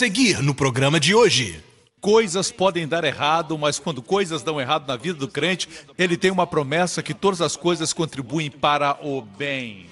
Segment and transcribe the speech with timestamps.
[0.00, 1.62] Seguir no programa de hoje.
[2.00, 5.68] Coisas podem dar errado, mas quando coisas dão errado na vida do crente,
[5.98, 9.86] ele tem uma promessa que todas as coisas contribuem para o bem.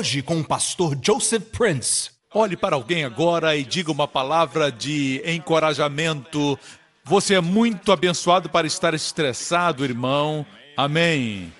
[0.00, 2.10] Hoje com o pastor Joseph Prince.
[2.32, 6.58] Olhe para alguém agora e diga uma palavra de encorajamento.
[7.04, 10.46] Você é muito abençoado para estar estressado, irmão.
[10.74, 11.52] Amém.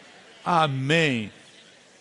[0.43, 1.31] Amém.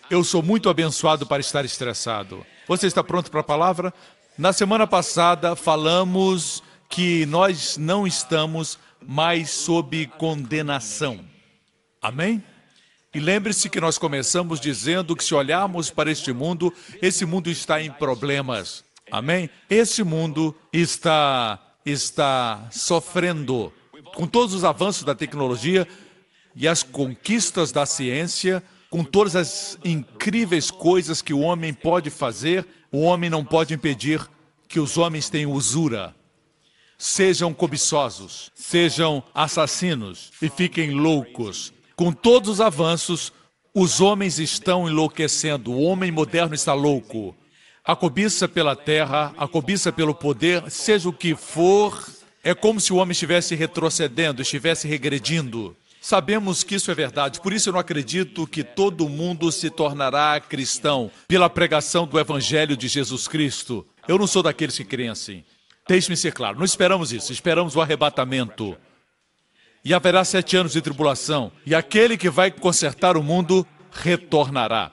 [0.08, 2.46] Eu sou muito abençoado para estar estressado.
[2.66, 3.92] Você está pronto para a palavra?
[4.38, 11.20] Na semana passada falamos que nós não estamos mais sob condenação.
[12.00, 12.42] Amém?
[13.12, 16.72] E lembre-se que nós começamos dizendo que se olharmos para este mundo,
[17.02, 18.84] esse mundo está em problemas.
[19.10, 19.50] Amém?
[19.68, 23.72] Esse mundo está está sofrendo
[24.14, 25.86] com todos os avanços da tecnologia
[26.54, 32.66] e as conquistas da ciência, com todas as incríveis coisas que o homem pode fazer,
[32.90, 34.20] o homem não pode impedir
[34.68, 36.14] que os homens tenham usura.
[36.98, 41.72] Sejam cobiçosos, sejam assassinos e fiquem loucos.
[42.00, 43.30] Com todos os avanços,
[43.74, 45.70] os homens estão enlouquecendo.
[45.70, 47.36] O homem moderno está louco.
[47.84, 52.08] A cobiça pela terra, a cobiça pelo poder, seja o que for,
[52.42, 55.76] é como se o homem estivesse retrocedendo, estivesse regredindo.
[56.00, 60.40] Sabemos que isso é verdade, por isso eu não acredito que todo mundo se tornará
[60.40, 63.86] cristão pela pregação do Evangelho de Jesus Cristo.
[64.08, 65.44] Eu não sou daqueles que creem assim.
[65.86, 68.74] Deixe-me ser claro, não esperamos isso, esperamos o arrebatamento.
[69.84, 74.92] E haverá sete anos de tribulação, e aquele que vai consertar o mundo retornará.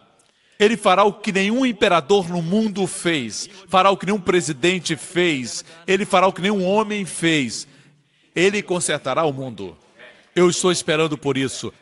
[0.59, 5.63] Ele fará o que nenhum imperador no mundo fez, fará o que nenhum presidente fez,
[5.85, 7.67] ele fará o que nenhum homem fez.
[8.35, 9.77] Ele consertará o mundo.
[10.35, 11.73] Eu estou esperando por isso.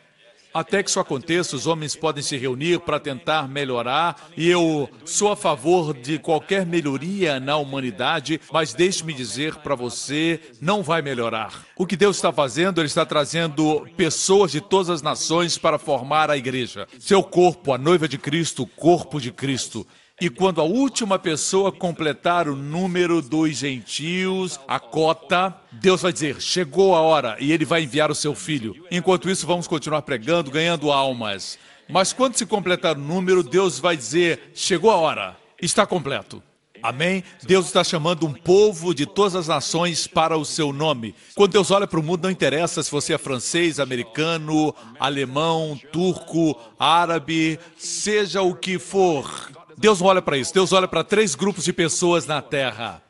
[0.56, 5.30] Até que isso aconteça, os homens podem se reunir para tentar melhorar, e eu sou
[5.30, 11.66] a favor de qualquer melhoria na humanidade, mas deixe-me dizer para você, não vai melhorar.
[11.76, 16.30] O que Deus está fazendo, Ele está trazendo pessoas de todas as nações para formar
[16.30, 16.88] a igreja.
[16.98, 19.86] Seu corpo, a noiva de Cristo, o corpo de Cristo.
[20.18, 26.40] E quando a última pessoa completar o número dos gentios, a cota, Deus vai dizer:
[26.40, 28.74] chegou a hora, e ele vai enviar o seu filho.
[28.90, 31.58] Enquanto isso, vamos continuar pregando, ganhando almas.
[31.86, 36.42] Mas quando se completar o número, Deus vai dizer: chegou a hora, está completo.
[36.82, 37.22] Amém?
[37.42, 41.14] Deus está chamando um povo de todas as nações para o seu nome.
[41.34, 46.58] Quando Deus olha para o mundo, não interessa se você é francês, americano, alemão, turco,
[46.78, 49.50] árabe, seja o que for.
[49.76, 50.54] Deus olha para isso.
[50.54, 53.02] Deus olha para três grupos de pessoas na terra.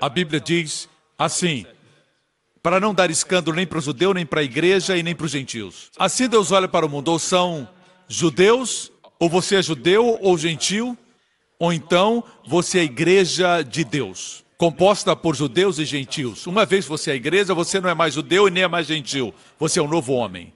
[0.00, 0.88] A Bíblia diz
[1.18, 1.64] assim:
[2.62, 5.26] para não dar escândalo nem para o judeu, nem para a igreja e nem para
[5.26, 5.90] os gentios.
[5.98, 7.68] Assim Deus olha para o mundo, ou são
[8.06, 10.96] judeus, ou você é judeu ou gentil,
[11.58, 16.46] ou então você é a igreja de Deus, composta por judeus e gentios.
[16.46, 18.86] Uma vez você é a igreja, você não é mais judeu e nem é mais
[18.86, 20.52] gentil, você é um novo homem.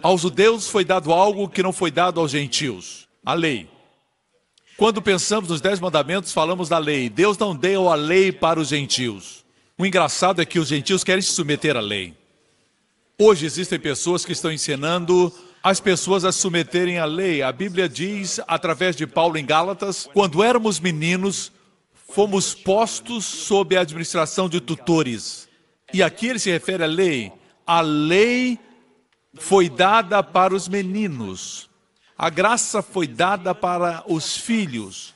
[0.00, 3.68] Aos judeus foi dado algo que não foi dado aos gentios, a lei.
[4.76, 7.08] Quando pensamos nos dez mandamentos, falamos da lei.
[7.08, 9.44] Deus não deu a lei para os gentios.
[9.78, 12.14] O engraçado é que os gentios querem se submeter à lei.
[13.18, 15.32] Hoje existem pessoas que estão ensinando
[15.62, 17.42] as pessoas a se submeterem à lei.
[17.42, 21.52] A Bíblia diz, através de Paulo em Gálatas, quando éramos meninos,
[22.08, 25.48] fomos postos sob a administração de tutores.
[25.94, 27.32] E aqui ele se refere à lei.
[27.66, 28.58] A lei
[29.34, 31.70] foi dada para os meninos.
[32.22, 35.12] A graça foi dada para os filhos.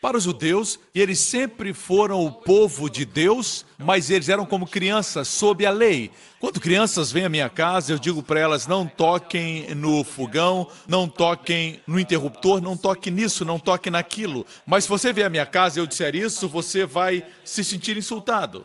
[0.00, 4.68] Para os judeus, e eles sempre foram o povo de Deus, mas eles eram como
[4.68, 6.12] crianças, sob a lei.
[6.38, 11.08] Quando crianças vêm à minha casa, eu digo para elas: não toquem no fogão, não
[11.08, 14.46] toquem no interruptor, não toquem nisso, não toquem naquilo.
[14.64, 17.96] Mas se você vier à minha casa e eu disser isso, você vai se sentir
[17.96, 18.64] insultado.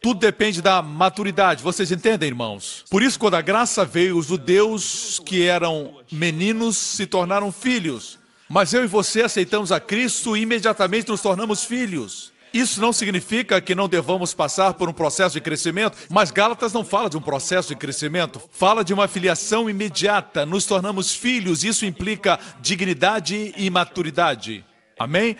[0.00, 2.84] Tudo depende da maturidade, vocês entendem, irmãos?
[2.90, 8.18] Por isso, quando a graça veio, os judeus que eram meninos se tornaram filhos.
[8.48, 12.32] Mas eu e você aceitamos a Cristo e imediatamente nos tornamos filhos.
[12.54, 16.84] Isso não significa que não devamos passar por um processo de crescimento, mas Gálatas não
[16.84, 20.46] fala de um processo de crescimento, fala de uma filiação imediata.
[20.46, 24.64] Nos tornamos filhos, isso implica dignidade e maturidade.
[24.98, 25.36] Amém?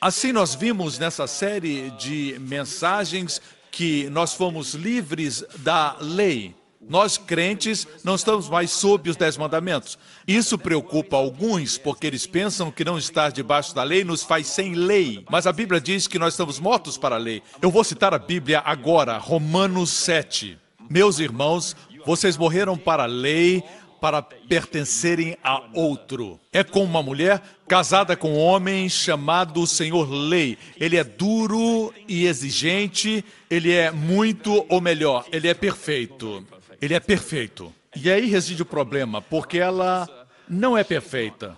[0.00, 3.40] Assim nós vimos nessa série de mensagens
[3.70, 6.54] que nós fomos livres da lei.
[6.88, 9.98] Nós, crentes, não estamos mais sob os dez mandamentos.
[10.26, 14.74] Isso preocupa alguns, porque eles pensam que não estar debaixo da lei nos faz sem
[14.74, 15.24] lei.
[15.30, 17.42] Mas a Bíblia diz que nós estamos mortos para a lei.
[17.60, 20.58] Eu vou citar a Bíblia agora, Romanos 7.
[20.88, 21.76] Meus irmãos,
[22.06, 23.62] vocês morreram para a lei,
[24.00, 26.38] para pertencerem a outro.
[26.52, 30.56] É como uma mulher casada com um homem chamado Senhor Lei.
[30.76, 36.46] Ele é duro e exigente, ele é muito, ou melhor, ele é perfeito.
[36.80, 37.72] Ele é perfeito.
[37.96, 40.08] E aí reside o problema, porque ela
[40.48, 41.56] não é perfeita,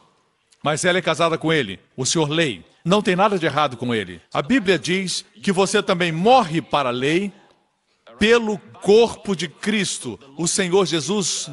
[0.63, 2.65] mas ela é casada com ele, o Senhor Lei.
[2.85, 4.21] Não tem nada de errado com ele.
[4.33, 7.31] A Bíblia diz que você também morre para a lei
[8.19, 10.19] pelo corpo de Cristo.
[10.37, 11.51] O Senhor Jesus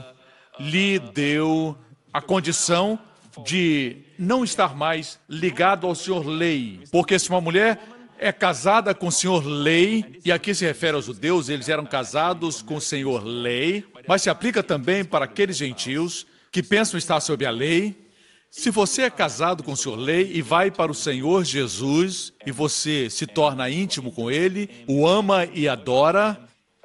[0.60, 1.78] lhe deu
[2.12, 3.00] a condição
[3.46, 6.82] de não estar mais ligado ao senhor lei.
[6.92, 7.80] Porque se uma mulher
[8.20, 12.62] é casada com o senhor lei, e aqui se refere aos judeus, eles eram casados
[12.62, 17.46] com o senhor lei, mas se aplica também para aqueles gentios que pensam estar sob
[17.46, 18.08] a lei.
[18.50, 22.52] Se você é casado com o senhor lei e vai para o Senhor Jesus e
[22.52, 26.40] você se torna íntimo com ele, o ama e adora,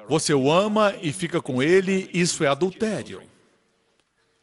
[0.09, 3.23] você o ama e fica com ele, isso é adultério.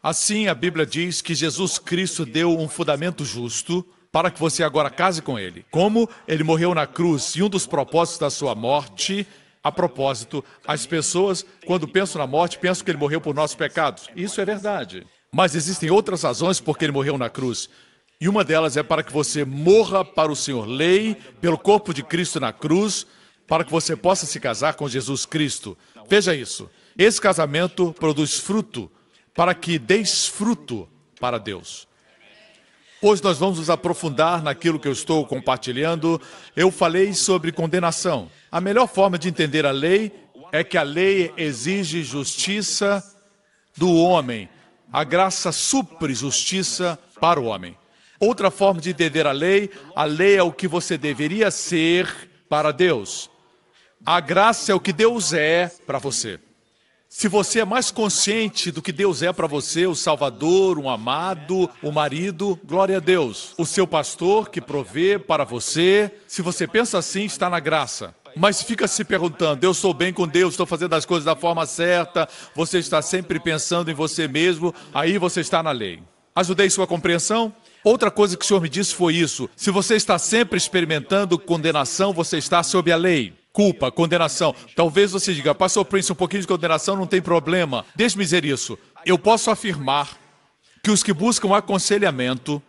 [0.02, 4.90] Assim, a Bíblia diz que Jesus Cristo deu um fundamento justo para que você agora
[4.90, 5.66] case com ele.
[5.70, 9.28] Como ele morreu na cruz e um dos propósitos da sua morte,
[9.62, 14.08] a propósito, as pessoas, quando pensam na morte, pensam que ele morreu por nossos pecados.
[14.16, 15.06] Isso é verdade.
[15.34, 17.70] Mas existem outras razões por que ele morreu na cruz.
[18.22, 22.04] E uma delas é para que você morra para o Senhor Lei, pelo corpo de
[22.04, 23.06] Cristo na cruz,
[23.46, 25.78] para que você possa se casar com Jesus Cristo.
[26.08, 26.70] Veja isso.
[26.98, 28.90] Esse casamento produz fruto
[29.40, 30.86] para que deis fruto
[31.18, 31.88] para Deus.
[33.02, 36.22] Hoje nós vamos nos aprofundar naquilo que eu estou compartilhando.
[36.58, 38.30] Eu falei sobre condenação.
[38.52, 40.12] A melhor forma de entender a lei
[40.52, 43.02] é que a lei exige justiça
[43.78, 44.50] do homem.
[44.92, 47.78] A graça supre justiça para o homem.
[48.20, 52.74] Outra forma de entender a lei, a lei é o que você deveria ser para
[52.74, 53.30] Deus.
[54.06, 56.42] A graça é o que Deus é para você.
[57.12, 61.68] Se você é mais consciente do que Deus é para você, o Salvador, um amado,
[61.82, 63.56] o marido, glória a Deus.
[63.58, 68.14] O seu pastor que provê para você, se você pensa assim, está na graça.
[68.36, 71.66] Mas fica se perguntando: eu sou bem com Deus, estou fazendo as coisas da forma
[71.66, 76.04] certa, você está sempre pensando em você mesmo, aí você está na lei.
[76.36, 77.52] Ajudei sua compreensão?
[77.84, 82.14] Outra coisa que o Senhor me disse foi isso: se você está sempre experimentando condenação,
[82.14, 84.56] você está sob a lei culpa, condenação.
[84.76, 87.86] Talvez você diga, Pastor Prince, um pouquinho de condenação não tem problema.
[87.96, 88.78] Deixe-me dizer isso.
[89.06, 90.18] Eu posso afirmar
[90.84, 92.62] que os que buscam aconselhamento,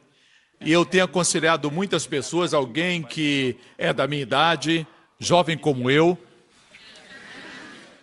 [0.60, 4.86] e eu tenho aconselhado muitas pessoas, alguém que é da minha idade,
[5.18, 6.18] jovem como eu,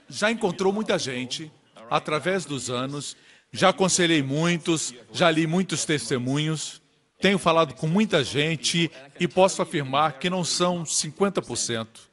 [0.10, 1.52] já encontrou muita gente
[1.90, 3.16] através dos anos,
[3.52, 6.82] já aconselhei muitos, já li muitos testemunhos,
[7.20, 12.07] tenho falado com muita gente e posso afirmar que não são 50%.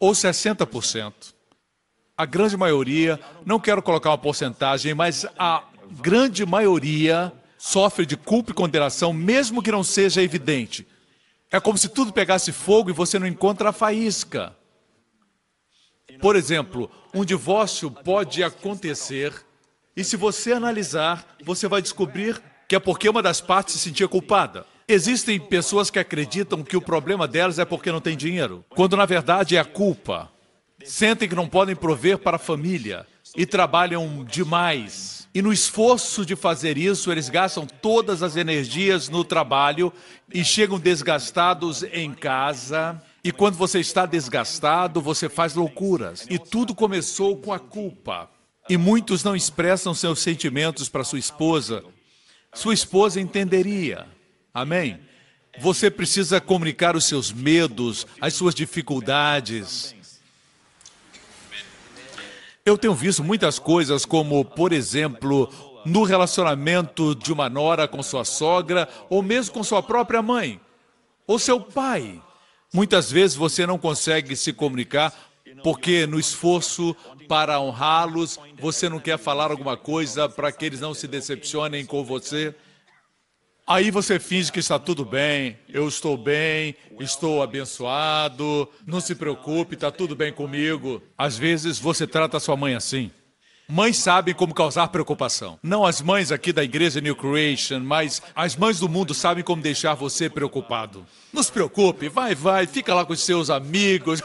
[0.00, 1.12] Ou 60%.
[2.16, 8.50] A grande maioria, não quero colocar uma porcentagem, mas a grande maioria sofre de culpa
[8.50, 10.86] e condenação, mesmo que não seja evidente.
[11.50, 14.56] É como se tudo pegasse fogo e você não encontra a faísca.
[16.20, 19.34] Por exemplo, um divórcio pode acontecer
[19.96, 24.08] e se você analisar, você vai descobrir que é porque uma das partes se sentia
[24.08, 24.64] culpada.
[24.92, 29.06] Existem pessoas que acreditam que o problema delas é porque não tem dinheiro, quando na
[29.06, 30.28] verdade é a culpa.
[30.84, 33.06] Sentem que não podem prover para a família
[33.36, 35.28] e trabalham demais.
[35.32, 39.92] E no esforço de fazer isso, eles gastam todas as energias no trabalho
[40.34, 43.00] e chegam desgastados em casa.
[43.22, 46.26] E quando você está desgastado, você faz loucuras.
[46.28, 48.28] E tudo começou com a culpa.
[48.68, 51.84] E muitos não expressam seus sentimentos para sua esposa.
[52.52, 54.04] Sua esposa entenderia.
[54.52, 55.00] Amém?
[55.58, 59.94] Você precisa comunicar os seus medos, as suas dificuldades.
[62.64, 65.50] Eu tenho visto muitas coisas, como, por exemplo,
[65.84, 70.60] no relacionamento de uma nora com sua sogra, ou mesmo com sua própria mãe,
[71.26, 72.22] ou seu pai.
[72.72, 75.12] Muitas vezes você não consegue se comunicar
[75.62, 76.94] porque, no esforço
[77.28, 82.04] para honrá-los, você não quer falar alguma coisa para que eles não se decepcionem com
[82.04, 82.54] você.
[83.70, 89.76] Aí você finge que está tudo bem, eu estou bem, estou abençoado, não se preocupe,
[89.76, 91.00] está tudo bem comigo.
[91.16, 93.12] Às vezes você trata sua mãe assim.
[93.68, 95.56] Mães sabem como causar preocupação.
[95.62, 99.62] Não as mães aqui da igreja New Creation, mas as mães do mundo sabem como
[99.62, 101.06] deixar você preocupado.
[101.32, 104.20] Não se preocupe, vai, vai, fica lá com os seus amigos.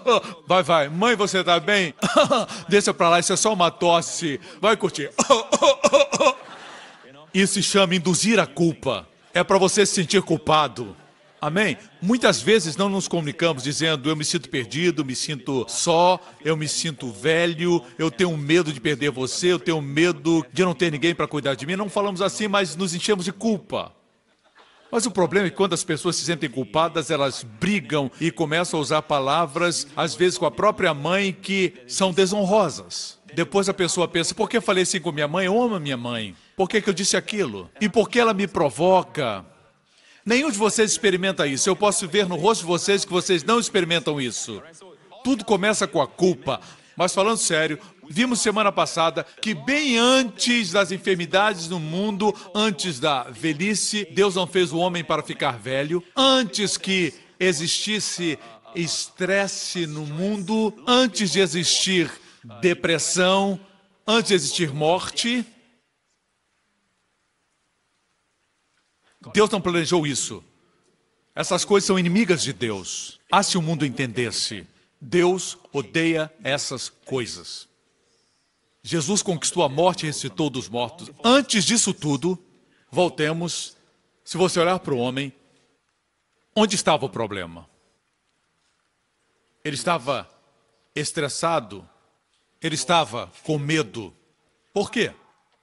[0.48, 1.92] Vai, vai, mãe, você tá bem?
[2.70, 4.40] Deixa pra lá, isso é só uma tosse.
[4.62, 5.10] Vai curtir.
[7.32, 9.08] Isso se chama induzir a culpa.
[9.34, 10.96] É para você se sentir culpado.
[11.40, 11.76] Amém?
[12.02, 16.66] Muitas vezes não nos comunicamos dizendo eu me sinto perdido, me sinto só, eu me
[16.66, 21.14] sinto velho, eu tenho medo de perder você, eu tenho medo de não ter ninguém
[21.14, 21.76] para cuidar de mim.
[21.76, 23.92] Não falamos assim, mas nos enchemos de culpa.
[24.90, 28.80] Mas o problema é que quando as pessoas se sentem culpadas, elas brigam e começam
[28.80, 33.17] a usar palavras, às vezes com a própria mãe, que são desonrosas.
[33.38, 35.46] Depois a pessoa pensa: por que eu falei assim com minha mãe?
[35.46, 36.34] Eu amo a minha mãe.
[36.56, 37.70] Por que, que eu disse aquilo?
[37.80, 39.46] E por que ela me provoca?
[40.26, 41.70] Nenhum de vocês experimenta isso.
[41.70, 44.60] Eu posso ver no rosto de vocês que vocês não experimentam isso.
[45.22, 46.60] Tudo começa com a culpa.
[46.96, 47.78] Mas falando sério,
[48.10, 54.48] vimos semana passada que bem antes das enfermidades no mundo, antes da velhice, Deus não
[54.48, 56.02] fez o homem para ficar velho.
[56.16, 58.36] Antes que existisse
[58.74, 62.10] estresse no mundo, antes de existir
[62.60, 63.60] depressão,
[64.06, 65.44] antes de existir morte,
[69.32, 70.42] Deus não planejou isso.
[71.34, 73.20] Essas coisas são inimigas de Deus.
[73.30, 74.66] Ah, se o mundo entendesse.
[75.00, 77.68] Deus odeia essas coisas.
[78.82, 81.10] Jesus conquistou a morte e ressuscitou dos mortos.
[81.22, 82.42] Antes disso tudo,
[82.90, 83.76] voltemos.
[84.24, 85.32] Se você olhar para o homem,
[86.56, 87.68] onde estava o problema?
[89.64, 90.28] Ele estava
[90.94, 91.88] estressado,
[92.62, 94.14] ele estava com medo.
[94.72, 95.12] Por quê?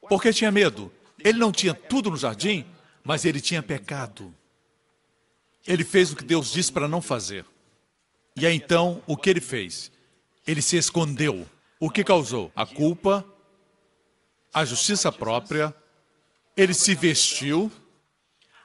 [0.07, 0.91] Porque tinha medo.
[1.23, 2.65] Ele não tinha tudo no jardim,
[3.03, 4.33] mas ele tinha pecado.
[5.67, 7.45] Ele fez o que Deus disse para não fazer.
[8.35, 9.91] E aí então, o que ele fez?
[10.45, 11.47] Ele se escondeu.
[11.79, 12.51] O que causou?
[12.55, 13.25] A culpa,
[14.53, 15.73] a justiça própria.
[16.55, 17.71] Ele se vestiu,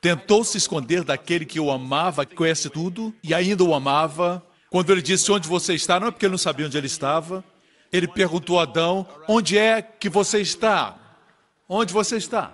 [0.00, 4.44] tentou se esconder daquele que o amava, que conhece tudo, e ainda o amava.
[4.68, 7.44] Quando ele disse onde você está, não é porque ele não sabia onde ele estava.
[7.92, 10.96] Ele perguntou a Adão: onde é que você está?
[11.68, 12.52] Onde você está?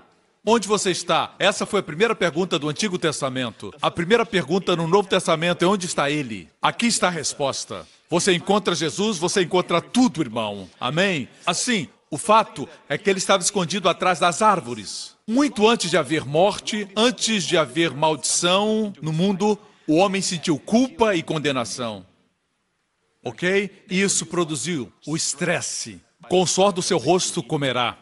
[0.49, 1.35] Onde você está?
[1.41, 3.75] Essa foi a primeira pergunta do Antigo Testamento.
[3.83, 6.49] A primeira pergunta no Novo Testamento é onde está ele?
[6.63, 7.85] Aqui está a resposta.
[8.09, 10.69] Você encontra Jesus, você encontra tudo, irmão.
[10.79, 11.29] Amém?
[11.45, 15.17] Assim, o fato é que ele estava escondido atrás das árvores.
[15.27, 21.17] Muito antes de haver morte, antes de haver maldição no mundo, o homem sentiu culpa
[21.17, 22.07] e condenação.
[23.29, 23.85] Ok?
[23.91, 26.01] Isso produziu o estresse.
[26.29, 27.99] Com o suor do seu rosto comerá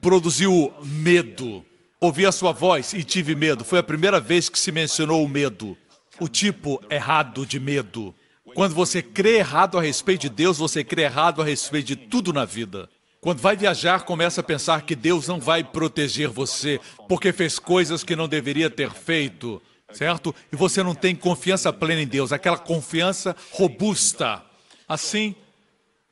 [0.00, 1.64] produziu medo.
[2.00, 3.64] Ouvi a sua voz e tive medo.
[3.64, 5.76] Foi a primeira vez que se mencionou o medo.
[6.20, 8.14] O tipo errado de medo.
[8.54, 12.32] Quando você crê errado a respeito de Deus, você crê errado a respeito de tudo
[12.32, 12.88] na vida.
[13.20, 18.04] Quando vai viajar, começa a pensar que Deus não vai proteger você porque fez coisas
[18.04, 19.60] que não deveria ter feito,
[19.92, 20.34] certo?
[20.52, 24.45] E você não tem confiança plena em Deus, aquela confiança robusta.
[24.88, 25.34] Assim,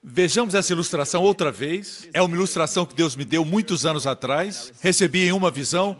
[0.06, 2.06] Vejamos essa ilustração outra vez.
[2.12, 4.70] É uma ilustração que Deus me deu muitos anos atrás.
[4.82, 5.96] Recebi em uma visão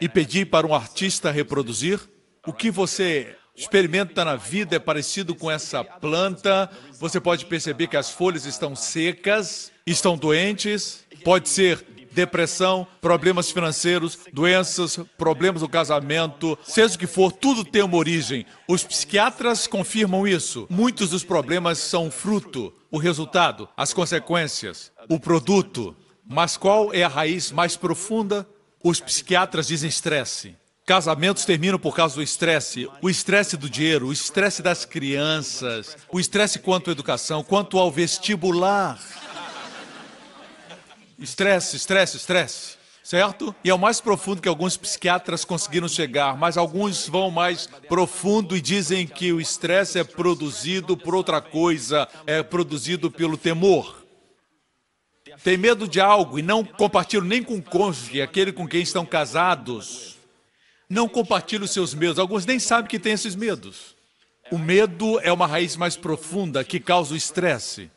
[0.00, 1.98] e pedi para um artista reproduzir.
[2.46, 6.70] O que você experimenta na vida é parecido com essa planta.
[7.00, 11.04] Você pode perceber que as folhas estão secas, estão doentes.
[11.24, 17.82] Pode ser depressão, problemas financeiros, doenças, problemas no casamento, seja o que for, tudo tem
[17.82, 18.44] uma origem.
[18.68, 20.66] Os psiquiatras confirmam isso.
[20.68, 25.96] Muitos dos problemas são fruto, o resultado, as consequências, o produto.
[26.26, 28.46] Mas qual é a raiz mais profunda?
[28.82, 30.54] Os psiquiatras dizem estresse.
[30.86, 32.88] Casamentos terminam por causa do estresse.
[33.00, 37.92] O estresse do dinheiro, o estresse das crianças, o estresse quanto à educação, quanto ao
[37.92, 38.98] vestibular.
[41.20, 42.80] Estresse, estresse, estresse.
[43.02, 43.54] Certo?
[43.64, 48.56] E é o mais profundo que alguns psiquiatras conseguiram chegar, mas alguns vão mais profundo
[48.56, 54.04] e dizem que o estresse é produzido por outra coisa, é produzido pelo temor.
[55.42, 59.04] Tem medo de algo e não compartilham nem com o cônjuge, aquele com quem estão
[59.04, 60.18] casados.
[60.88, 62.18] Não compartilham os seus medos.
[62.18, 63.96] Alguns nem sabem que têm esses medos.
[64.50, 67.90] O medo é uma raiz mais profunda que causa o estresse.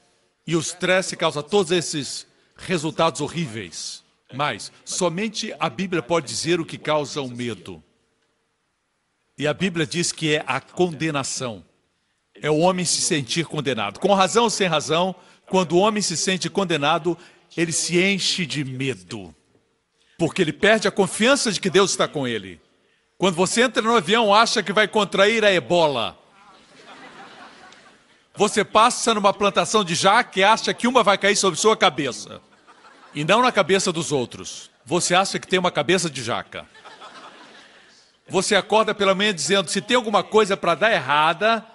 [0.45, 2.25] E o estresse causa todos esses
[2.65, 4.03] resultados horríveis.
[4.33, 7.83] Mas somente a Bíblia pode dizer o que causa o medo.
[9.37, 11.63] E a Bíblia diz que é a condenação.
[12.41, 13.99] É o homem se sentir condenado.
[13.99, 15.15] Com razão ou sem razão,
[15.47, 17.17] quando o homem se sente condenado,
[17.55, 19.33] ele se enche de medo.
[20.17, 22.59] Porque ele perde a confiança de que Deus está com ele.
[23.17, 26.17] Quando você entra no avião, acha que vai contrair a ebola.
[28.35, 32.41] Você passa numa plantação de jaca e acha que uma vai cair sobre sua cabeça.
[33.15, 34.71] E não na cabeça dos outros.
[34.85, 36.65] Você acha que tem uma cabeça de jaca.
[38.27, 41.65] Você acorda pela manhã dizendo: se tem alguma coisa para dar errada,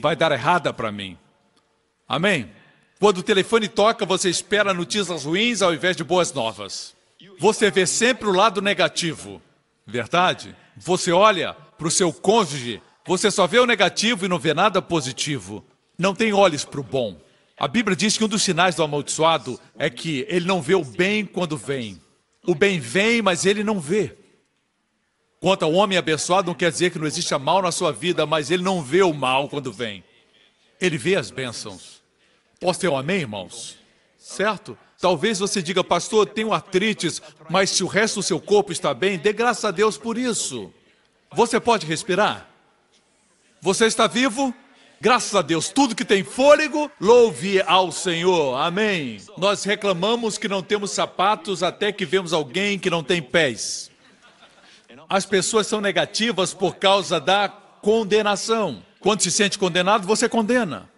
[0.00, 1.18] vai dar errada para mim.
[2.08, 2.50] Amém?
[2.98, 6.94] Quando o telefone toca, você espera notícias ruins ao invés de boas novas.
[7.38, 9.40] Você vê sempre o lado negativo.
[9.86, 10.54] Verdade?
[10.76, 14.82] Você olha para o seu cônjuge, você só vê o negativo e não vê nada
[14.82, 15.64] positivo.
[15.96, 17.16] Não tem olhos para o bom.
[17.58, 20.84] A Bíblia diz que um dos sinais do amaldiçoado é que ele não vê o
[20.84, 22.00] bem quando vem.
[22.46, 24.16] O bem vem, mas ele não vê.
[25.40, 28.50] Quanto ao homem abençoado, não quer dizer que não exista mal na sua vida, mas
[28.50, 30.04] ele não vê o mal quando vem.
[30.80, 32.00] Ele vê as bênçãos.
[32.60, 33.76] Posso ter um amém, irmãos?
[34.16, 34.78] Certo?
[35.00, 39.18] Talvez você diga, pastor, tenho artrites, mas se o resto do seu corpo está bem,
[39.18, 40.72] dê graças a Deus por isso.
[41.32, 42.48] Você pode respirar?
[43.60, 44.54] Você está vivo?
[45.00, 48.56] Graças a Deus, tudo que tem fôlego, louve ao Senhor.
[48.56, 49.18] Amém.
[49.36, 53.92] Nós reclamamos que não temos sapatos até que vemos alguém que não tem pés.
[55.08, 58.82] As pessoas são negativas por causa da condenação.
[58.98, 60.90] Quando se sente condenado, você condena.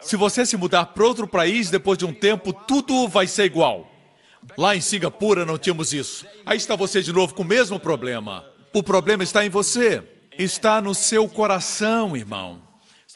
[0.00, 3.90] Se você se mudar para outro país, depois de um tempo, tudo vai ser igual.
[4.58, 6.26] Lá em Singapura não tínhamos isso.
[6.44, 8.44] Aí está você de novo com o mesmo problema.
[8.74, 10.02] O problema está em você.
[10.38, 12.65] Está no seu coração, irmão.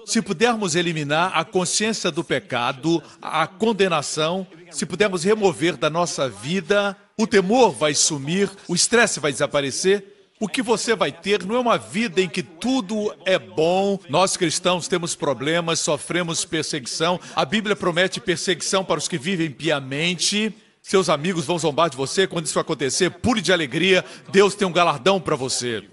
[0.04, 6.96] Se pudermos eliminar a consciência do pecado, a condenação, se pudermos remover da nossa vida,
[7.16, 10.16] o temor vai sumir, o estresse vai desaparecer.
[10.40, 13.98] O que você vai ter não é uma vida em que tudo é bom.
[14.08, 17.20] Nós cristãos temos problemas, sofremos perseguição.
[17.36, 20.54] A Bíblia promete perseguição para os que vivem piamente.
[20.80, 22.26] Seus amigos vão zombar de você.
[22.26, 24.02] Quando isso acontecer, pule de alegria.
[24.32, 25.84] Deus tem um galardão para você.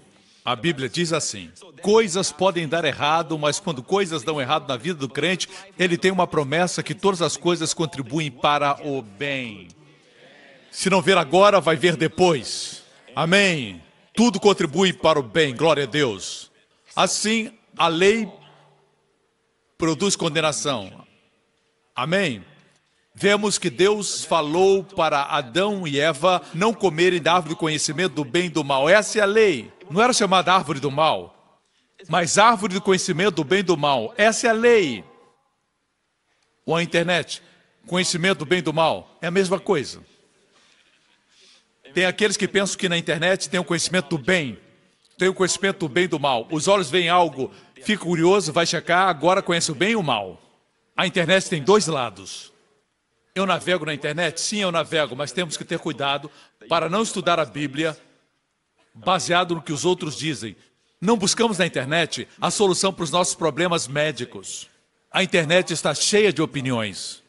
[0.48, 1.50] A Bíblia diz assim:
[1.82, 5.46] coisas podem dar errado, mas quando coisas dão errado na vida do crente,
[5.78, 9.68] ele tem uma promessa que todas as coisas contribuem para o bem.
[10.70, 12.82] Se não ver agora, vai ver depois.
[13.14, 13.82] Amém.
[14.14, 16.50] Tudo contribui para o bem, glória a Deus.
[16.96, 18.26] Assim, a lei
[19.76, 21.04] produz condenação.
[21.94, 22.42] Amém.
[23.14, 28.24] Vemos que Deus falou para Adão e Eva não comerem da árvore do conhecimento do
[28.24, 28.88] bem e do mal.
[28.88, 29.76] Essa é a lei.
[29.90, 31.60] Não era chamada árvore do mal,
[32.08, 34.14] mas árvore do conhecimento do bem e do mal.
[34.16, 35.04] Essa é a lei.
[36.64, 37.42] Ou a internet,
[37.86, 40.02] conhecimento do bem e do mal, é a mesma coisa.
[41.94, 44.58] Tem aqueles que pensam que na internet tem o conhecimento do bem,
[45.16, 46.46] tem o conhecimento do bem e do mal.
[46.50, 47.50] Os olhos veem algo,
[47.82, 50.40] fica curioso, vai checar, agora conhece o bem e o mal.
[50.96, 52.52] A internet tem dois lados.
[53.34, 54.40] Eu navego na internet?
[54.40, 56.30] Sim, eu navego, mas temos que ter cuidado
[56.68, 57.96] para não estudar a Bíblia
[59.04, 60.56] baseado no que os outros dizem.
[61.00, 64.68] Não buscamos na internet a solução para os nossos problemas médicos.
[65.10, 67.22] A internet está cheia de opiniões.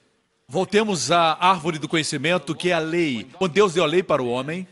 [0.48, 3.28] Voltemos à árvore do conhecimento, que é a lei.
[3.34, 4.68] Quando Deus deu a lei para o homem,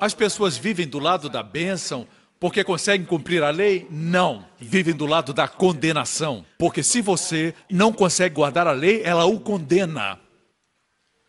[0.00, 2.06] as pessoas vivem do lado da bênção
[2.42, 3.86] porque conseguem cumprir a lei?
[3.88, 4.44] Não.
[4.58, 6.44] Vivem do lado da condenação.
[6.58, 10.18] Porque se você não consegue guardar a lei, ela o condena.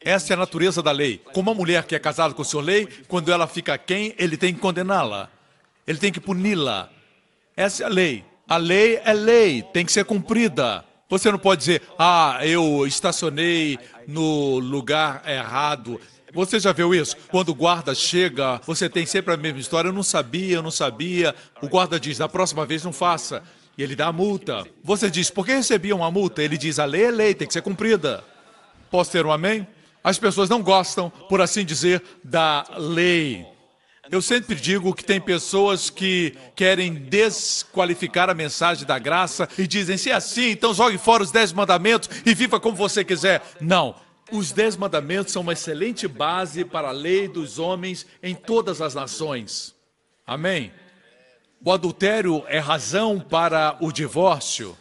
[0.05, 1.21] Essa é a natureza da lei.
[1.33, 4.37] Como uma mulher que é casada com o senhor lei, quando ela fica quem, ele
[4.37, 5.29] tem que condená-la.
[5.87, 6.89] Ele tem que puni-la.
[7.55, 8.25] Essa é a lei.
[8.47, 10.83] A lei é lei, tem que ser cumprida.
[11.09, 15.99] Você não pode dizer, ah, eu estacionei no lugar errado.
[16.33, 17.15] Você já viu isso?
[17.29, 19.89] Quando o guarda chega, você tem sempre a mesma história.
[19.89, 21.35] Eu não sabia, eu não sabia.
[21.61, 23.43] O guarda diz, da próxima vez não faça.
[23.77, 24.65] E ele dá a multa.
[24.83, 26.41] Você diz, por que recebi uma multa?
[26.41, 28.23] Ele diz, a lei é lei, tem que ser cumprida.
[28.89, 29.67] Posso ter um amém?
[30.03, 33.47] As pessoas não gostam, por assim dizer, da lei.
[34.11, 39.97] Eu sempre digo que tem pessoas que querem desqualificar a mensagem da graça e dizem:
[39.97, 43.41] se é assim, então jogue fora os dez mandamentos e viva como você quiser.
[43.61, 43.95] Não.
[44.31, 48.93] Os dez mandamentos são uma excelente base para a lei dos homens em todas as
[48.93, 49.73] nações.
[50.27, 50.73] Amém?
[51.63, 54.77] O adultério é razão para o divórcio.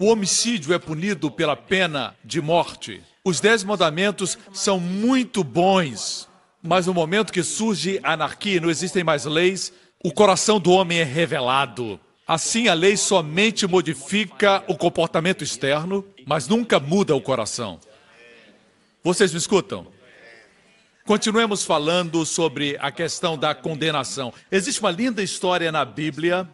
[0.00, 3.02] O homicídio é punido pela pena de morte.
[3.24, 6.28] Os dez mandamentos são muito bons,
[6.62, 9.72] mas no momento que surge a anarquia não existem mais leis,
[10.04, 11.98] o coração do homem é revelado.
[12.24, 17.80] Assim, a lei somente modifica o comportamento externo, mas nunca muda o coração.
[19.02, 19.88] Vocês me escutam?
[21.04, 24.32] Continuemos falando sobre a questão da condenação.
[24.48, 26.48] Existe uma linda história na Bíblia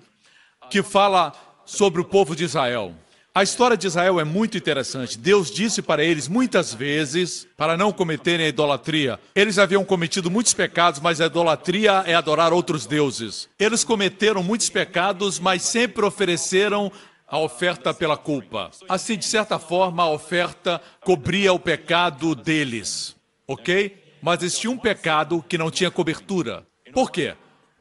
[0.70, 1.30] que fala
[1.66, 2.94] sobre o povo de Israel.
[3.36, 5.18] A história de Israel é muito interessante.
[5.18, 9.18] Deus disse para eles muitas vezes para não cometerem a idolatria.
[9.34, 13.48] Eles haviam cometido muitos pecados, mas a idolatria é adorar outros deuses.
[13.58, 16.92] Eles cometeram muitos pecados, mas sempre ofereceram
[17.26, 18.70] a oferta pela culpa.
[18.88, 23.16] Assim, de certa forma, a oferta cobria o pecado deles.
[23.48, 24.00] Ok?
[24.22, 26.64] Mas existia um pecado que não tinha cobertura.
[26.92, 27.34] Por quê?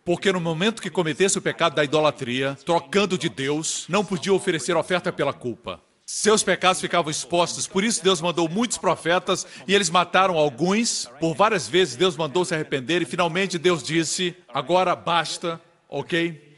[0.06, 4.76] Porque no momento que cometesse o pecado da idolatria, trocando de Deus, não podia oferecer
[4.76, 5.82] oferta pela culpa.
[6.06, 11.10] Seus pecados ficavam expostos, por isso Deus mandou muitos profetas e eles mataram alguns.
[11.20, 16.52] Por várias vezes Deus mandou se arrepender e finalmente Deus disse: agora basta, ok?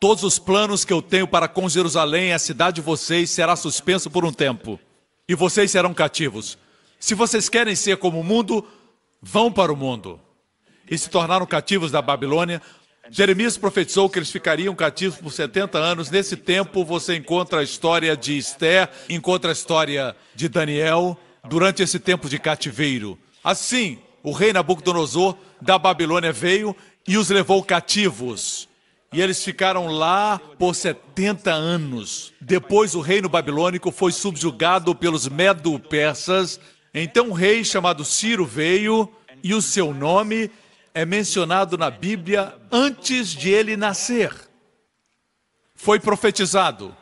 [0.00, 4.10] Todos os planos que eu tenho para com Jerusalém, a cidade de vocês, será suspenso
[4.10, 4.80] por um tempo.
[5.28, 6.58] E vocês serão cativos.
[6.98, 8.66] Se vocês querem ser como o mundo,
[9.20, 10.20] vão para o mundo.
[10.90, 12.60] E se tornaram cativos da Babilônia.
[13.10, 16.10] Jeremias profetizou que eles ficariam cativos por 70 anos.
[16.10, 21.18] Nesse tempo, você encontra a história de Esther, encontra a história de Daniel,
[21.48, 23.18] durante esse tempo de cativeiro.
[23.42, 28.68] Assim, o rei Nabucodonosor da Babilônia veio e os levou cativos.
[29.12, 32.32] E eles ficaram lá por 70 anos.
[32.40, 36.58] Depois o reino babilônico foi subjugado pelos medo-persas.
[36.94, 40.50] Então um rei chamado Ciro veio e o seu nome
[40.94, 44.32] é mencionado na Bíblia antes de ele nascer.
[45.74, 46.94] Foi profetizado,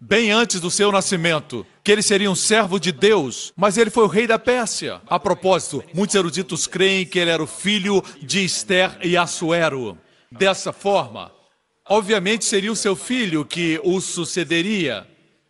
[0.00, 4.04] bem antes do seu nascimento, que ele seria um servo de Deus, mas ele foi
[4.04, 5.00] o rei da Pérsia.
[5.06, 9.98] A propósito, muitos eruditos creem que ele era o filho de Esther e Assuero.
[10.30, 11.32] Dessa forma,
[11.88, 15.06] obviamente seria o seu filho que o sucederia.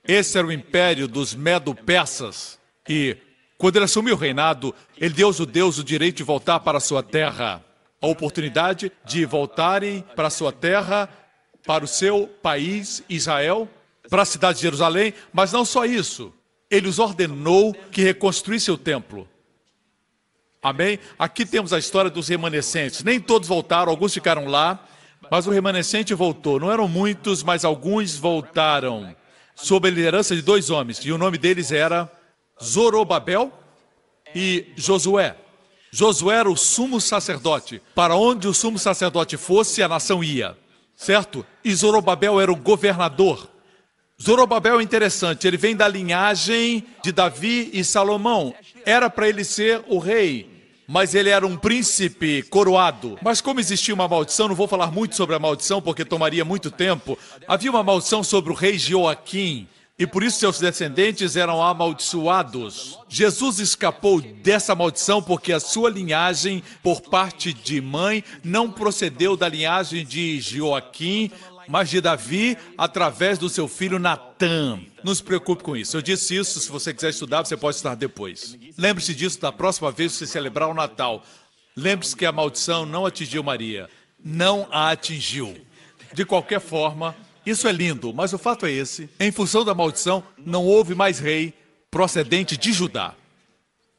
[0.06, 2.58] Esse era o império dos Medo-Persas.
[2.88, 3.16] E
[3.64, 6.80] quando ele assumiu o reinado, ele deu aos judeus o direito de voltar para a
[6.82, 7.64] sua terra.
[7.98, 11.08] A oportunidade de voltarem para a sua terra,
[11.64, 13.66] para o seu país, Israel,
[14.10, 16.30] para a cidade de Jerusalém, mas não só isso.
[16.70, 19.26] Ele os ordenou que reconstruíssem o templo.
[20.62, 20.98] Amém?
[21.18, 23.02] Aqui temos a história dos remanescentes.
[23.02, 24.86] Nem todos voltaram, alguns ficaram lá,
[25.30, 26.60] mas o remanescente voltou.
[26.60, 29.16] Não eram muitos, mas alguns voltaram.
[29.54, 32.12] Sob a liderança de dois homens, e o nome deles era
[32.62, 33.52] Zorobabel
[34.34, 35.36] e Josué.
[35.90, 37.80] Josué era o sumo sacerdote.
[37.94, 40.56] Para onde o sumo sacerdote fosse, a nação ia.
[40.96, 41.46] Certo?
[41.64, 43.48] E Zorobabel era o governador.
[44.20, 48.54] Zorobabel é interessante, ele vem da linhagem de Davi e Salomão.
[48.86, 50.48] Era para ele ser o rei,
[50.86, 53.18] mas ele era um príncipe coroado.
[53.22, 56.70] Mas como existia uma maldição, não vou falar muito sobre a maldição porque tomaria muito
[56.70, 57.18] tempo.
[57.48, 59.68] Havia uma maldição sobre o rei Joaquim.
[59.96, 62.98] E por isso seus descendentes eram amaldiçoados.
[63.08, 69.48] Jesus escapou dessa maldição porque a sua linhagem, por parte de mãe, não procedeu da
[69.48, 71.30] linhagem de Joaquim,
[71.68, 74.80] mas de Davi através do seu filho Natã.
[75.04, 75.96] Não se preocupe com isso.
[75.96, 78.58] Eu disse isso, se você quiser estudar, você pode estudar depois.
[78.76, 81.22] Lembre-se disso da próxima vez que você celebrar o Natal.
[81.76, 83.88] Lembre-se que a maldição não atingiu Maria.
[84.22, 85.54] Não a atingiu.
[86.12, 87.14] De qualquer forma,
[87.46, 91.18] isso é lindo, mas o fato é esse: em função da maldição, não houve mais
[91.18, 91.54] rei
[91.90, 93.14] procedente de Judá.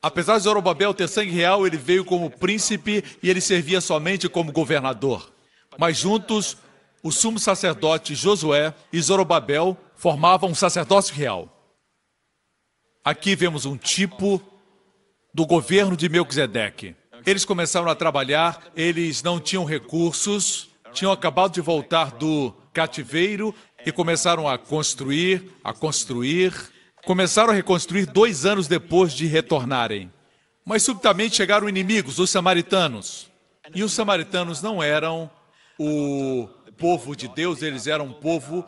[0.01, 4.51] Apesar de Zorobabel ter sangue real, ele veio como príncipe e ele servia somente como
[4.51, 5.31] governador.
[5.77, 6.57] Mas juntos,
[7.01, 11.49] o sumo sacerdote Josué e Zorobabel formavam um sacerdócio real.
[13.03, 14.41] Aqui vemos um tipo
[15.33, 16.95] do governo de Melquisedeque.
[17.25, 23.91] Eles começaram a trabalhar, eles não tinham recursos, tinham acabado de voltar do cativeiro, e
[23.91, 26.53] começaram a construir, a construir.
[27.05, 30.11] Começaram a reconstruir dois anos depois de retornarem.
[30.65, 33.31] Mas subitamente chegaram inimigos, os samaritanos.
[33.73, 35.29] E os samaritanos não eram
[35.79, 38.65] o povo de Deus, eles eram um povo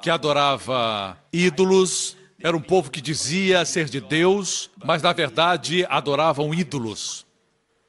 [0.00, 6.54] que adorava ídolos, era um povo que dizia ser de Deus, mas na verdade adoravam
[6.54, 7.26] ídolos.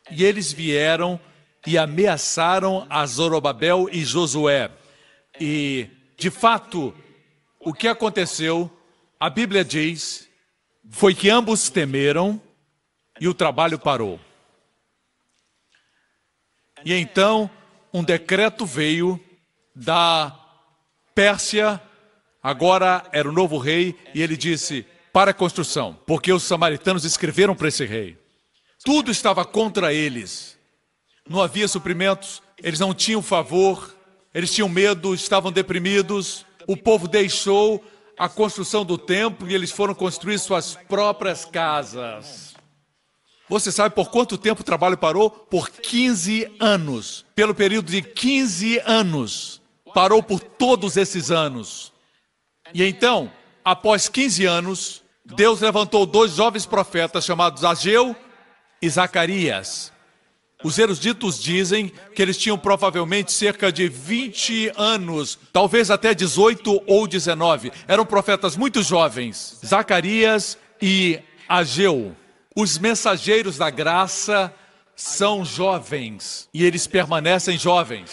[0.09, 1.19] E eles vieram
[1.65, 4.71] e ameaçaram a Zorobabel e Josué.
[5.39, 6.93] E, de fato,
[7.59, 8.71] o que aconteceu,
[9.19, 10.27] a Bíblia diz,
[10.89, 12.41] foi que ambos temeram
[13.19, 14.19] e o trabalho parou.
[16.83, 17.49] E então
[17.93, 19.19] um decreto veio
[19.75, 20.37] da
[21.13, 21.81] Pérsia,
[22.41, 27.55] agora era o novo rei, e ele disse: para a construção, porque os samaritanos escreveram
[27.55, 28.17] para esse rei.
[28.83, 30.57] Tudo estava contra eles.
[31.27, 33.95] Não havia suprimentos, eles não tinham favor,
[34.33, 36.45] eles tinham medo, estavam deprimidos.
[36.67, 37.83] O povo deixou
[38.17, 42.55] a construção do templo e eles foram construir suas próprias casas.
[43.49, 45.29] Você sabe por quanto tempo o trabalho parou?
[45.29, 47.25] Por 15 anos.
[47.35, 49.61] Pelo período de 15 anos.
[49.93, 51.91] Parou por todos esses anos.
[52.73, 53.29] E então,
[53.65, 58.15] após 15 anos, Deus levantou dois jovens profetas chamados Ageu
[58.81, 59.90] e Zacarias.
[60.63, 67.07] Os eruditos dizem que eles tinham provavelmente cerca de 20 anos, talvez até 18 ou
[67.07, 67.71] 19.
[67.87, 69.59] Eram profetas muito jovens.
[69.65, 72.15] Zacarias e Ageu.
[72.55, 74.53] Os mensageiros da graça
[74.95, 78.11] são jovens e eles permanecem jovens.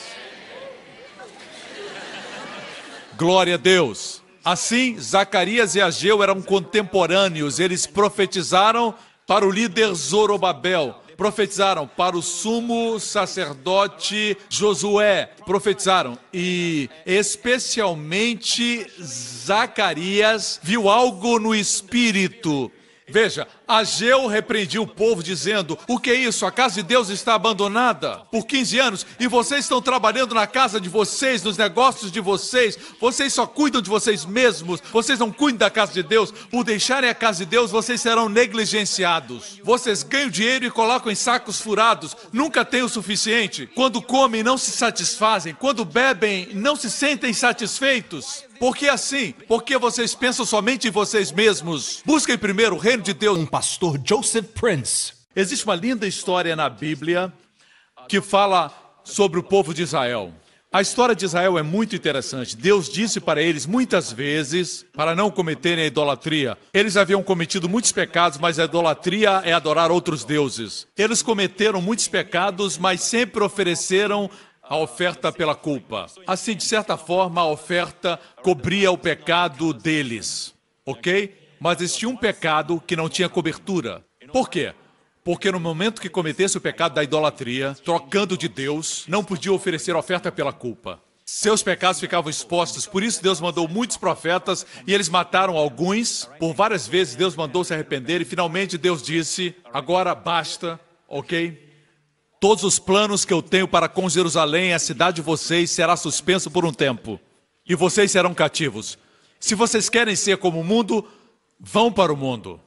[3.17, 4.23] Glória a Deus.
[4.45, 8.95] Assim, Zacarias e Ageu eram contemporâneos, eles profetizaram
[9.27, 20.89] para o líder Zorobabel, profetizaram para o sumo sacerdote Josué, profetizaram e especialmente Zacarias viu
[20.89, 22.71] algo no espírito.
[23.09, 26.47] Veja, Ageu repreendia o povo dizendo: O que é isso?
[26.47, 30.81] A casa de Deus está abandonada por 15 anos e vocês estão trabalhando na casa
[30.81, 32.79] de vocês, nos negócios de vocês.
[32.99, 34.81] Vocês só cuidam de vocês mesmos.
[34.91, 36.31] Vocês não cuidam da casa de Deus.
[36.31, 39.61] Por deixarem a casa de Deus, vocês serão negligenciados.
[39.63, 42.17] Vocês ganham dinheiro e colocam em sacos furados.
[42.33, 43.69] Nunca têm o suficiente.
[43.75, 45.55] Quando comem, não se satisfazem.
[45.55, 48.49] Quando bebem, não se sentem satisfeitos.
[48.59, 49.35] Por que assim?
[49.47, 52.03] Porque vocês pensam somente em vocês mesmos.
[52.05, 53.39] Busquem primeiro o reino de Deus.
[53.39, 55.13] Com pastor Joseph Prince.
[55.35, 57.33] Existe uma linda história na Bíblia
[58.07, 60.33] que fala sobre o povo de Israel.
[60.73, 62.57] A história de Israel é muito interessante.
[62.57, 66.57] Deus disse para eles muitas vezes para não cometerem a idolatria.
[66.73, 70.87] Eles haviam cometido muitos pecados, mas a idolatria é adorar outros deuses.
[70.97, 74.31] Eles cometeram muitos pecados, mas sempre ofereceram
[74.63, 76.07] a oferta pela culpa.
[76.29, 80.55] Assim, de certa forma, a oferta cobria o pecado deles,
[80.87, 81.48] ok?
[81.61, 84.05] Mas existia um pecado que não tinha cobertura.
[84.33, 84.75] Por quê?
[85.25, 89.95] Porque no momento que cometesse o pecado da idolatria, trocando de Deus, não podia oferecer
[89.95, 91.01] oferta pela culpa.
[91.31, 96.27] Seus pecados ficavam expostos, por isso Deus mandou muitos profetas e eles mataram alguns.
[96.39, 101.69] Por várias vezes Deus mandou se arrepender e finalmente Deus disse: agora basta, ok?
[102.41, 106.51] Todos os planos que eu tenho para com Jerusalém, a cidade de vocês, será suspenso
[106.51, 107.21] por um tempo.
[107.69, 108.97] E vocês serão cativos.
[109.39, 111.07] Se vocês querem ser como o mundo,
[111.59, 112.61] vão para o mundo.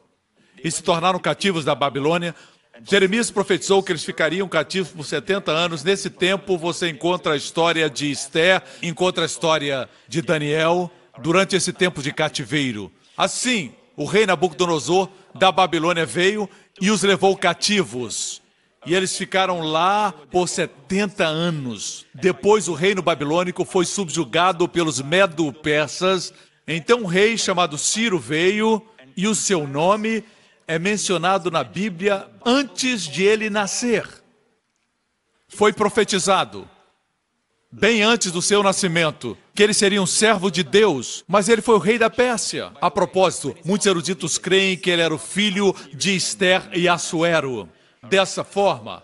[0.63, 2.35] E se tornaram cativos da Babilônia.
[2.83, 5.83] Jeremias profetizou que eles ficariam cativos por 70 anos.
[5.83, 11.73] Nesse tempo, você encontra a história de Esther, encontra a história de Daniel, durante esse
[11.73, 12.91] tempo de cativeiro.
[13.17, 16.49] Assim, o rei Nabucodonosor da Babilônia veio
[16.79, 18.41] e os levou cativos.
[18.85, 22.05] E eles ficaram lá por 70 anos.
[22.15, 26.33] Depois o reino babilônico foi subjugado pelos medo-persas.
[26.67, 30.23] Então um rei chamado Ciro veio e o seu nome
[30.67, 34.07] é mencionado na Bíblia antes de ele nascer.
[35.47, 36.69] Foi profetizado
[37.71, 41.75] bem antes do seu nascimento, que ele seria um servo de Deus, mas ele foi
[41.75, 42.71] o rei da Pérsia.
[42.81, 47.69] A propósito, muitos eruditos creem que ele era o filho de Esther e Assuero.
[48.03, 49.03] Dessa forma,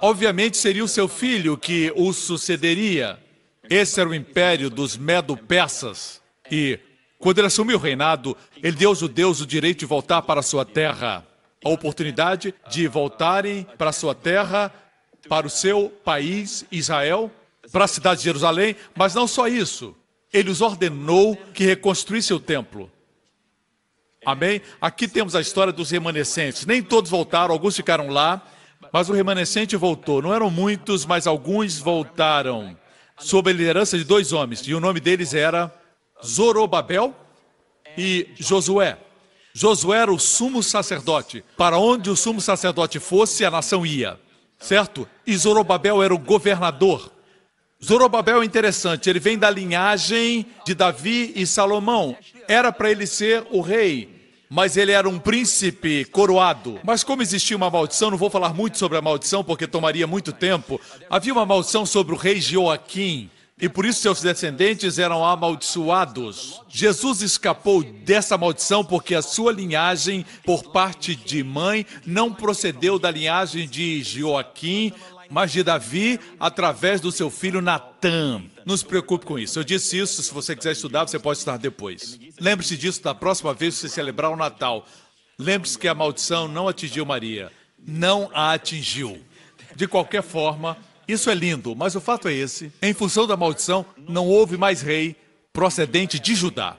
[0.00, 3.18] obviamente seria o seu filho que o sucederia.
[3.70, 6.20] Esse era o império dos Medo-Persas.
[6.50, 6.78] E,
[7.22, 10.42] quando ele assumiu o reinado, ele deu aos judeus o direito de voltar para a
[10.42, 11.24] sua terra.
[11.64, 14.74] A oportunidade de voltarem para a sua terra,
[15.28, 17.30] para o seu país, Israel,
[17.70, 19.94] para a cidade de Jerusalém, mas não só isso.
[20.32, 22.90] Ele os ordenou que reconstruísse o templo.
[24.26, 24.60] Amém?
[24.80, 26.66] Aqui temos a história dos remanescentes.
[26.66, 28.44] Nem todos voltaram, alguns ficaram lá,
[28.92, 30.20] mas o remanescente voltou.
[30.20, 32.76] Não eram muitos, mas alguns voltaram.
[33.16, 35.72] Sob a liderança de dois homens, e o nome deles era
[36.24, 37.14] Zorobabel
[37.96, 38.98] e Josué.
[39.54, 41.44] Josué era o sumo sacerdote.
[41.56, 44.18] Para onde o sumo sacerdote fosse, a nação ia.
[44.58, 45.08] Certo?
[45.26, 47.10] E Zorobabel era o governador.
[47.84, 52.16] Zorobabel é interessante, ele vem da linhagem de Davi e Salomão.
[52.46, 54.08] Era para ele ser o rei,
[54.48, 56.78] mas ele era um príncipe coroado.
[56.84, 60.32] Mas como existia uma maldição, não vou falar muito sobre a maldição porque tomaria muito
[60.32, 60.80] tempo.
[61.10, 63.28] Havia uma maldição sobre o rei Joaquim.
[63.60, 66.60] E por isso seus descendentes eram amaldiçoados.
[66.68, 73.10] Jesus escapou dessa maldição porque a sua linhagem, por parte de mãe, não procedeu da
[73.10, 74.92] linhagem de Joaquim,
[75.30, 78.42] mas de Davi através do seu filho Natã.
[78.66, 79.58] Não se preocupe com isso.
[79.58, 82.18] Eu disse isso, se você quiser estudar, você pode estudar depois.
[82.40, 84.86] Lembre-se disso da próxima vez que você celebrar o Natal.
[85.38, 87.50] Lembre-se que a maldição não atingiu Maria.
[87.78, 89.20] Não a atingiu.
[89.74, 90.76] De qualquer forma,
[91.12, 94.82] isso é lindo, mas o fato é esse: em função da maldição, não houve mais
[94.82, 95.16] rei
[95.52, 96.76] procedente de Judá.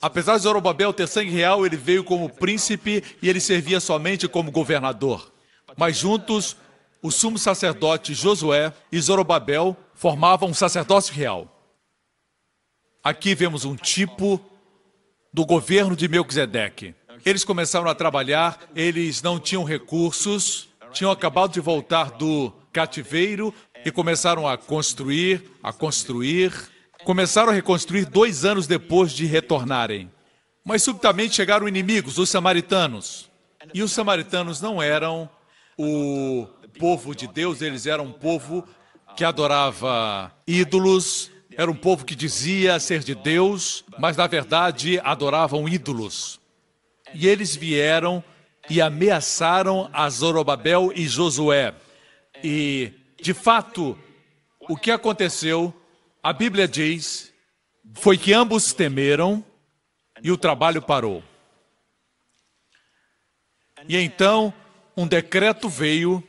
[0.00, 4.50] Apesar de Zorobabel ter sangue real, ele veio como príncipe e ele servia somente como
[4.50, 5.30] governador.
[5.76, 6.56] Mas juntos,
[7.02, 11.46] o sumo sacerdote Josué e Zorobabel formavam um sacerdócio real.
[13.04, 14.40] Aqui vemos um tipo
[15.32, 16.94] do governo de Melquisedeque.
[17.24, 23.54] Eles começaram a trabalhar, eles não tinham recursos, tinham acabado de voltar do cativeiro
[23.84, 26.52] e começaram a construir, a construir.
[27.04, 30.10] Começaram a reconstruir dois anos depois de retornarem.
[30.64, 33.30] Mas subitamente chegaram inimigos, os samaritanos.
[33.72, 35.28] E os samaritanos não eram
[35.78, 36.46] o
[36.78, 38.66] povo de Deus, eles eram um povo
[39.16, 45.68] que adorava ídolos, era um povo que dizia ser de Deus, mas na verdade adoravam
[45.68, 46.38] ídolos.
[47.14, 48.22] E eles vieram
[48.68, 51.74] e ameaçaram a Zorobabel e Josué.
[52.42, 53.98] E, de fato,
[54.60, 55.74] o que aconteceu,
[56.22, 57.32] a Bíblia diz,
[57.94, 59.44] foi que ambos temeram
[60.22, 61.22] e o trabalho parou.
[63.88, 64.52] E então
[64.96, 66.22] um decreto veio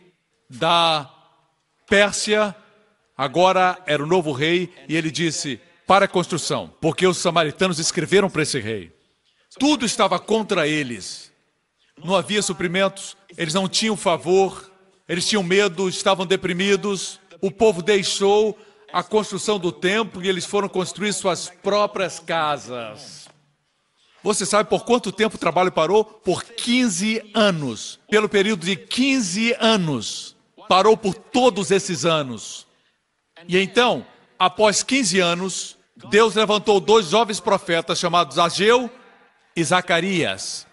[0.50, 1.10] da
[1.88, 2.56] Pérsia,
[3.17, 8.30] agora era o novo rei, e ele disse: para a construção, porque os samaritanos escreveram
[8.30, 8.95] para esse rei.
[9.60, 11.32] Tudo estava contra eles.
[12.02, 14.71] Não havia suprimentos, eles não tinham favor,
[15.12, 17.19] eles tinham medo, estavam deprimidos.
[17.41, 18.58] O povo deixou
[18.93, 23.28] a construção do templo e eles foram construir suas próprias casas.
[24.24, 26.06] Você sabe por quanto tempo o trabalho parou?
[26.06, 28.00] Por 15 anos.
[28.10, 30.34] Pelo período de 15 anos.
[30.69, 32.65] Parou por todos esses anos.
[33.50, 34.06] E então,
[34.39, 35.78] após 15 anos,
[36.10, 38.89] Deus levantou dois jovens profetas chamados Ageu
[39.58, 40.65] e Zacarias.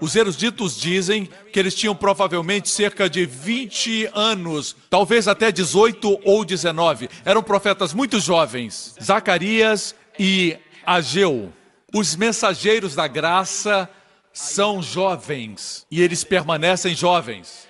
[0.00, 6.44] Os eruditos dizem que eles tinham provavelmente cerca de 20 anos, talvez até 18 ou
[6.44, 7.08] 19.
[7.24, 11.52] Eram profetas muito jovens, Zacarias e Ageu.
[11.94, 13.88] Os mensageiros da graça
[14.32, 17.68] são jovens e eles permanecem jovens.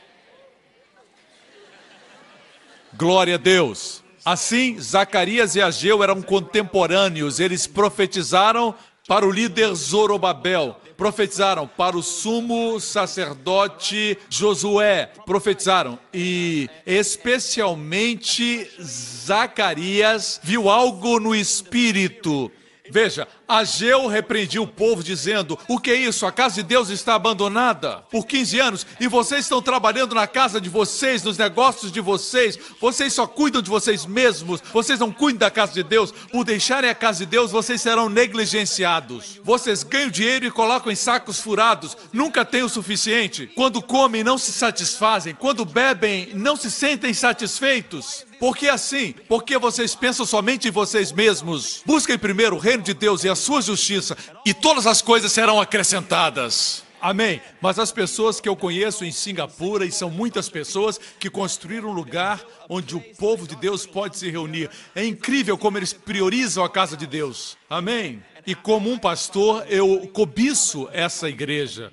[2.96, 4.02] Glória a Deus.
[4.24, 8.74] Assim, Zacarias e Ageu eram contemporâneos, eles profetizaram
[9.06, 20.68] para o líder Zorobabel, profetizaram para o sumo sacerdote Josué, profetizaram e especialmente Zacarias viu
[20.68, 22.50] algo no espírito.
[22.90, 26.26] Veja, Ageu repreendia o povo dizendo: O que é isso?
[26.26, 30.60] A casa de Deus está abandonada por 15 anos e vocês estão trabalhando na casa
[30.60, 32.58] de vocês, nos negócios de vocês.
[32.78, 34.60] Vocês só cuidam de vocês mesmos.
[34.72, 36.12] Vocês não cuidam da casa de Deus.
[36.12, 39.40] Por deixarem a casa de Deus, vocês serão negligenciados.
[39.42, 41.96] Vocês ganham dinheiro e colocam em sacos furados.
[42.12, 43.50] Nunca têm o suficiente.
[43.54, 45.34] Quando comem, não se satisfazem.
[45.34, 48.26] Quando bebem, não se sentem satisfeitos.
[48.44, 49.14] Por que assim?
[49.26, 51.82] Porque vocês pensam somente em vocês mesmos.
[51.86, 54.14] Busquem primeiro o reino de Deus e a sua justiça,
[54.44, 56.84] e todas as coisas serão acrescentadas.
[57.00, 57.40] Amém.
[57.58, 61.94] Mas as pessoas que eu conheço em Singapura, e são muitas pessoas que construíram um
[61.94, 62.38] lugar
[62.68, 64.68] onde o povo de Deus pode se reunir.
[64.94, 67.56] É incrível como eles priorizam a casa de Deus.
[67.70, 68.22] Amém.
[68.46, 71.90] E como um pastor, eu cobiço essa igreja.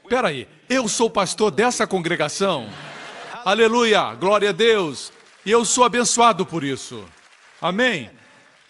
[0.00, 2.68] Espera aí, eu sou pastor dessa congregação?
[3.48, 5.10] Aleluia, glória a Deus.
[5.42, 7.02] E eu sou abençoado por isso.
[7.62, 8.10] Amém.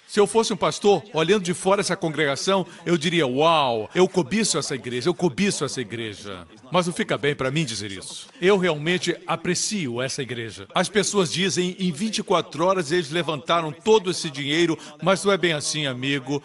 [0.07, 4.57] Se eu fosse um pastor, olhando de fora essa congregação, eu diria: Uau, eu cobiço
[4.57, 6.47] essa igreja, eu cobiço essa igreja.
[6.71, 8.29] Mas não fica bem para mim dizer isso.
[8.41, 10.69] Eu realmente aprecio essa igreja.
[10.73, 15.55] As pessoas dizem em 24 horas eles levantaram todo esse dinheiro, mas não é bem
[15.55, 16.41] assim, amigo.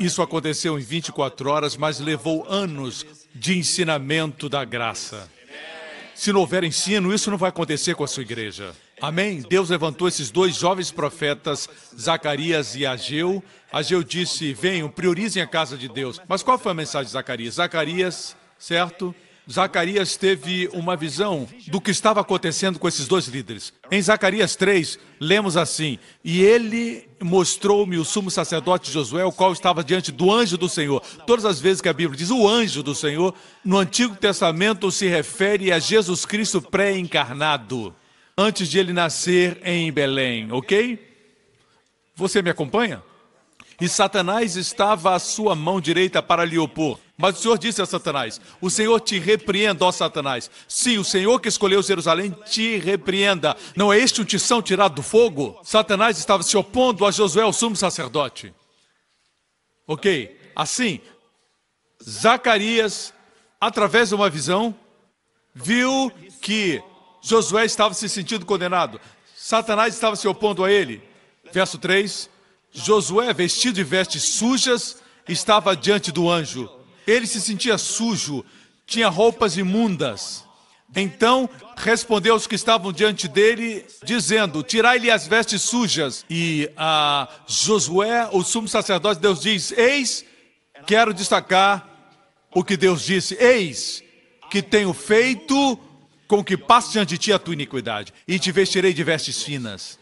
[0.00, 5.30] Isso aconteceu em 24 horas, mas levou anos de ensinamento da graça.
[6.14, 8.74] Se não houver ensino, isso não vai acontecer com a sua igreja.
[9.00, 9.42] Amém?
[9.42, 13.42] Deus levantou esses dois jovens profetas, Zacarias e Ageu.
[13.72, 16.20] Ageu disse: Venham, priorizem a casa de Deus.
[16.28, 17.54] Mas qual foi a mensagem de Zacarias?
[17.54, 19.14] Zacarias, certo?
[19.50, 23.74] Zacarias teve uma visão do que estava acontecendo com esses dois líderes.
[23.90, 29.84] Em Zacarias 3, lemos assim: E ele mostrou-me o sumo sacerdote Josué, o qual estava
[29.84, 31.00] diante do anjo do Senhor.
[31.26, 35.08] Todas as vezes que a Bíblia diz o anjo do Senhor, no Antigo Testamento se
[35.08, 37.94] refere a Jesus Cristo pré-encarnado,
[38.36, 40.98] antes de ele nascer em Belém, ok?
[42.16, 43.02] Você me acompanha?
[43.80, 46.98] E Satanás estava à sua mão direita para lhe opor.
[47.16, 50.50] Mas o Senhor disse a Satanás: O Senhor te repreenda, ó Satanás.
[50.68, 53.56] Sim, o Senhor que escolheu Jerusalém te repreenda.
[53.76, 55.60] Não é este um tição tirado do fogo?
[55.62, 58.54] Satanás estava se opondo a Josué, o sumo sacerdote.
[59.86, 60.40] Ok?
[60.56, 61.00] Assim,
[62.02, 63.12] Zacarias,
[63.60, 64.74] através de uma visão,
[65.54, 66.82] viu que
[67.22, 69.00] Josué estava se sentindo condenado.
[69.36, 71.02] Satanás estava se opondo a ele.
[71.52, 72.28] Verso 3:
[72.74, 74.96] Josué, vestido de vestes sujas,
[75.28, 76.68] estava diante do anjo.
[77.06, 78.44] Ele se sentia sujo,
[78.84, 80.44] tinha roupas imundas.
[80.94, 86.24] Então respondeu aos que estavam diante dele, dizendo: Tirai-lhe as vestes sujas.
[86.28, 90.24] E a Josué, o sumo sacerdote, Deus diz: Eis,
[90.86, 91.88] quero destacar
[92.52, 94.02] o que Deus disse: Eis,
[94.50, 95.78] que tenho feito
[96.26, 99.98] com que passe diante de ti a tua iniquidade, e te vestirei de vestes finas.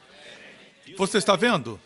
[0.97, 1.81] Você está vendo?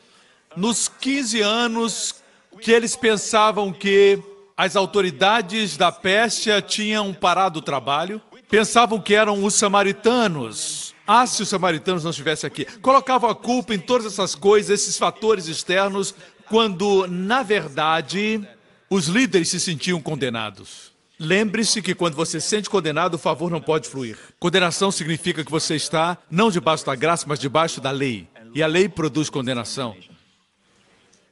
[0.56, 2.14] Nos 15 anos
[2.60, 4.18] que eles pensavam que
[4.56, 10.94] as autoridades da Pérsia tinham parado o trabalho, pensavam que eram os samaritanos.
[11.06, 12.64] Ah, se os samaritanos não estivessem aqui.
[12.80, 16.14] Colocavam a culpa em todas essas coisas, esses fatores externos,
[16.48, 18.40] quando, na verdade,
[18.88, 20.92] os líderes se sentiam condenados.
[21.18, 24.18] Lembre-se que quando você se sente condenado, o favor não pode fluir.
[24.38, 28.28] Condenação significa que você está não debaixo da graça, mas debaixo da lei.
[28.54, 29.96] E a lei produz condenação.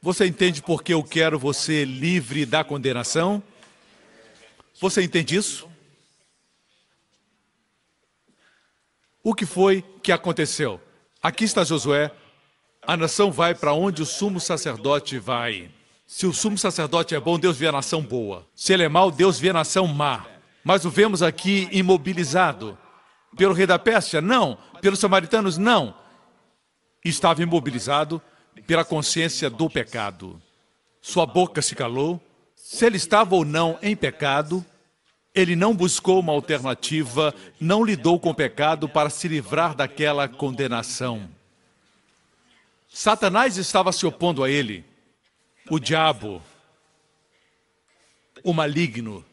[0.05, 3.41] Você entende por que eu quero você livre da condenação?
[4.79, 5.67] Você entende isso?
[9.23, 10.79] O que foi que aconteceu?
[11.23, 12.11] Aqui está Josué.
[12.83, 15.71] A nação vai para onde o sumo sacerdote vai.
[16.05, 18.47] Se o sumo sacerdote é bom, Deus vê a nação boa.
[18.53, 20.23] Se ele é mau, Deus vê a nação má.
[20.63, 22.77] Mas o vemos aqui imobilizado.
[23.35, 24.21] Pelo rei da Pérsia?
[24.21, 24.55] Não.
[24.81, 25.57] Pelos samaritanos?
[25.57, 25.97] Não.
[27.03, 28.21] Estava imobilizado
[28.65, 30.41] pela consciência do pecado.
[31.01, 32.21] Sua boca se calou.
[32.55, 34.65] Se ele estava ou não em pecado,
[35.33, 41.29] ele não buscou uma alternativa, não lidou com o pecado para se livrar daquela condenação.
[42.89, 44.85] Satanás estava se opondo a ele.
[45.69, 46.41] O diabo,
[48.43, 49.25] o maligno,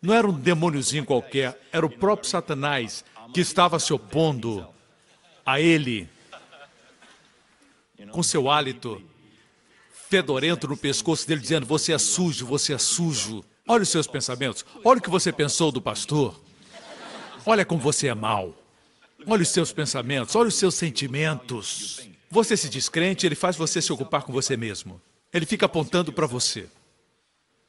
[0.00, 4.66] não era um demôniozinho qualquer, era o próprio Satanás que estava se opondo
[5.44, 6.08] a ele
[8.10, 9.02] com seu hálito
[10.08, 13.44] fedorento no pescoço dele, dizendo: Você é sujo, você é sujo.
[13.66, 16.40] Olha os seus pensamentos, olha o que você pensou do pastor.
[17.44, 18.54] Olha como você é mau.
[19.26, 22.08] Olha os seus pensamentos, olha os seus sentimentos.
[22.30, 25.00] Você se descrente, ele faz você se ocupar com você mesmo.
[25.32, 26.68] Ele fica apontando para você.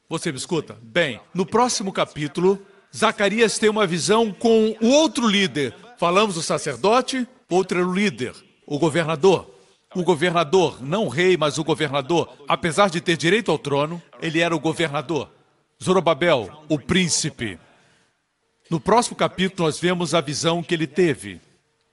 [0.08, 0.78] Você me escuta?
[0.82, 2.60] Bem, no próximo capítulo,
[2.94, 5.74] Zacarias tem uma visão com o outro líder.
[5.98, 8.34] Falamos do sacerdote, outro era o líder,
[8.66, 9.55] o governador.
[9.96, 14.40] O governador, não o rei, mas o governador, apesar de ter direito ao trono, ele
[14.40, 15.30] era o governador.
[15.82, 17.58] Zorobabel, o príncipe.
[18.70, 21.40] No próximo capítulo, nós vemos a visão que ele teve.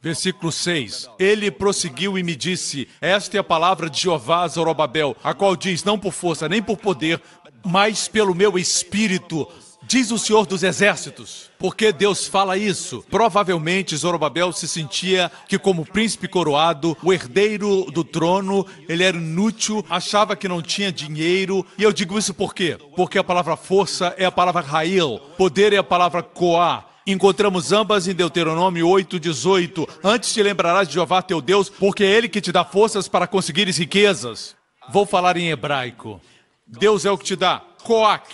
[0.01, 1.11] Versículo 6.
[1.17, 5.85] Ele prosseguiu e me disse: Esta é a palavra de Jeová Zorobabel, a qual diz:
[5.85, 7.21] Não por força, nem por poder,
[7.65, 9.47] mas pelo meu espírito,
[9.87, 11.49] diz o Senhor dos Exércitos.
[11.59, 13.03] Por que Deus fala isso?
[13.09, 19.85] Provavelmente Zorobabel se sentia que, como príncipe coroado, o herdeiro do trono, ele era inútil,
[19.89, 21.65] achava que não tinha dinheiro.
[21.77, 22.77] E eu digo isso por quê?
[22.95, 26.85] Porque a palavra força é a palavra rail, poder é a palavra coá.
[27.05, 29.87] Encontramos ambas em Deuteronômio 8:18.
[30.03, 33.27] Antes te lembrarás de Jeová teu Deus, porque é ele que te dá forças para
[33.27, 34.55] conseguires riquezas.
[34.89, 36.21] Vou falar em hebraico.
[36.65, 38.25] Deus é o que te dá coac,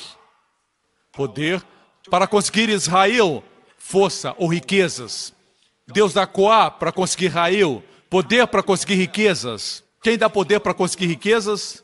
[1.11, 1.63] poder
[2.09, 3.43] para conseguir Israel,
[3.77, 5.33] força ou riquezas.
[5.87, 9.83] Deus dá coá para conseguir Israel, poder para conseguir riquezas.
[10.01, 11.83] Quem dá poder para conseguir riquezas?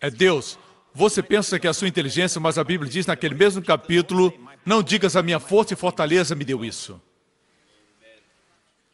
[0.00, 0.58] É Deus.
[0.94, 4.32] Você pensa que é a sua inteligência, mas a Bíblia diz naquele mesmo capítulo:
[4.64, 7.00] Não digas a minha força e fortaleza me deu isso.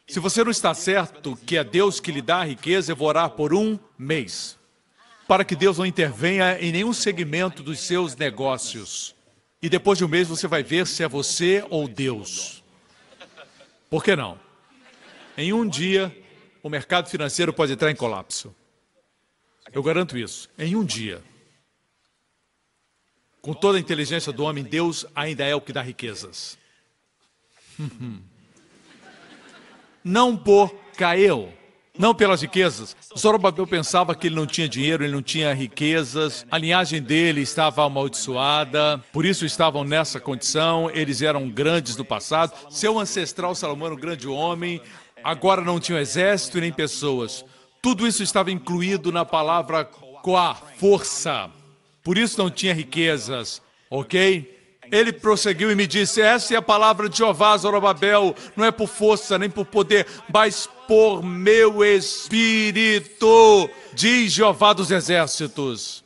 [0.07, 3.07] Se você não está certo que é Deus que lhe dá a riqueza, eu vou
[3.07, 4.58] orar por um mês.
[5.29, 9.13] Para que Deus não intervenha em nenhum segmento dos seus negócios.
[9.61, 12.63] E depois de um mês você vai ver se é você ou Deus.
[13.91, 14.39] Por que não?
[15.37, 16.11] Em um dia,
[16.63, 18.55] o mercado financeiro pode entrar em colapso.
[19.71, 20.49] Eu garanto isso.
[20.57, 21.21] Em um dia.
[23.39, 26.57] Com toda a inteligência do homem, Deus ainda é o que dá riquezas.
[30.03, 31.53] Não por Cael,
[31.99, 32.95] não pelas riquezas.
[33.15, 37.83] Zorobabel pensava que ele não tinha dinheiro, ele não tinha riquezas, a linhagem dele estava
[37.83, 42.53] amaldiçoada, por isso estavam nessa condição, eles eram grandes no passado.
[42.69, 44.81] Seu ancestral Salomão um grande homem,
[45.21, 47.43] agora não tinha exército nem pessoas.
[47.81, 51.51] Tudo isso estava incluído na palavra coa, força.
[52.01, 54.58] Por isso não tinha riquezas, ok?
[54.91, 58.87] Ele prosseguiu e me disse: Essa é a palavra de Jeová, Zorobabel, não é por
[58.87, 66.03] força nem por poder, mas por meu espírito, diz Jeová dos exércitos.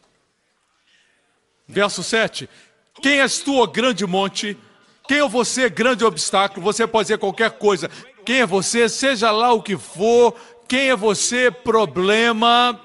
[1.68, 2.50] Verso 7:
[3.02, 4.58] Quem és tu, ó grande monte?
[5.08, 6.64] Quem é você, grande obstáculo?
[6.64, 7.90] Você pode dizer qualquer coisa.
[8.26, 10.34] Quem é você, seja lá o que for.
[10.68, 12.80] Quem é você, problema?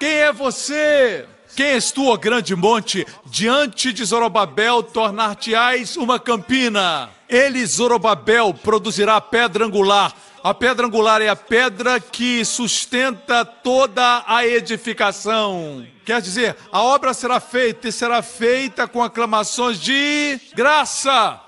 [0.00, 1.26] Quem é você?
[1.56, 3.06] Quem és tu, ó grande monte?
[3.26, 7.10] Diante de Zorobabel tornar-te-ás uma campina.
[7.28, 10.14] Ele, Zorobabel, produzirá pedra angular.
[10.42, 15.86] A pedra angular é a pedra que sustenta toda a edificação.
[16.04, 21.40] Quer dizer, a obra será feita e será feita com aclamações de graça.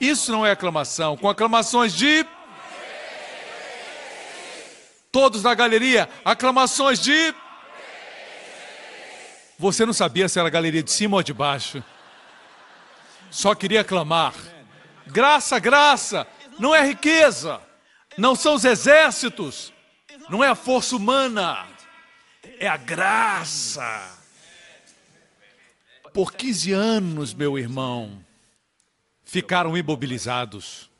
[0.00, 2.26] Isso não é aclamação, com aclamações de.
[5.12, 7.32] Todos na galeria, aclamações de.
[9.62, 11.84] Você não sabia se era a galeria de cima ou de baixo.
[13.30, 14.34] Só queria clamar.
[15.06, 16.26] Graça, graça,
[16.58, 17.60] não é riqueza,
[18.18, 19.72] não são os exércitos,
[20.28, 21.64] não é a força humana,
[22.58, 24.18] é a graça.
[26.12, 28.18] Por 15 anos, meu irmão,
[29.22, 30.90] ficaram imobilizados.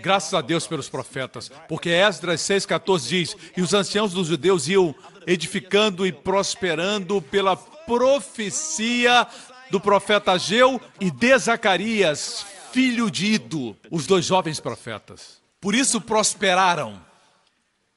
[0.00, 4.92] Graças a Deus pelos profetas, porque Esdras 6,14 diz: E os anciãos dos judeus iam
[5.26, 9.26] edificando e prosperando pela profecia
[9.70, 15.40] do profeta Ageu e de Zacarias, filho de Ido, os dois jovens profetas.
[15.60, 17.00] Por isso prosperaram.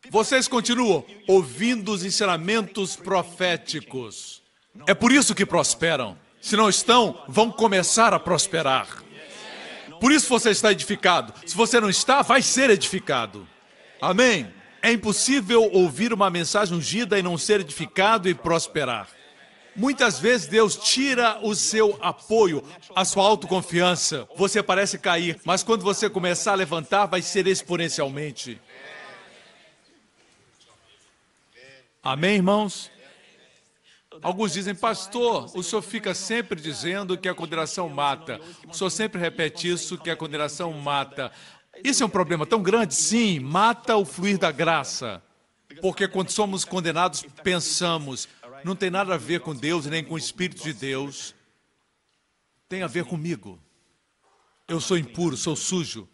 [0.10, 4.42] Vocês continuam ouvindo os ensinamentos proféticos.
[4.86, 6.18] É por isso que prosperam.
[6.42, 9.04] Se não estão, vão começar a prosperar.
[10.00, 11.34] Por isso você está edificado.
[11.46, 13.48] Se você não está, vai ser edificado.
[14.00, 14.48] Amém?
[14.88, 19.10] É impossível ouvir uma mensagem ungida e não ser edificado e prosperar.
[19.76, 22.64] Muitas vezes Deus tira o seu apoio,
[22.96, 24.26] a sua autoconfiança.
[24.38, 28.62] Você parece cair, mas quando você começar a levantar, vai ser exponencialmente.
[32.02, 32.90] Amém, irmãos?
[34.22, 38.40] Alguns dizem, pastor, o senhor fica sempre dizendo que a condenação mata.
[38.68, 41.32] O senhor sempre repete isso, que a condenação mata.
[41.84, 42.96] Isso é um problema tão grande?
[42.96, 45.22] Sim, mata o fluir da graça.
[45.82, 48.28] Porque quando somos condenados, pensamos,
[48.64, 51.36] não tem nada a ver com Deus nem com o Espírito de Deus.
[52.68, 53.60] Tem a ver comigo.
[54.68, 56.08] Eu sou impuro, sou sujo.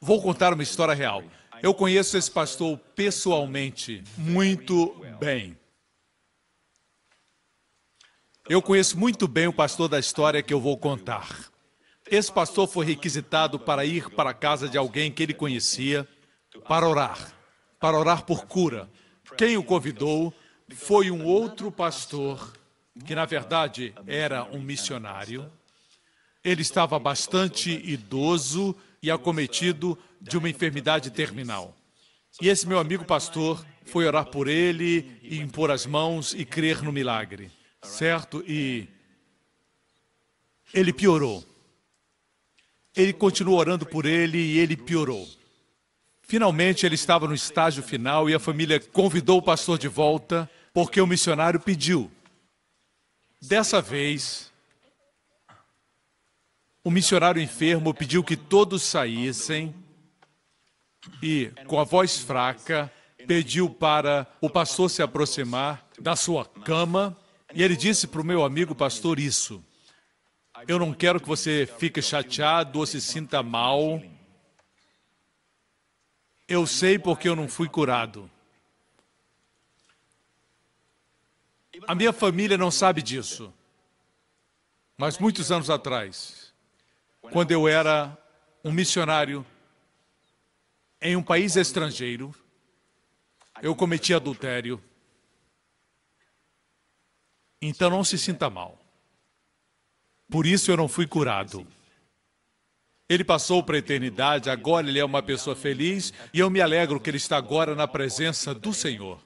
[0.00, 1.24] Vou contar uma história real.
[1.62, 5.56] Eu conheço esse pastor pessoalmente muito bem.
[8.48, 11.50] Eu conheço muito bem o pastor da história que eu vou contar.
[12.10, 16.06] Esse pastor foi requisitado para ir para a casa de alguém que ele conhecia
[16.68, 17.32] para orar,
[17.80, 18.90] para orar por cura.
[19.38, 20.32] Quem o convidou
[20.74, 22.52] foi um outro pastor,
[23.04, 25.50] que na verdade era um missionário.
[26.42, 31.74] Ele estava bastante idoso e acometido de uma enfermidade terminal.
[32.40, 36.82] E esse meu amigo pastor foi orar por ele e impor as mãos e crer
[36.82, 37.50] no milagre.
[37.82, 38.44] Certo?
[38.46, 38.88] E
[40.72, 41.53] ele piorou.
[42.96, 45.28] Ele continuou orando por ele e ele piorou.
[46.22, 51.00] Finalmente ele estava no estágio final e a família convidou o pastor de volta porque
[51.00, 52.10] o missionário pediu.
[53.40, 54.50] Dessa vez,
[56.82, 59.74] o missionário enfermo pediu que todos saíssem
[61.22, 62.90] e, com a voz fraca,
[63.26, 67.16] pediu para o pastor se aproximar da sua cama
[67.54, 69.62] e ele disse para o meu amigo pastor isso.
[70.66, 74.02] Eu não quero que você fique chateado ou se sinta mal.
[76.48, 78.30] Eu sei porque eu não fui curado.
[81.86, 83.52] A minha família não sabe disso.
[84.96, 86.54] Mas muitos anos atrás,
[87.32, 88.16] quando eu era
[88.62, 89.44] um missionário
[91.02, 92.34] em um país estrangeiro,
[93.60, 94.82] eu cometi adultério.
[97.60, 98.83] Então não se sinta mal.
[100.30, 101.66] Por isso eu não fui curado.
[103.08, 106.98] Ele passou para a eternidade, agora ele é uma pessoa feliz e eu me alegro
[106.98, 109.20] que ele está agora na presença do Senhor.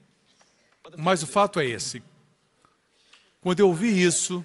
[0.97, 2.03] Mas o fato é esse.
[3.41, 4.45] Quando eu ouvi isso,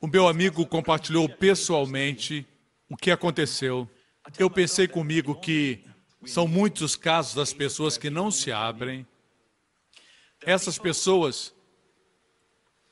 [0.00, 2.46] o meu amigo compartilhou pessoalmente
[2.88, 3.88] o que aconteceu.
[4.38, 5.84] Eu pensei comigo que
[6.26, 9.06] são muitos os casos das pessoas que não se abrem.
[10.42, 11.54] Essas pessoas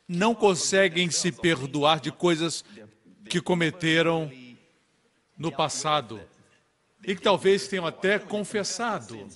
[0.09, 2.65] não conseguem se perdoar de coisas
[3.29, 4.31] que cometeram
[5.37, 6.21] no passado
[7.05, 9.27] e que talvez tenham até confessado,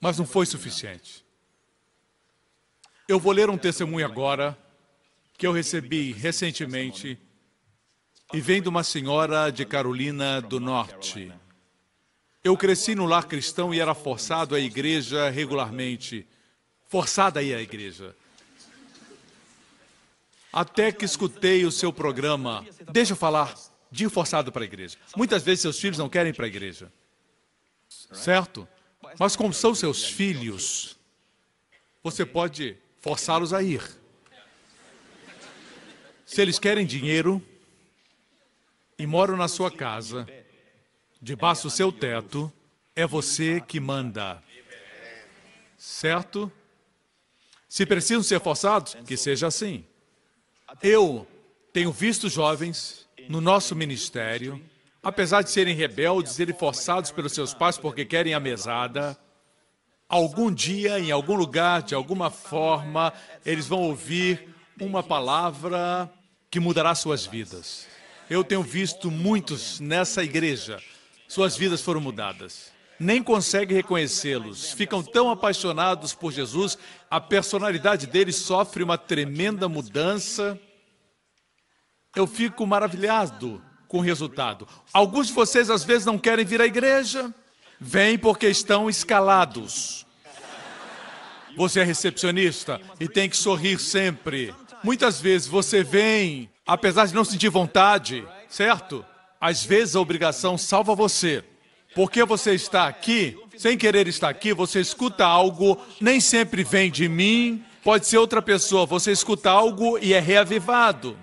[0.00, 1.24] mas não foi suficiente.
[3.08, 4.56] Eu vou ler um testemunho agora
[5.36, 7.18] que eu recebi recentemente
[8.32, 11.32] e vem de uma senhora de Carolina do Norte.
[12.42, 16.26] Eu cresci no lar cristão e era forçado à igreja regularmente.
[16.86, 18.16] Forçada a ir à igreja.
[20.52, 22.66] Até que escutei o seu programa.
[22.92, 23.54] Deixa eu falar
[23.90, 24.96] de forçado para a igreja.
[25.16, 26.92] Muitas vezes seus filhos não querem ir para a igreja.
[27.88, 28.68] Certo?
[29.18, 30.96] Mas como são seus filhos,
[32.02, 33.82] você pode forçá-los a ir.
[36.24, 37.44] Se eles querem dinheiro
[38.98, 40.28] e moram na sua casa,
[41.20, 42.52] debaixo do seu teto,
[42.94, 44.42] é você que manda.
[45.76, 46.52] Certo?
[47.68, 49.84] Se precisam ser forçados, que seja assim.
[50.82, 51.26] Eu
[51.72, 54.62] tenho visto jovens no nosso ministério,
[55.02, 59.18] apesar de serem rebeldes, serem forçados pelos seus pais porque querem a mesada,
[60.08, 63.12] algum dia, em algum lugar, de alguma forma,
[63.44, 64.48] eles vão ouvir
[64.80, 66.10] uma palavra
[66.50, 67.86] que mudará suas vidas.
[68.28, 70.80] Eu tenho visto muitos nessa igreja,
[71.26, 72.72] suas vidas foram mudadas.
[73.02, 76.76] Nem conseguem reconhecê-los, ficam tão apaixonados por Jesus,
[77.10, 80.60] a personalidade deles sofre uma tremenda mudança.
[82.14, 84.68] Eu fico maravilhado com o resultado.
[84.92, 87.34] Alguns de vocês às vezes não querem vir à igreja,
[87.80, 90.04] vêm porque estão escalados.
[91.56, 94.54] Você é recepcionista e tem que sorrir sempre.
[94.84, 99.02] Muitas vezes você vem, apesar de não sentir vontade, certo?
[99.40, 101.42] Às vezes a obrigação salva você.
[101.94, 107.08] Porque você está aqui, sem querer estar aqui, você escuta algo, nem sempre vem de
[107.08, 108.86] mim, pode ser outra pessoa.
[108.86, 111.18] Você escuta algo e é reavivado.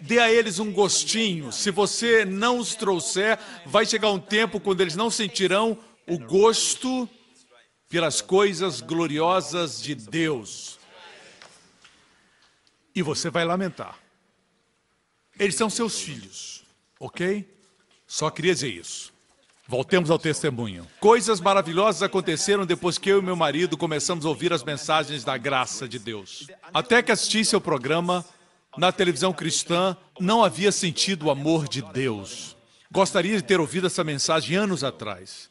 [0.00, 1.52] Dê a eles um gostinho.
[1.52, 5.78] Se você não os trouxer, vai chegar um tempo quando eles não sentirão
[6.08, 7.08] o gosto
[7.88, 10.78] pelas coisas gloriosas de Deus.
[12.94, 13.98] E você vai lamentar.
[15.38, 16.64] Eles são seus filhos,
[16.98, 17.48] ok?
[18.06, 19.11] Só queria dizer isso.
[19.72, 20.86] Voltemos ao testemunho.
[21.00, 25.38] Coisas maravilhosas aconteceram depois que eu e meu marido começamos a ouvir as mensagens da
[25.38, 26.46] graça de Deus.
[26.74, 28.22] Até que assistisse ao programa
[28.76, 32.54] na televisão cristã, não havia sentido o amor de Deus.
[32.92, 35.48] Gostaria de ter ouvido essa mensagem anos atrás.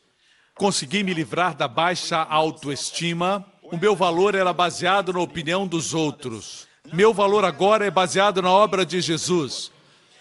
[0.54, 3.44] Consegui me livrar da baixa autoestima.
[3.64, 6.68] O meu valor era baseado na opinião dos outros.
[6.94, 9.72] Meu valor agora é baseado na obra de Jesus.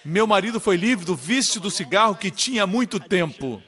[0.02, 3.62] Meu marido foi livre do vício do cigarro que tinha há muito tempo.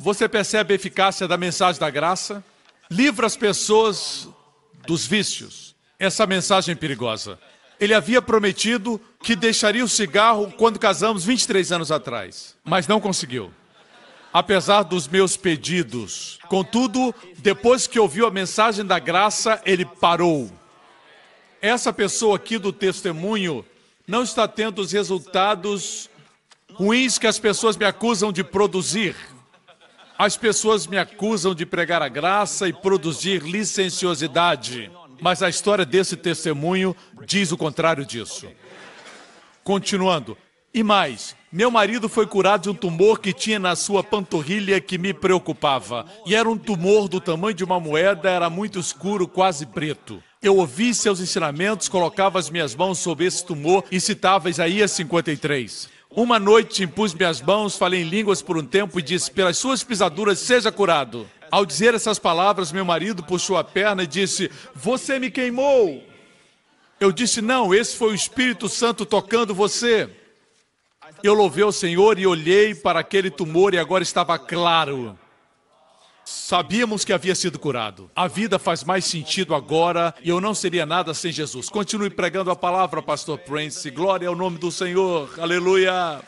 [0.00, 2.42] Você percebe a eficácia da mensagem da graça?
[2.90, 4.26] Livra as pessoas
[4.86, 5.76] dos vícios.
[5.98, 7.38] Essa mensagem é perigosa.
[7.78, 13.52] Ele havia prometido que deixaria o cigarro quando casamos 23 anos atrás, mas não conseguiu.
[14.32, 16.38] Apesar dos meus pedidos.
[16.48, 20.50] Contudo, depois que ouviu a mensagem da graça, ele parou.
[21.60, 23.66] Essa pessoa aqui do testemunho
[24.08, 26.08] não está tendo os resultados
[26.72, 29.14] ruins que as pessoas me acusam de produzir.
[30.20, 34.90] As pessoas me acusam de pregar a graça e produzir licenciosidade.
[35.18, 36.94] Mas a história desse testemunho
[37.24, 38.46] diz o contrário disso.
[39.64, 40.36] Continuando.
[40.74, 44.98] E mais, meu marido foi curado de um tumor que tinha na sua panturrilha que
[44.98, 46.04] me preocupava.
[46.26, 50.22] E era um tumor do tamanho de uma moeda, era muito escuro, quase preto.
[50.42, 55.88] Eu ouvi seus ensinamentos, colocava as minhas mãos sobre esse tumor e citava Isaías 53.
[56.12, 59.84] Uma noite impus minhas mãos, falei em línguas por um tempo e disse: Pelas suas
[59.84, 61.30] pisaduras seja curado.
[61.50, 66.02] Ao dizer essas palavras, meu marido puxou a perna e disse: Você me queimou.
[66.98, 70.10] Eu disse: Não, esse foi o Espírito Santo tocando você.
[71.22, 75.16] Eu louvei o Senhor e olhei para aquele tumor e agora estava claro.
[76.30, 78.08] Sabíamos que havia sido curado.
[78.14, 81.68] A vida faz mais sentido agora e eu não seria nada sem Jesus.
[81.68, 83.90] Continue pregando a palavra, Pastor Prince.
[83.90, 85.28] Glória ao nome do Senhor.
[85.40, 86.20] Aleluia.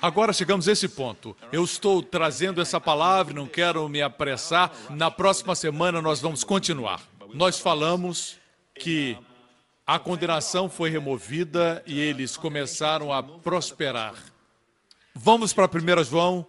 [0.00, 1.36] Agora chegamos a esse ponto.
[1.50, 4.70] Eu estou trazendo essa palavra, não quero me apressar.
[4.90, 7.02] Na próxima semana nós vamos continuar.
[7.34, 8.36] Nós falamos
[8.78, 9.18] que
[9.90, 14.12] A condenação foi removida e eles começaram a prosperar.
[15.14, 16.46] Vamos para 1 João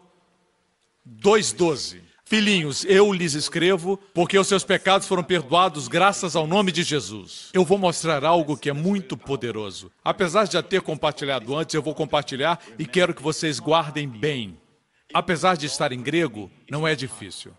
[1.08, 2.02] 2,12.
[2.30, 7.50] Filhinhos, eu lhes escrevo porque os seus pecados foram perdoados graças ao nome de Jesus.
[7.54, 9.92] Eu vou mostrar algo que é muito poderoso.
[10.04, 14.60] Apesar de já ter compartilhado antes, eu vou compartilhar e quero que vocês guardem bem.
[15.12, 17.52] Apesar de estar em grego, não é difícil.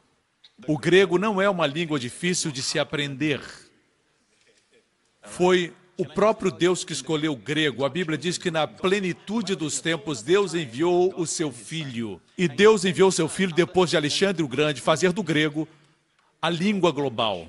[0.69, 3.41] O grego não é uma língua difícil de se aprender.
[5.23, 7.85] Foi o próprio Deus que escolheu o grego.
[7.85, 12.19] A Bíblia diz que na plenitude dos tempos Deus enviou o seu filho.
[12.39, 15.69] E Deus enviou o seu filho depois de Alexandre o Grande fazer do grego
[16.41, 17.47] a língua global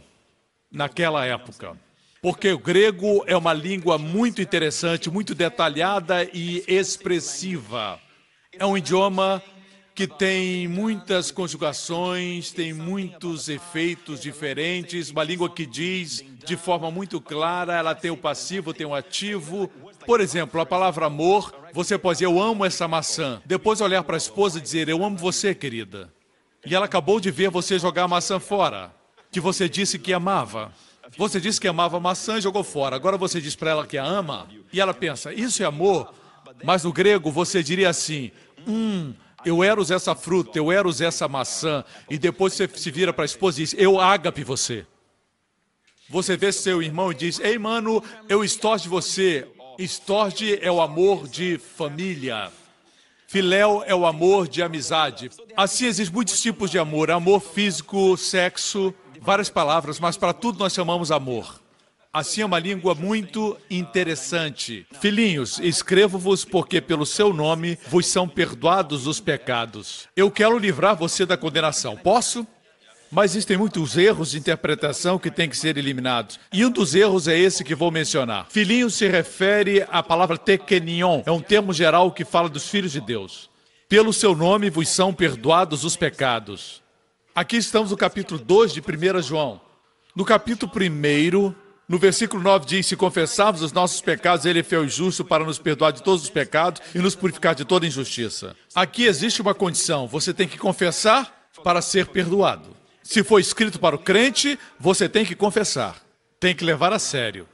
[0.70, 1.78] naquela época.
[2.22, 8.02] Porque o grego é uma língua muito interessante, muito detalhada e expressiva.
[8.52, 9.42] É um idioma
[9.94, 17.20] que tem muitas conjugações, tem muitos efeitos diferentes, uma língua que diz de forma muito
[17.20, 19.70] clara, ela tem o passivo, tem o ativo.
[20.06, 23.42] Por exemplo, a palavra amor, você pode dizer, eu amo essa maçã.
[23.46, 26.12] Depois olhar para a esposa e dizer, eu amo você, querida.
[26.66, 28.94] E ela acabou de ver você jogar a maçã fora,
[29.32, 30.72] que você disse que amava.
[31.18, 32.96] Você disse que amava a maçã e jogou fora.
[32.96, 36.14] Agora você diz para ela que a ama, e ela pensa, isso é amor?
[36.64, 38.32] Mas no grego você diria assim,
[38.68, 39.14] hum,
[39.46, 43.26] eu eros essa fruta, eu eros essa maçã, e depois você se vira para a
[43.26, 44.86] esposa e diz, eu ágape você.
[46.10, 49.48] Você vê seu irmão e diz, ei mano, eu estorge você.
[49.80, 52.52] Estorge é o amor de família.
[53.32, 55.32] Filéu é o amor de amizade.
[55.56, 60.74] Assim existem muitos tipos de amor: amor físico, sexo, várias palavras, mas para tudo nós
[60.74, 61.61] chamamos amor.
[62.14, 64.86] Assim é uma língua muito interessante.
[65.00, 70.10] Filhinhos, escrevo-vos porque pelo seu nome vos são perdoados os pecados.
[70.14, 71.96] Eu quero livrar você da condenação.
[71.96, 72.46] Posso?
[73.10, 76.38] Mas existem muitos erros de interpretação que têm que ser eliminados.
[76.52, 78.48] E um dos erros é esse que vou mencionar.
[78.50, 81.22] Filhinho se refere à palavra tekenion.
[81.26, 83.50] É um termo geral que fala dos filhos de Deus.
[83.88, 86.84] Pelo seu nome vos são perdoados os pecados.
[87.34, 89.62] Aqui estamos no capítulo 2 de 1 João.
[90.14, 91.56] No capítulo 1,
[91.92, 95.44] no versículo 9 diz: Se confessarmos os nossos pecados, ele é fiel e justo para
[95.44, 98.56] nos perdoar de todos os pecados e nos purificar de toda injustiça.
[98.74, 102.70] Aqui existe uma condição: você tem que confessar para ser perdoado.
[103.04, 106.02] Se for escrito para o crente, você tem que confessar,
[106.40, 107.46] tem que levar a sério.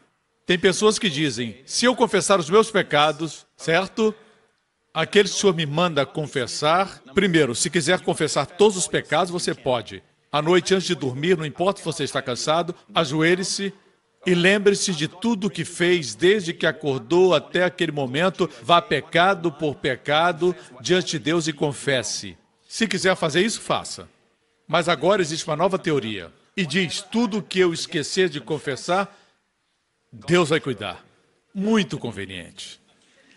[0.46, 4.14] Tem pessoas que dizem: se eu confessar os meus pecados, certo?
[4.94, 10.04] Aquele Senhor me manda confessar, primeiro, se quiser confessar todos os pecados, você pode.
[10.32, 13.74] À noite, antes de dormir, não importa se você está cansado, ajoelhe-se
[14.28, 18.50] e lembre-se de tudo que fez desde que acordou até aquele momento.
[18.62, 22.38] Vá pecado por pecado diante de Deus e confesse.
[22.68, 24.10] Se quiser fazer isso, faça.
[24.68, 26.30] Mas agora existe uma nova teoria.
[26.58, 29.18] E diz: tudo que eu esquecer de confessar,
[30.12, 31.06] Deus vai cuidar.
[31.56, 32.82] Muito conveniente.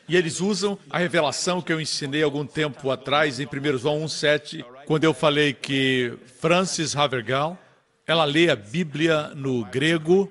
[0.08, 4.64] E eles usam a revelação que eu ensinei algum tempo atrás, em 1 João 1,7,
[4.86, 7.56] quando eu falei que Francis Havergal,
[8.04, 10.28] ela lê a Bíblia no grego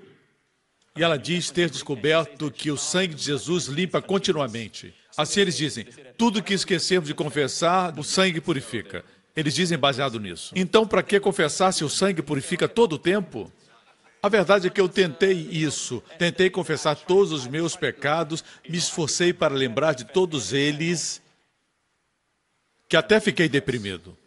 [1.00, 4.94] e ela diz ter descoberto que o sangue de Jesus limpa continuamente.
[5.16, 5.86] Assim eles dizem:
[6.18, 9.06] tudo que esquecermos de confessar, o sangue purifica.
[9.34, 10.52] Eles dizem baseado nisso.
[10.54, 13.50] Então, para que confessar se o sangue purifica todo o tempo?
[14.22, 16.04] A verdade é que eu tentei isso.
[16.18, 21.22] Tentei confessar todos os meus pecados, me esforcei para lembrar de todos eles,
[22.90, 24.18] que até fiquei deprimido.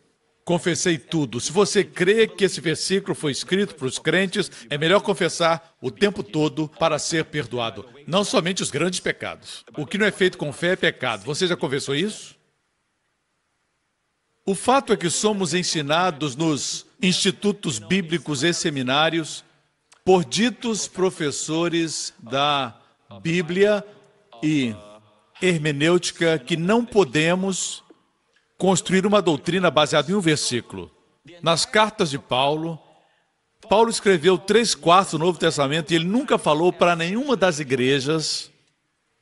[0.44, 1.40] Confessei tudo.
[1.40, 5.90] Se você crê que esse versículo foi escrito para os crentes, é melhor confessar o
[5.90, 7.88] tempo todo para ser perdoado.
[8.06, 9.64] Não somente os grandes pecados.
[9.76, 11.24] O que não é feito com fé é pecado.
[11.24, 12.36] Você já confessou isso?
[14.44, 19.44] O fato é que somos ensinados nos institutos bíblicos e seminários
[20.04, 22.76] por ditos professores da
[23.22, 23.84] Bíblia
[24.42, 24.74] e
[25.40, 27.81] hermenêutica que não podemos
[28.62, 30.88] construir uma doutrina baseada em um versículo.
[31.42, 32.78] Nas cartas de Paulo,
[33.68, 38.52] Paulo escreveu três quartos do Novo Testamento e ele nunca falou para nenhuma das igrejas,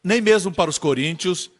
[0.05, 1.51] nem mesmo para os coríntios,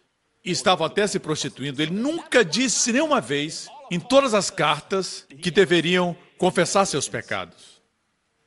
[0.45, 1.81] e estavam até se prostituindo.
[1.81, 7.81] Ele nunca disse nenhuma vez, em todas as cartas, que deveriam confessar seus pecados.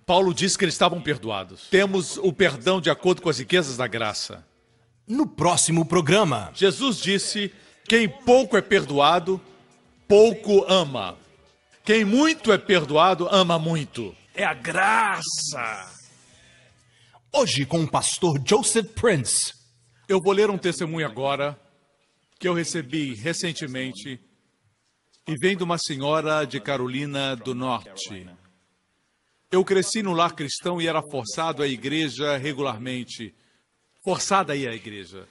[0.06, 1.70] Paulo disse que eles estavam perdoados.
[1.72, 4.46] Temos o perdão de acordo com as riquezas da graça.
[5.08, 7.52] No próximo programa, Jesus disse:
[7.88, 9.40] quem pouco é perdoado,
[10.08, 11.18] pouco ama.
[11.84, 14.16] Quem muito é perdoado, ama muito.
[14.34, 15.92] É a graça.
[17.36, 19.54] hoje com o pastor Joseph Prince.
[20.08, 21.60] Eu vou ler um testemunho agora
[22.40, 24.20] que eu recebi recentemente
[25.28, 28.28] e vem de uma senhora de Carolina do Norte.
[29.52, 33.34] Eu cresci no lar cristão e era forçado à igreja regularmente.
[34.04, 35.28] forçada a ir à igreja.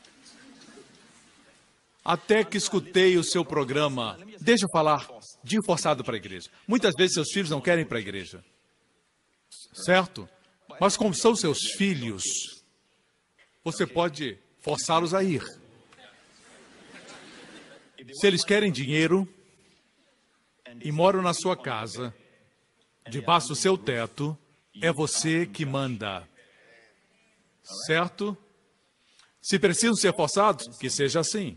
[2.05, 4.19] Até que escutei o seu programa.
[4.41, 5.09] Deixa eu falar
[5.43, 6.51] de forçado para a igreja.
[6.67, 8.45] Muitas vezes seus filhos não querem ir para a igreja.
[9.73, 10.29] Certo?
[10.81, 12.25] Mas como são seus filhos,
[13.63, 15.43] você pode forçá-los a ir.
[18.15, 19.29] Se eles querem dinheiro
[20.81, 22.13] e moram na sua casa,
[23.09, 24.37] debaixo do seu teto,
[24.81, 26.29] é você que manda.
[27.87, 28.37] Certo?
[29.41, 31.57] Se precisam ser forçados, que seja assim.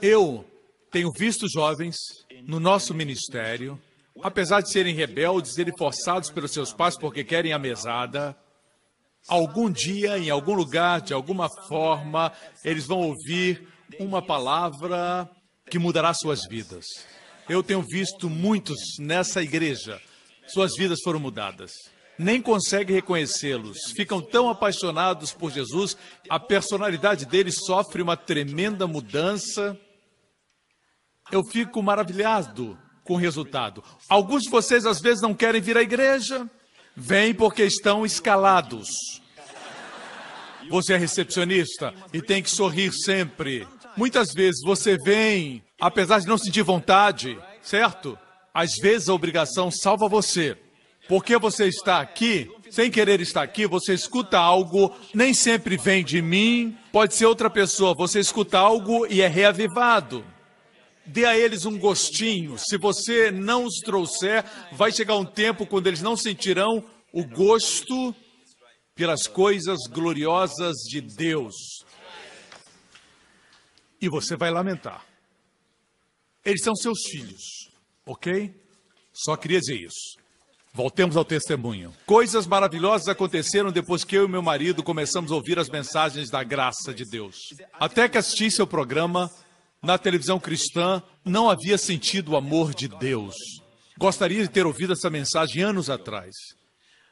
[0.00, 0.44] Eu
[0.90, 1.96] tenho visto jovens
[2.44, 3.80] no nosso ministério,
[4.22, 8.36] apesar de serem rebeldes, serem forçados pelos seus pais porque querem a mesada,
[9.28, 12.32] algum dia, em algum lugar, de alguma forma,
[12.64, 13.68] eles vão ouvir
[13.98, 15.28] uma palavra
[15.70, 16.84] que mudará suas vidas.
[17.48, 20.00] Eu tenho visto muitos nessa igreja,
[20.46, 21.72] suas vidas foram mudadas.
[22.18, 23.92] Nem consegue reconhecê-los.
[23.94, 25.96] Ficam tão apaixonados por Jesus,
[26.28, 29.78] a personalidade deles sofre uma tremenda mudança.
[31.30, 33.84] Eu fico maravilhado com o resultado.
[34.08, 36.48] Alguns de vocês às vezes não querem vir à igreja,
[36.96, 38.88] vêm porque estão escalados.
[40.68, 43.66] Você é recepcionista e tem que sorrir sempre.
[43.96, 48.18] Muitas vezes você vem, apesar de não sentir vontade, certo?
[48.52, 50.58] Às vezes a obrigação salva você.
[51.08, 56.20] Porque você está aqui, sem querer estar aqui, você escuta algo, nem sempre vem de
[56.20, 57.94] mim, pode ser outra pessoa.
[57.96, 60.22] Você escuta algo e é reavivado.
[61.06, 62.58] Dê a eles um gostinho.
[62.58, 68.14] Se você não os trouxer, vai chegar um tempo quando eles não sentirão o gosto
[68.94, 71.54] pelas coisas gloriosas de Deus.
[73.98, 75.06] E você vai lamentar.
[76.44, 77.70] Eles são seus filhos,
[78.04, 78.54] ok?
[79.10, 80.17] Só queria dizer isso.
[80.72, 81.92] Voltemos ao testemunho.
[82.06, 86.44] Coisas maravilhosas aconteceram depois que eu e meu marido começamos a ouvir as mensagens da
[86.44, 87.36] graça de Deus.
[87.72, 89.30] Até que assisti seu programa
[89.82, 93.34] na televisão cristã, não havia sentido o amor de Deus.
[93.98, 96.34] Gostaria de ter ouvido essa mensagem anos atrás.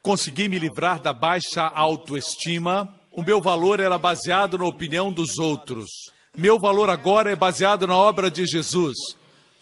[0.03, 2.95] Consegui me livrar da baixa autoestima.
[3.11, 5.89] O meu valor era baseado na opinião dos outros.
[6.37, 8.97] Meu valor agora é baseado na obra de Jesus.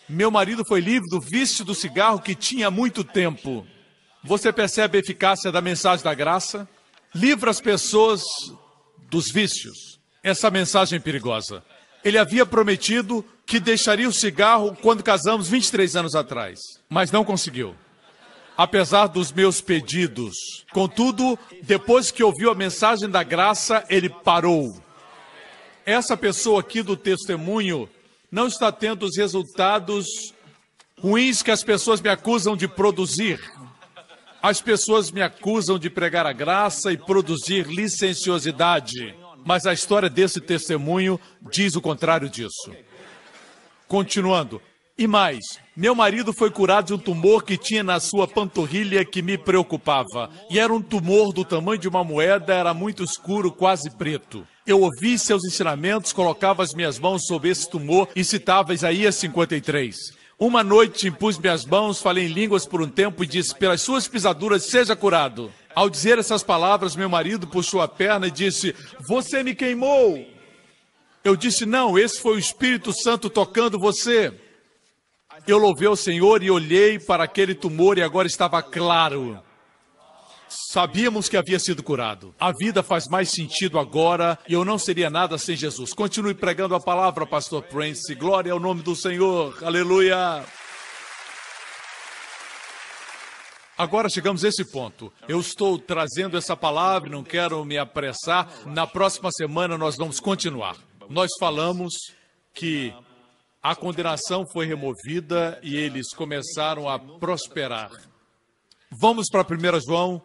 [0.08, 3.66] Meu marido foi livre do vício do cigarro que tinha há muito tempo.
[4.26, 6.66] Você percebe a eficácia da mensagem da graça?
[7.14, 8.22] Livra as pessoas
[9.10, 10.00] dos vícios.
[10.22, 11.62] Essa mensagem é perigosa.
[12.02, 16.58] Ele havia prometido que deixaria o cigarro quando casamos 23 anos atrás,
[16.88, 17.76] mas não conseguiu.
[18.56, 20.64] Apesar dos meus pedidos.
[20.72, 24.82] Contudo, depois que ouviu a mensagem da graça, ele parou.
[25.84, 27.90] Essa pessoa aqui do testemunho
[28.32, 30.06] não está tendo os resultados
[30.98, 33.38] ruins que as pessoas me acusam de produzir.
[34.44, 39.14] As pessoas me acusam de pregar a graça e produzir licenciosidade.
[39.42, 41.18] Mas a história desse testemunho
[41.50, 42.70] diz o contrário disso.
[43.88, 44.60] Continuando.
[44.98, 49.22] E mais, meu marido foi curado de um tumor que tinha na sua panturrilha que
[49.22, 50.28] me preocupava.
[50.50, 54.46] E era um tumor do tamanho de uma moeda, era muito escuro, quase preto.
[54.66, 59.96] Eu ouvi seus ensinamentos, colocava as minhas mãos sobre esse tumor e citava Isaías 53.
[60.38, 64.08] Uma noite impus minhas mãos, falei em línguas por um tempo e disse: Pelas suas
[64.08, 65.52] pisaduras seja curado.
[65.74, 68.74] Ao dizer essas palavras, meu marido puxou a perna e disse:
[69.06, 70.26] Você me queimou.
[71.22, 74.32] Eu disse: Não, esse foi o Espírito Santo tocando você.
[75.46, 79.40] Eu louvei o Senhor e olhei para aquele tumor e agora estava claro.
[80.70, 82.34] Sabíamos que havia sido curado.
[82.38, 85.92] A vida faz mais sentido agora e eu não seria nada sem Jesus.
[85.92, 88.14] Continue pregando a palavra, Pastor Prince.
[88.14, 89.62] Glória ao nome do Senhor.
[89.64, 90.44] Aleluia.
[93.76, 95.12] Agora chegamos a esse ponto.
[95.26, 98.48] Eu estou trazendo essa palavra, não quero me apressar.
[98.66, 100.76] Na próxima semana nós vamos continuar.
[101.10, 101.92] Nós falamos
[102.54, 102.94] que
[103.60, 107.90] a condenação foi removida e eles começaram a prosperar.
[108.92, 110.22] Vamos para 1 João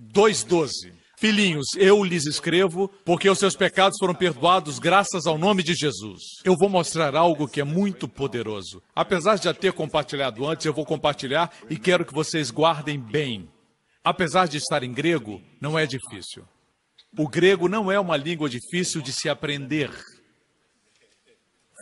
[0.00, 1.00] 2,12.
[1.18, 6.22] Filhinhos, eu lhes escrevo porque os seus pecados foram perdoados graças ao nome de Jesus.
[6.42, 8.82] Eu vou mostrar algo que é muito poderoso.
[8.96, 13.50] Apesar de já ter compartilhado antes, eu vou compartilhar e quero que vocês guardem bem.
[14.02, 16.42] Apesar de estar em grego, não é difícil.
[17.18, 19.90] O grego não é uma língua difícil de se aprender.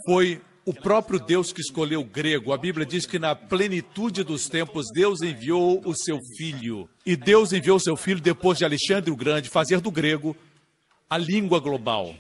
[0.05, 2.53] Foi o próprio Deus que escolheu o grego.
[2.53, 6.87] A Bíblia diz que na plenitude dos tempos Deus enviou o seu filho.
[7.07, 10.37] E Deus enviou o seu filho depois de Alexandre o Grande fazer do grego
[11.09, 12.15] a língua global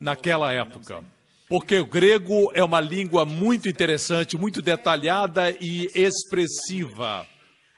[0.00, 1.04] naquela época.
[1.48, 7.24] Porque o grego é uma língua muito interessante, muito detalhada e expressiva.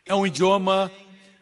[0.07, 0.91] É um idioma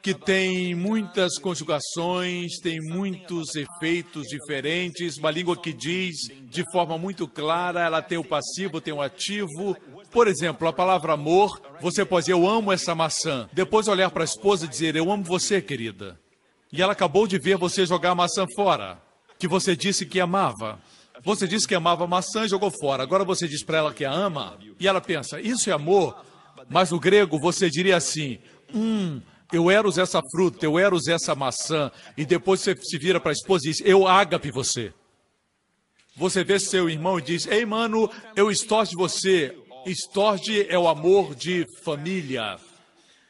[0.08, 7.28] que tem muitas conjugações, tem muitos efeitos diferentes, uma língua que diz de forma muito
[7.28, 9.76] clara, ela tem o passivo, tem o ativo.
[10.10, 13.50] Por exemplo, a palavra amor, você pode dizer, eu amo essa maçã.
[13.52, 16.18] Depois olhar para a esposa e dizer, eu amo você, querida.
[16.72, 18.98] E ela acabou de ver você jogar a maçã fora,
[19.38, 20.80] que você disse que amava.
[21.22, 23.02] Você disse que amava a maçã e jogou fora.
[23.02, 26.24] Agora você diz para ela que a ama, e ela pensa, isso é amor?
[26.70, 28.38] Mas no grego você diria assim,
[28.74, 29.20] hum,
[29.52, 33.32] eu eros essa fruta, eu eros essa maçã, e depois você se vira para a
[33.32, 34.92] esposa e diz, eu ágape você.
[36.16, 39.56] Você vê seu irmão e diz, ei mano, eu estorge você.
[39.86, 42.58] Estorge é o amor de família.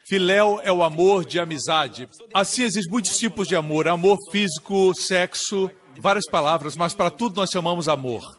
[0.09, 2.09] Filéu é o amor de amizade.
[2.33, 7.51] Assim existem muitos tipos de amor: amor físico, sexo, várias palavras, mas para tudo nós
[7.51, 8.38] chamamos amor.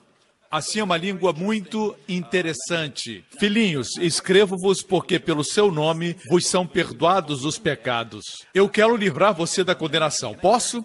[0.51, 3.23] Assim é uma língua muito interessante.
[3.37, 8.23] Filhinhos, escrevo-vos porque pelo seu nome vos são perdoados os pecados.
[8.51, 10.33] Eu quero livrar você da condenação.
[10.33, 10.83] Posso?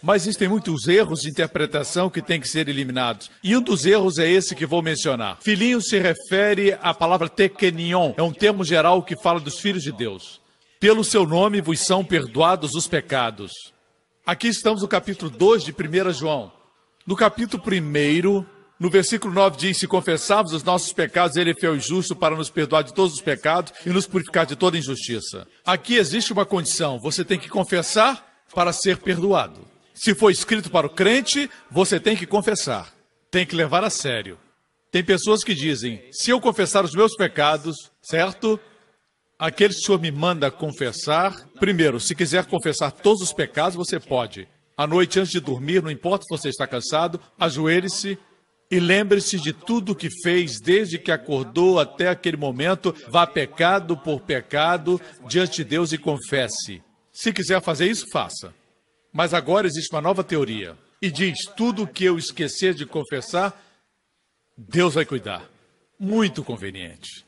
[0.00, 3.28] Mas existem muitos erros de interpretação que têm que ser eliminados.
[3.42, 5.38] E um dos erros é esse que vou mencionar.
[5.42, 8.12] Filhinho se refere à palavra tekenion.
[8.16, 10.40] É um termo geral que fala dos filhos de Deus.
[10.78, 13.50] Pelo seu nome vos são perdoados os pecados.
[14.24, 16.52] Aqui estamos no capítulo 2 de 1 João.
[17.04, 18.46] No capítulo 1,
[18.82, 22.34] no versículo 9 diz: Se confessarmos os nossos pecados, ele é fiel e justo para
[22.34, 25.46] nos perdoar de todos os pecados e nos purificar de toda injustiça.
[25.64, 29.60] Aqui existe uma condição: você tem que confessar para ser perdoado.
[29.94, 32.92] Se for escrito para o crente, você tem que confessar,
[33.30, 34.36] tem que levar a sério.
[34.90, 38.58] Tem pessoas que dizem: se eu confessar os meus pecados, certo?
[39.38, 44.48] Aquele Senhor me manda confessar, primeiro, se quiser confessar todos os pecados, você pode.
[44.76, 48.18] À noite, antes de dormir, não importa se você está cansado, ajoelhe-se
[48.72, 52.96] e lembre-se de tudo que fez desde que acordou até aquele momento.
[53.06, 54.98] Vá pecado por pecado
[55.28, 56.82] diante de Deus e confesse.
[57.12, 58.54] Se quiser fazer isso, faça.
[59.12, 60.74] Mas agora existe uma nova teoria.
[61.02, 63.62] E diz: tudo que eu esquecer de confessar,
[64.56, 65.46] Deus vai cuidar.
[66.00, 67.26] Muito conveniente.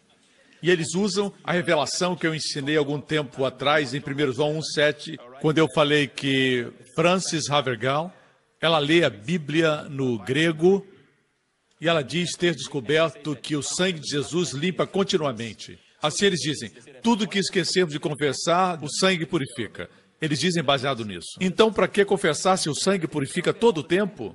[0.62, 5.18] E eles usam a revelação que eu ensinei algum tempo atrás, em 1 João 1,7,
[5.42, 8.11] quando eu falei que Francis Havergal,
[8.62, 10.86] ela lê a Bíblia no grego
[11.85, 15.78] e ela diz ter descoberto que o sangue de Jesus limpa continuamente.
[16.01, 16.70] Assim eles dizem:
[17.03, 19.91] tudo que esquecermos de confessar, o sangue purifica.
[20.18, 21.37] Eles dizem baseado nisso.
[21.39, 24.35] Então, para que confessar se o sangue purifica todo o tempo?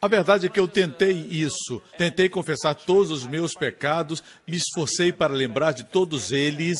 [0.00, 1.82] A verdade é que eu tentei isso.
[1.96, 6.78] Tentei confessar todos os meus pecados, me esforcei para lembrar de todos eles,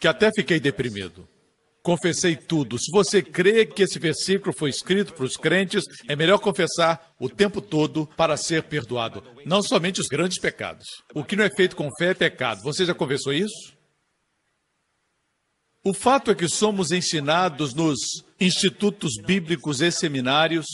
[0.00, 1.28] que até fiquei deprimido.
[1.82, 2.78] Confessei tudo.
[2.78, 7.28] Se você crê que esse versículo foi escrito para os crentes, é melhor confessar o
[7.28, 9.22] tempo todo para ser perdoado.
[9.46, 10.86] Não somente os grandes pecados.
[11.14, 12.62] O que não é feito com fé é pecado.
[12.62, 13.74] Você já confessou isso?
[15.82, 17.98] O fato é que somos ensinados nos
[18.38, 20.66] institutos bíblicos e seminários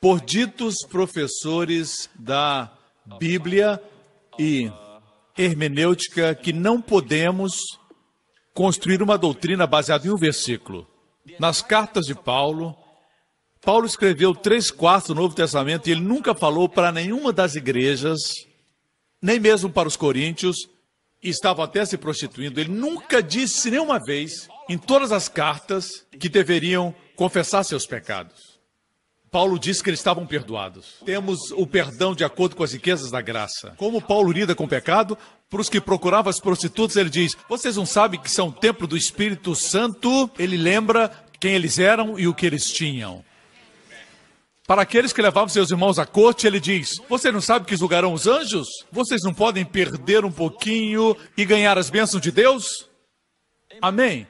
[0.00, 2.72] por ditos professores da
[3.18, 3.82] Bíblia
[4.38, 4.70] e
[5.36, 7.52] hermenêutica que não podemos
[8.58, 10.84] construir uma doutrina baseada em um versículo.
[11.38, 12.76] Nas cartas de Paulo,
[13.62, 18.18] Paulo escreveu três quartos do Novo Testamento e ele nunca falou para nenhuma das igrejas,
[19.22, 20.68] nem mesmo para os coríntios,
[21.22, 22.58] e estavam até se prostituindo.
[22.58, 28.47] Ele nunca disse nenhuma vez, em todas as cartas, que deveriam confessar seus pecados.
[29.30, 30.96] Paulo disse que eles estavam perdoados.
[31.04, 33.74] Temos o perdão de acordo com as riquezas da graça.
[33.76, 35.18] Como Paulo lida com o pecado?
[35.50, 38.86] Para os que procuravam as prostitutas, ele diz: Vocês não sabem que são o templo
[38.86, 40.30] do Espírito Santo?
[40.38, 43.24] Ele lembra quem eles eram e o que eles tinham.
[44.66, 48.12] Para aqueles que levavam seus irmãos à corte, ele diz: Você não sabe que julgarão
[48.12, 48.68] os anjos?
[48.92, 52.88] Vocês não podem perder um pouquinho e ganhar as bênçãos de Deus?
[53.80, 54.26] Amém.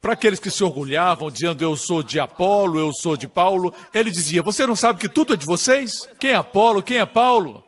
[0.00, 4.10] Para aqueles que se orgulhavam, dizendo eu sou de Apolo, eu sou de Paulo, ele
[4.10, 6.08] dizia: Você não sabe que tudo é de vocês?
[6.20, 6.82] Quem é Apolo?
[6.82, 7.64] Quem é Paulo?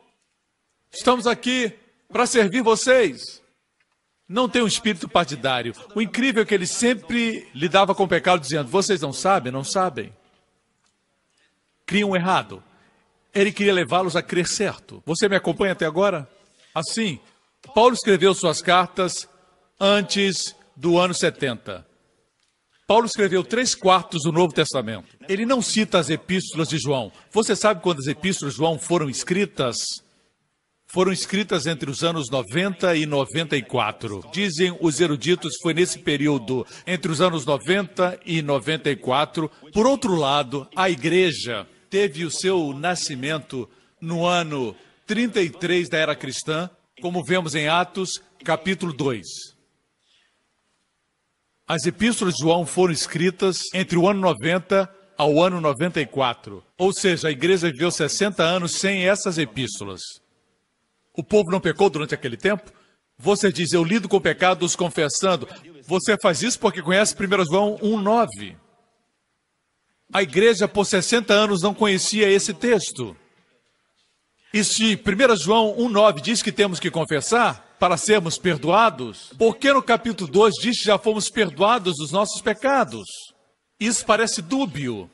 [0.91, 1.73] Estamos aqui
[2.09, 3.41] para servir vocês.
[4.27, 5.73] Não tem um espírito partidário.
[5.93, 9.63] O incrível é que ele sempre lidava com o pecado, dizendo: Vocês não sabem, não
[9.63, 10.13] sabem.
[11.85, 12.63] Criam errado.
[13.33, 15.03] Ele queria levá-los a crer certo.
[15.05, 16.29] Você me acompanha até agora?
[16.73, 17.19] Assim,
[17.75, 19.27] Paulo escreveu suas cartas
[19.77, 21.90] antes do ano 70.
[22.91, 25.15] Paulo escreveu três quartos do Novo Testamento.
[25.29, 27.09] Ele não cita as epístolas de João.
[27.31, 29.77] Você sabe quando as epístolas de João foram escritas?
[30.87, 34.29] Foram escritas entre os anos 90 e 94.
[34.33, 39.49] Dizem os eruditos foi nesse período, entre os anos 90 e 94.
[39.71, 43.69] Por outro lado, a igreja teve o seu nascimento
[44.01, 44.75] no ano
[45.07, 46.69] 33 da era cristã,
[47.01, 49.60] como vemos em Atos, capítulo 2.
[51.73, 56.61] As epístolas de João foram escritas entre o ano 90 ao ano 94.
[56.77, 60.01] Ou seja, a igreja viveu 60 anos sem essas epístolas.
[61.15, 62.69] O povo não pecou durante aquele tempo?
[63.17, 65.47] Você diz, eu lido com pecados confessando.
[65.87, 68.57] Você faz isso porque conhece 1 João 1,9.
[70.13, 73.15] A igreja por 60 anos não conhecia esse texto.
[74.53, 79.73] E se 1 João 1,9 diz que temos que confessar para sermos perdoados, por que
[79.73, 83.07] no capítulo 2 diz que já fomos perdoados dos nossos pecados?
[83.79, 85.09] Isso parece dúbio.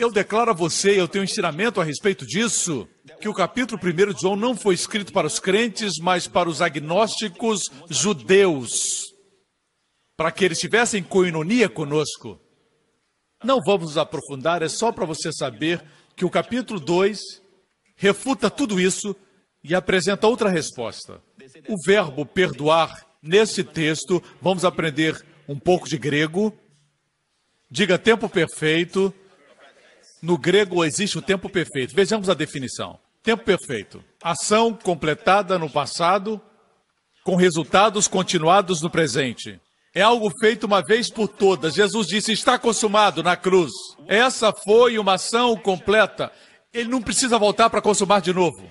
[0.00, 2.88] Eu declaro a você, eu tenho um ensinamento a respeito disso,
[3.20, 6.60] que o capítulo 1 de João não foi escrito para os crentes, mas para os
[6.60, 9.04] agnósticos judeus,
[10.16, 12.36] para que eles tivessem coinonia conosco.
[13.44, 15.84] Não vamos nos aprofundar, é só para você saber
[16.16, 17.20] que o capítulo 2
[17.94, 19.14] refuta tudo isso
[19.68, 21.20] e apresenta outra resposta.
[21.68, 26.56] O verbo perdoar, nesse texto, vamos aprender um pouco de grego.
[27.70, 29.12] Diga tempo perfeito.
[30.22, 31.94] No grego existe o tempo perfeito.
[31.94, 32.98] Vejamos a definição.
[33.22, 34.04] Tempo perfeito.
[34.22, 36.40] Ação completada no passado,
[37.24, 39.60] com resultados continuados no presente.
[39.92, 41.74] É algo feito uma vez por todas.
[41.74, 43.72] Jesus disse: está consumado na cruz.
[44.06, 46.30] Essa foi uma ação completa.
[46.72, 48.68] Ele não precisa voltar para consumar de novo.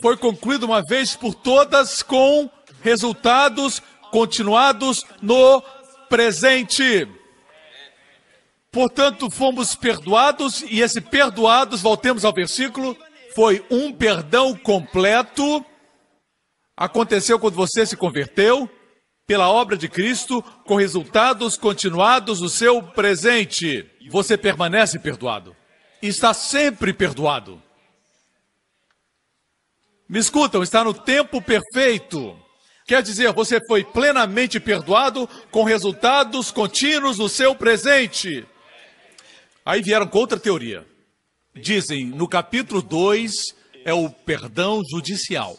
[0.00, 2.50] Foi concluído uma vez por todas com
[2.82, 5.62] resultados continuados no
[6.08, 7.06] presente.
[8.72, 12.96] Portanto, fomos perdoados, e esse perdoados, voltemos ao versículo,
[13.34, 15.64] foi um perdão completo.
[16.76, 18.70] Aconteceu quando você se converteu,
[19.26, 23.88] pela obra de Cristo, com resultados continuados no seu presente.
[24.08, 25.54] Você permanece perdoado.
[26.00, 27.62] Está sempre perdoado.
[30.10, 32.36] Me escutam, está no tempo perfeito.
[32.84, 38.44] Quer dizer, você foi plenamente perdoado com resultados contínuos no seu presente.
[39.64, 40.84] Aí vieram com outra teoria.
[41.54, 43.54] Dizem, no capítulo 2
[43.84, 45.56] é o perdão judicial.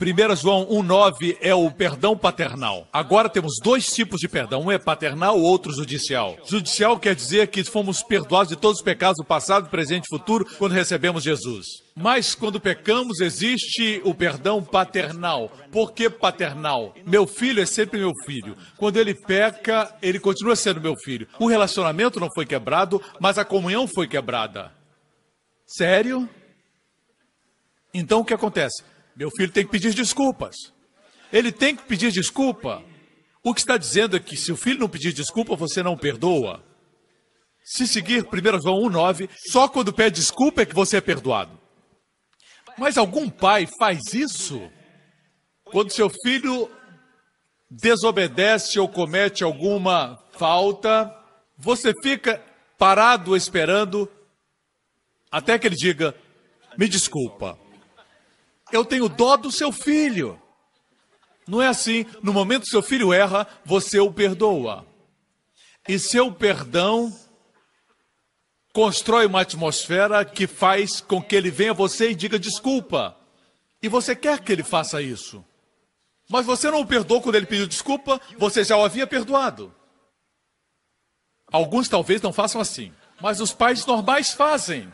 [0.00, 2.88] 1 João 1,9 é o perdão paternal.
[2.90, 4.62] Agora temos dois tipos de perdão.
[4.62, 6.38] Um é paternal, o outro judicial.
[6.46, 10.46] Judicial quer dizer que fomos perdoados de todos os pecados do passado, presente e futuro
[10.56, 11.66] quando recebemos Jesus.
[11.94, 15.52] Mas quando pecamos, existe o perdão paternal.
[15.70, 16.94] Por que paternal?
[17.04, 18.56] Meu filho é sempre meu filho.
[18.78, 21.28] Quando ele peca, ele continua sendo meu filho.
[21.38, 24.72] O relacionamento não foi quebrado, mas a comunhão foi quebrada.
[25.66, 26.26] Sério?
[27.92, 28.82] Então o que acontece?
[29.16, 30.56] Meu filho tem que pedir desculpas.
[31.32, 32.82] Ele tem que pedir desculpa.
[33.42, 36.62] O que está dizendo é que se o filho não pedir desculpa, você não perdoa.
[37.64, 41.58] Se seguir 1 João 1,9, só quando pede desculpa é que você é perdoado.
[42.76, 44.70] Mas algum pai faz isso?
[45.64, 46.70] Quando seu filho
[47.70, 51.14] desobedece ou comete alguma falta,
[51.56, 52.42] você fica
[52.78, 54.10] parado esperando
[55.30, 56.14] até que ele diga:
[56.76, 57.58] Me desculpa.
[58.72, 60.40] Eu tenho dó do seu filho.
[61.46, 62.06] Não é assim.
[62.22, 64.86] No momento que seu filho erra, você o perdoa.
[65.88, 67.12] E seu perdão
[68.72, 73.16] constrói uma atmosfera que faz com que ele venha a você e diga desculpa.
[73.82, 75.44] E você quer que ele faça isso.
[76.28, 79.74] Mas você não o perdoou quando ele pediu desculpa, você já o havia perdoado.
[81.50, 84.92] Alguns talvez não façam assim, mas os pais normais fazem.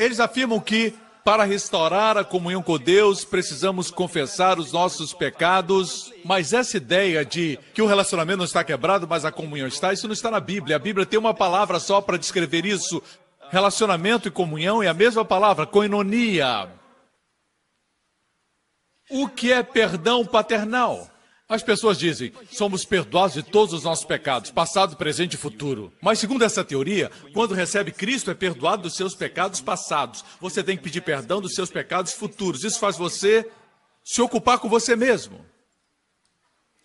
[0.00, 6.10] Eles afirmam que para restaurar a comunhão com Deus, precisamos confessar os nossos pecados.
[6.24, 10.06] Mas essa ideia de que o relacionamento não está quebrado, mas a comunhão está, isso
[10.06, 10.76] não está na Bíblia.
[10.76, 13.02] A Bíblia tem uma palavra só para descrever isso.
[13.50, 16.70] Relacionamento e comunhão é a mesma palavra, koinonia.
[19.10, 21.09] O que é perdão paternal?
[21.50, 25.92] As pessoas dizem, somos perdoados de todos os nossos pecados, passado, presente e futuro.
[26.00, 30.24] Mas segundo essa teoria, quando recebe Cristo é perdoado dos seus pecados passados.
[30.40, 32.62] Você tem que pedir perdão dos seus pecados futuros.
[32.62, 33.50] Isso faz você
[34.04, 35.44] se ocupar com você mesmo.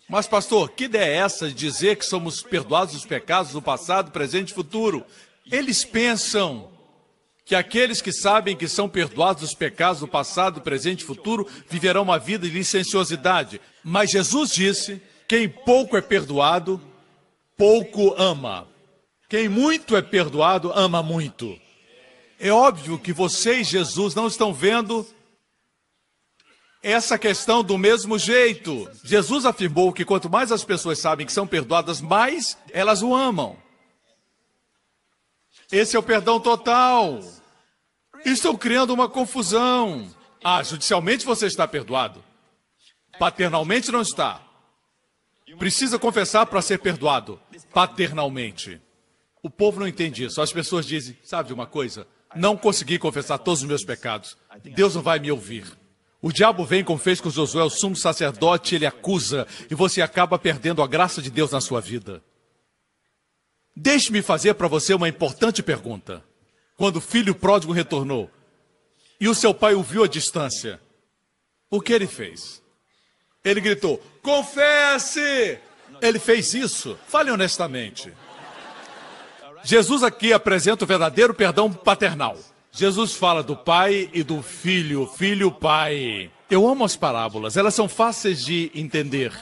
[0.08, 4.10] Mas pastor, que ideia é essa de dizer que somos perdoados dos pecados do passado,
[4.10, 5.06] presente e futuro?
[5.48, 6.75] Eles pensam
[7.46, 12.02] que aqueles que sabem que são perdoados dos pecados do passado, presente e futuro viverão
[12.02, 13.60] uma vida de licenciosidade.
[13.84, 16.82] Mas Jesus disse: quem pouco é perdoado,
[17.56, 18.66] pouco ama.
[19.28, 21.56] Quem muito é perdoado, ama muito.
[22.38, 25.06] É óbvio que você e Jesus não estão vendo
[26.82, 28.90] essa questão do mesmo jeito.
[29.04, 33.56] Jesus afirmou que quanto mais as pessoas sabem que são perdoadas, mais elas o amam.
[35.70, 37.20] Esse é o perdão total.
[38.26, 40.12] Estão criando uma confusão.
[40.42, 42.24] Ah, judicialmente você está perdoado.
[43.20, 44.42] Paternalmente não está.
[45.58, 47.40] Precisa confessar para ser perdoado.
[47.72, 48.80] Paternalmente.
[49.44, 50.42] O povo não entende isso.
[50.42, 52.04] As pessoas dizem: sabe de uma coisa?
[52.34, 54.36] Não consegui confessar todos os meus pecados.
[54.74, 55.64] Deus não vai me ouvir.
[56.20, 60.36] O diabo vem, como fez com Josué, o sumo sacerdote, ele acusa, e você acaba
[60.36, 62.20] perdendo a graça de Deus na sua vida.
[63.76, 66.24] Deixe-me fazer para você uma importante pergunta.
[66.76, 68.30] Quando o filho pródigo retornou
[69.20, 70.80] e o seu pai o viu à distância,
[71.70, 72.62] o que ele fez?
[73.44, 75.58] Ele gritou: Confesse!
[76.02, 76.98] Ele fez isso?
[77.08, 78.12] Fale honestamente.
[79.64, 82.36] Jesus aqui apresenta o verdadeiro perdão paternal.
[82.70, 86.30] Jesus fala do pai e do filho, filho, pai.
[86.50, 89.32] Eu amo as parábolas, elas são fáceis de entender.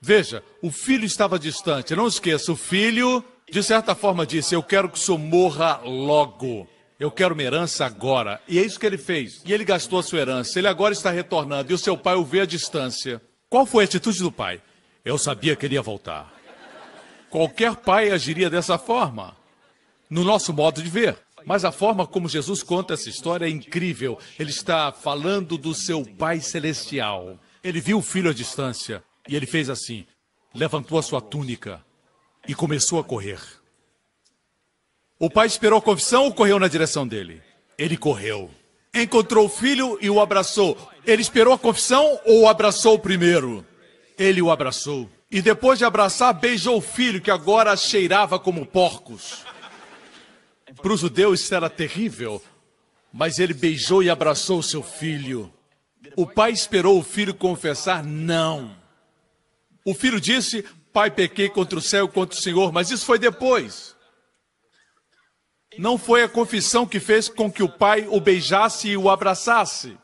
[0.00, 1.96] Veja, o filho estava distante.
[1.96, 6.68] Não esqueça, o filho, de certa forma, disse: Eu quero que o senhor morra logo.
[7.04, 8.40] Eu quero uma herança agora.
[8.48, 9.42] E é isso que ele fez.
[9.44, 10.58] E ele gastou a sua herança.
[10.58, 11.70] Ele agora está retornando.
[11.70, 13.20] E o seu pai o vê à distância.
[13.46, 14.62] Qual foi a atitude do pai?
[15.04, 16.32] Eu sabia que ele ia voltar.
[17.28, 19.36] Qualquer pai agiria dessa forma,
[20.08, 21.18] no nosso modo de ver.
[21.44, 24.18] Mas a forma como Jesus conta essa história é incrível.
[24.38, 27.38] Ele está falando do seu Pai Celestial.
[27.62, 30.06] Ele viu o filho à distância e ele fez assim:
[30.54, 31.84] levantou a sua túnica
[32.48, 33.40] e começou a correr.
[35.24, 37.40] O pai esperou a confissão ou correu na direção dele?
[37.78, 38.50] Ele correu.
[38.92, 40.76] Encontrou o filho e o abraçou.
[41.06, 43.64] Ele esperou a confissão ou o abraçou primeiro?
[44.18, 45.10] Ele o abraçou.
[45.30, 49.46] E depois de abraçar, beijou o filho que agora cheirava como porcos.
[50.76, 52.42] Para o judeu isso era terrível,
[53.10, 55.50] mas ele beijou e abraçou seu filho.
[56.16, 58.76] O pai esperou o filho confessar não.
[59.86, 63.18] O filho disse: Pai, pequei contra o céu e contra o Senhor, mas isso foi
[63.18, 63.93] depois.
[65.78, 69.96] Não foi a confissão que fez com que o pai o beijasse e o abraçasse.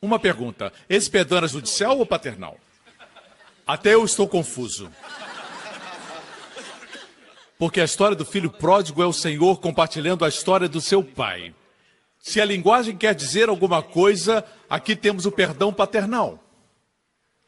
[0.00, 2.58] Uma pergunta: esse perdão era judicial ou paternal?
[3.66, 4.90] Até eu estou confuso.
[7.58, 11.54] Porque a história do filho pródigo é o Senhor compartilhando a história do seu pai.
[12.18, 16.42] Se a linguagem quer dizer alguma coisa, aqui temos o perdão paternal.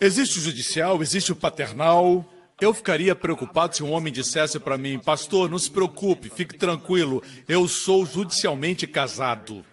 [0.01, 2.25] Existe o judicial, existe o paternal.
[2.61, 7.23] Eu ficaria preocupado se um homem dissesse para mim, pastor, não se preocupe, fique tranquilo,
[7.47, 9.65] eu sou judicialmente casado.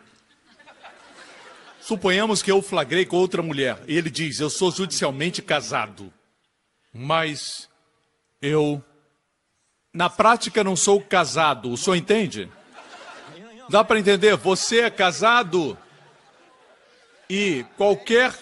[1.79, 6.11] Suponhamos que eu flagrei com outra mulher e ele diz, eu sou judicialmente casado,
[6.93, 7.69] mas
[8.41, 8.83] eu
[9.93, 11.71] na prática, não sou casado.
[11.71, 12.49] O senhor entende?
[13.69, 14.35] Dá para entender?
[14.35, 15.77] Você é casado
[17.29, 18.33] e qualquer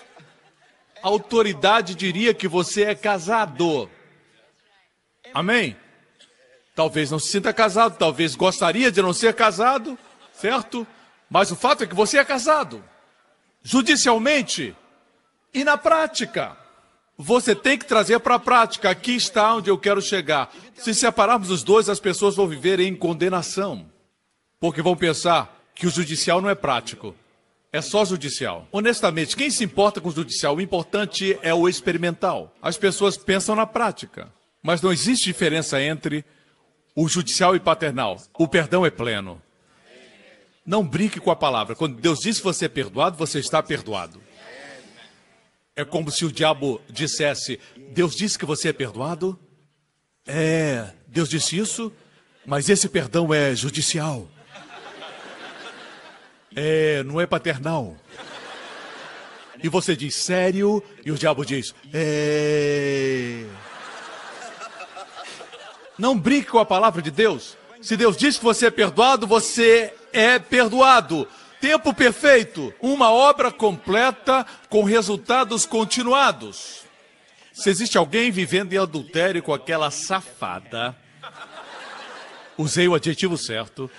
[1.03, 3.89] autoridade diria que você é casado.
[5.33, 5.75] Amém?
[6.75, 9.97] Talvez não se sinta casado, talvez gostaria de não ser casado,
[10.33, 10.87] certo?
[11.29, 12.83] Mas o fato é que você é casado.
[13.63, 14.75] Judicialmente
[15.53, 16.57] e na prática.
[17.17, 18.89] Você tem que trazer para a prática.
[18.89, 20.51] Aqui está onde eu quero chegar.
[20.73, 23.85] Se separarmos os dois, as pessoas vão viver em condenação.
[24.59, 27.15] Porque vão pensar que o judicial não é prático.
[27.71, 28.67] É só judicial.
[28.71, 30.55] Honestamente, quem se importa com o judicial?
[30.55, 32.53] O importante é o experimental.
[32.61, 34.31] As pessoas pensam na prática.
[34.61, 36.23] Mas não existe diferença entre
[36.95, 38.21] o judicial e paternal.
[38.37, 39.41] O perdão é pleno.
[40.65, 41.75] Não brinque com a palavra.
[41.75, 44.21] Quando Deus diz que você é perdoado, você está perdoado.
[45.75, 47.59] É como se o diabo dissesse:
[47.91, 49.39] Deus disse que você é perdoado?
[50.27, 51.91] É, Deus disse isso,
[52.45, 54.29] mas esse perdão é judicial.
[56.55, 57.95] É, não é paternal.
[59.63, 63.45] E você diz sério, e o diabo diz: É.
[65.97, 67.57] Não brinque com a palavra de Deus.
[67.81, 71.27] Se Deus diz que você é perdoado, você é perdoado.
[71.59, 76.81] Tempo perfeito, uma obra completa com resultados continuados.
[77.53, 80.95] Se existe alguém vivendo em adultério com aquela safada,
[82.57, 83.91] usei o adjetivo certo.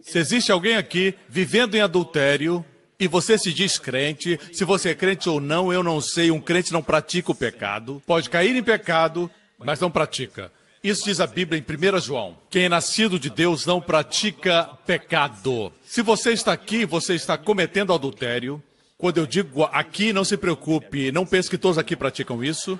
[0.00, 2.64] Se existe alguém aqui vivendo em adultério
[2.98, 6.40] e você se diz crente, se você é crente ou não, eu não sei, um
[6.40, 10.50] crente não pratica o pecado, pode cair em pecado, mas não pratica.
[10.82, 12.38] Isso diz a Bíblia em 1 João.
[12.48, 15.72] Quem é nascido de Deus não pratica pecado.
[15.84, 18.62] Se você está aqui, você está cometendo adultério.
[18.96, 22.78] Quando eu digo aqui, não se preocupe, não pense que todos aqui praticam isso.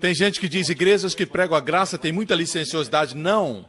[0.00, 3.16] Tem gente que diz igrejas que pregam a graça, tem muita licenciosidade.
[3.16, 3.66] Não.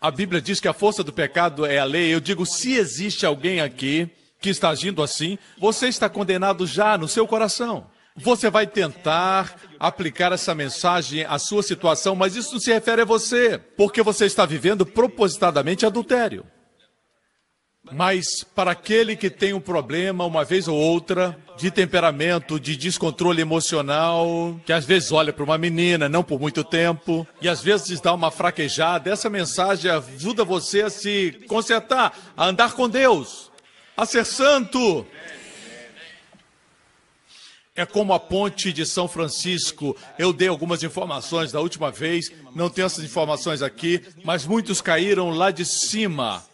[0.00, 2.12] A Bíblia diz que a força do pecado é a lei.
[2.12, 4.08] Eu digo, se existe alguém aqui
[4.40, 7.86] que está agindo assim, você está condenado já no seu coração.
[8.22, 13.06] Você vai tentar aplicar essa mensagem à sua situação, mas isso não se refere a
[13.06, 16.44] você, porque você está vivendo propositadamente adultério.
[17.92, 23.40] Mas para aquele que tem um problema, uma vez ou outra, de temperamento, de descontrole
[23.40, 28.00] emocional, que às vezes olha para uma menina, não por muito tempo, e às vezes
[28.00, 33.50] dá uma fraquejada, essa mensagem ajuda você a se consertar, a andar com Deus,
[33.96, 35.06] a ser santo.
[37.80, 39.96] É como a ponte de São Francisco.
[40.18, 45.30] Eu dei algumas informações da última vez, não tenho essas informações aqui, mas muitos caíram
[45.30, 46.44] lá de cima,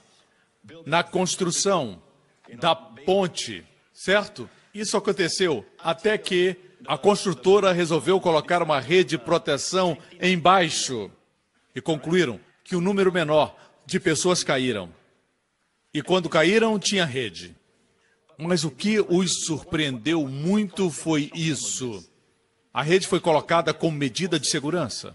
[0.86, 2.00] na construção
[2.60, 4.48] da ponte, certo?
[4.72, 6.54] Isso aconteceu até que
[6.86, 11.10] a construtora resolveu colocar uma rede de proteção embaixo
[11.74, 14.94] e concluíram que o um número menor de pessoas caíram.
[15.92, 17.56] E quando caíram, tinha rede.
[18.38, 22.04] Mas o que os surpreendeu muito foi isso.
[22.72, 25.14] A rede foi colocada como medida de segurança.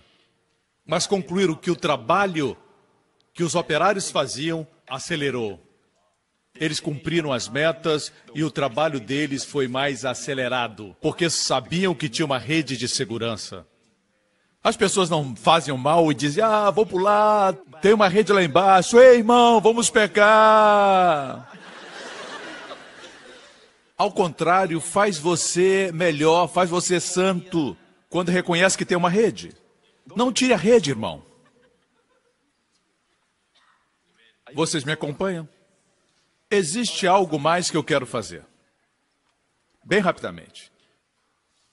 [0.86, 2.58] Mas concluíram que o trabalho
[3.34, 5.60] que os operários faziam acelerou.
[6.56, 12.26] Eles cumpriram as metas e o trabalho deles foi mais acelerado, porque sabiam que tinha
[12.26, 13.66] uma rede de segurança.
[14.64, 19.00] As pessoas não fazem mal e dizem: Ah, vou pular, tem uma rede lá embaixo,
[19.00, 21.51] ei irmão, vamos pecar.
[24.02, 27.78] Ao contrário, faz você melhor, faz você santo,
[28.10, 29.56] quando reconhece que tem uma rede.
[30.16, 31.24] Não tire a rede, irmão.
[34.56, 35.48] Vocês me acompanham?
[36.50, 38.44] Existe algo mais que eu quero fazer.
[39.86, 40.72] Bem rapidamente.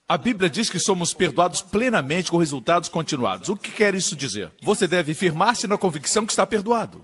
[0.07, 3.49] A Bíblia diz que somos perdoados plenamente com resultados continuados.
[3.49, 4.53] O que quer isso dizer?
[4.61, 7.03] Você deve firmar-se na convicção que está perdoado.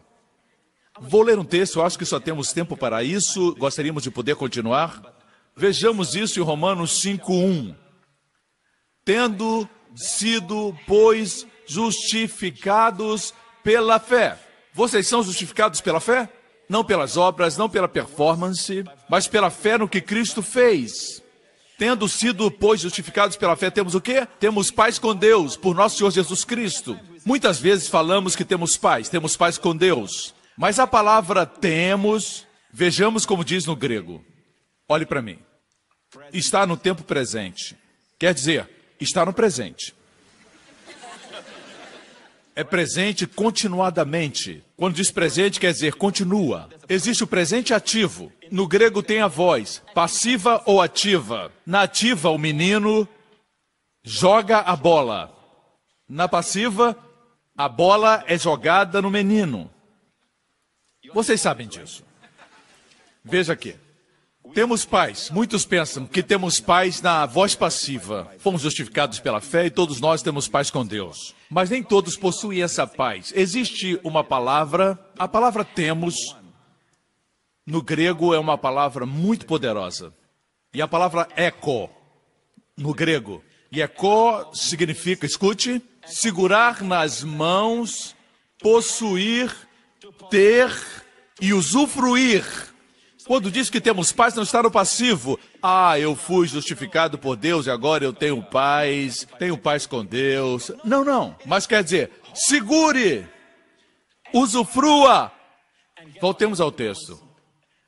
[1.00, 3.56] Vou ler um texto, eu acho que só temos tempo para isso.
[3.56, 5.13] Gostaríamos de poder continuar.
[5.56, 7.74] Vejamos isso em Romanos 5:1.
[9.04, 13.32] Tendo sido, pois, justificados
[13.62, 14.38] pela fé.
[14.72, 16.28] Vocês são justificados pela fé?
[16.68, 21.22] Não pelas obras, não pela performance, mas pela fé no que Cristo fez.
[21.78, 24.26] Tendo sido, pois, justificados pela fé, temos o quê?
[24.40, 26.98] Temos paz com Deus, por nosso Senhor Jesus Cristo.
[27.24, 30.34] Muitas vezes falamos que temos paz, temos paz com Deus.
[30.56, 34.24] Mas a palavra temos, vejamos como diz no grego.
[34.88, 35.38] Olhe para mim.
[36.32, 37.76] Está no tempo presente.
[38.18, 38.68] Quer dizer,
[39.00, 39.94] está no presente.
[42.56, 44.62] É presente continuadamente.
[44.76, 46.68] Quando diz presente, quer dizer continua.
[46.88, 48.32] Existe o presente ativo.
[48.50, 51.50] No grego tem a voz, passiva ou ativa.
[51.66, 53.08] Na ativa, o menino
[54.04, 55.34] joga a bola.
[56.08, 56.96] Na passiva,
[57.56, 59.68] a bola é jogada no menino.
[61.12, 62.04] Vocês sabem disso.
[63.24, 63.74] Veja aqui.
[64.54, 65.30] Temos pais.
[65.30, 68.30] Muitos pensam que temos pais na voz passiva.
[68.38, 71.34] Fomos justificados pela fé e todos nós temos paz com Deus.
[71.50, 73.32] Mas nem todos possuem essa paz.
[73.34, 76.36] Existe uma palavra, a palavra temos,
[77.66, 80.14] no grego é uma palavra muito poderosa.
[80.72, 81.90] E a palavra eco,
[82.76, 83.42] no grego.
[83.72, 88.14] E eco significa, escute, segurar nas mãos,
[88.60, 89.52] possuir,
[90.30, 90.70] ter
[91.40, 92.73] e usufruir.
[93.26, 95.38] Quando diz que temos paz, não está no passivo.
[95.62, 100.70] Ah, eu fui justificado por Deus e agora eu tenho paz, tenho paz com Deus.
[100.84, 101.34] Não, não.
[101.46, 103.26] Mas quer dizer, segure,
[104.32, 105.32] usufrua.
[106.20, 107.18] Voltemos ao texto.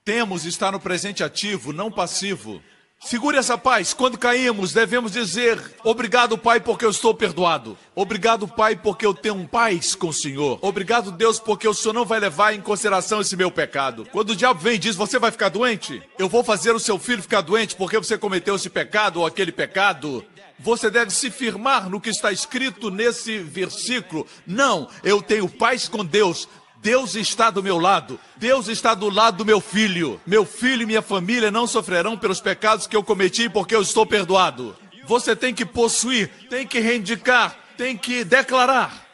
[0.05, 2.63] Temos está no presente ativo, não passivo.
[3.07, 3.95] Segure essa paz.
[3.95, 7.79] Quando caímos, devemos dizer: Obrigado, Pai, porque eu estou perdoado.
[7.95, 10.59] Obrigado, Pai, porque eu tenho paz com o Senhor.
[10.61, 14.09] Obrigado, Deus, porque o Senhor não vai levar em consideração esse meu pecado.
[14.11, 16.03] Quando o diabo vem e diz: Você vai ficar doente?
[16.19, 19.53] Eu vou fazer o seu filho ficar doente porque você cometeu esse pecado ou aquele
[19.53, 20.25] pecado.
[20.59, 24.27] Você deve se firmar no que está escrito nesse versículo.
[24.45, 26.49] Não, eu tenho paz com Deus.
[26.87, 28.17] Deus está do meu lado.
[28.37, 30.21] Deus está do lado do meu filho.
[30.25, 34.07] Meu filho e minha família não sofrerão pelos pecados que eu cometi porque eu estou
[34.07, 34.77] perdoado.
[35.05, 39.05] Você tem que possuir, tem que reivindicar, tem que declarar.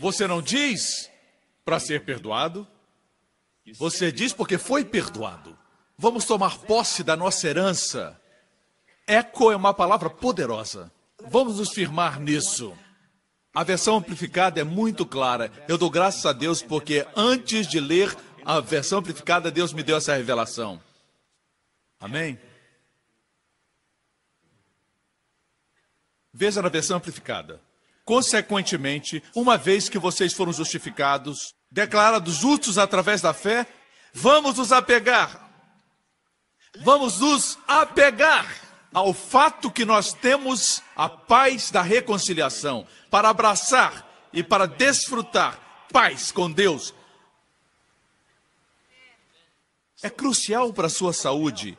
[0.00, 1.08] Você não diz
[1.64, 2.66] para ser perdoado.
[3.78, 5.56] Você diz porque foi perdoado.
[5.96, 8.20] Vamos tomar posse da nossa herança.
[9.06, 10.90] Eco é uma palavra poderosa.
[11.28, 12.76] Vamos nos firmar nisso.
[13.56, 15.50] A versão amplificada é muito clara.
[15.66, 18.14] Eu dou graças a Deus porque antes de ler
[18.44, 20.78] a versão amplificada, Deus me deu essa revelação.
[21.98, 22.38] Amém?
[26.34, 27.58] Veja na versão amplificada.
[28.04, 33.66] Consequentemente, uma vez que vocês foram justificados, declarados justos através da fé,
[34.12, 35.50] vamos nos apegar.
[36.82, 44.42] Vamos nos apegar ao fato que nós temos a paz da reconciliação, para abraçar e
[44.42, 46.94] para desfrutar paz com Deus.
[50.02, 51.76] É crucial para a sua saúde,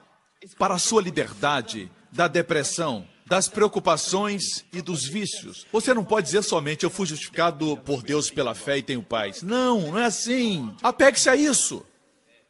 [0.58, 5.66] para a sua liberdade, da depressão, das preocupações e dos vícios.
[5.72, 9.42] Você não pode dizer somente eu fui justificado por Deus pela fé e tenho paz.
[9.42, 10.74] Não, não é assim.
[10.82, 11.86] Apegue-se a isso.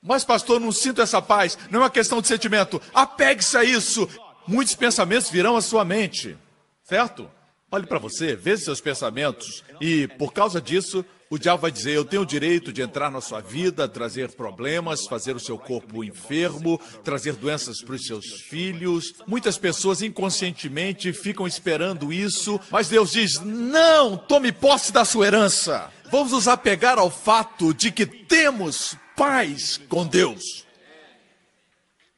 [0.01, 1.57] Mas, pastor, não sinto essa paz.
[1.71, 2.81] Não é uma questão de sentimento.
[2.93, 4.07] Apegue-se a isso.
[4.47, 6.37] Muitos pensamentos virão à sua mente.
[6.83, 7.29] Certo?
[7.69, 9.63] Olhe para você, veja seus pensamentos.
[9.81, 13.19] E, por causa disso, o diabo vai dizer: Eu tenho o direito de entrar na
[13.19, 19.13] sua vida, trazer problemas, fazer o seu corpo enfermo, trazer doenças para os seus filhos.
[19.27, 25.91] Muitas pessoas inconscientemente ficam esperando isso, mas Deus diz: Não, tome posse da sua herança.
[26.09, 30.66] Vamos nos apegar ao fato de que temos paz com Deus.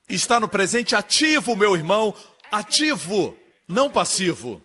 [0.09, 2.15] Está no presente ativo, meu irmão,
[2.51, 3.37] ativo,
[3.67, 4.59] não passivo.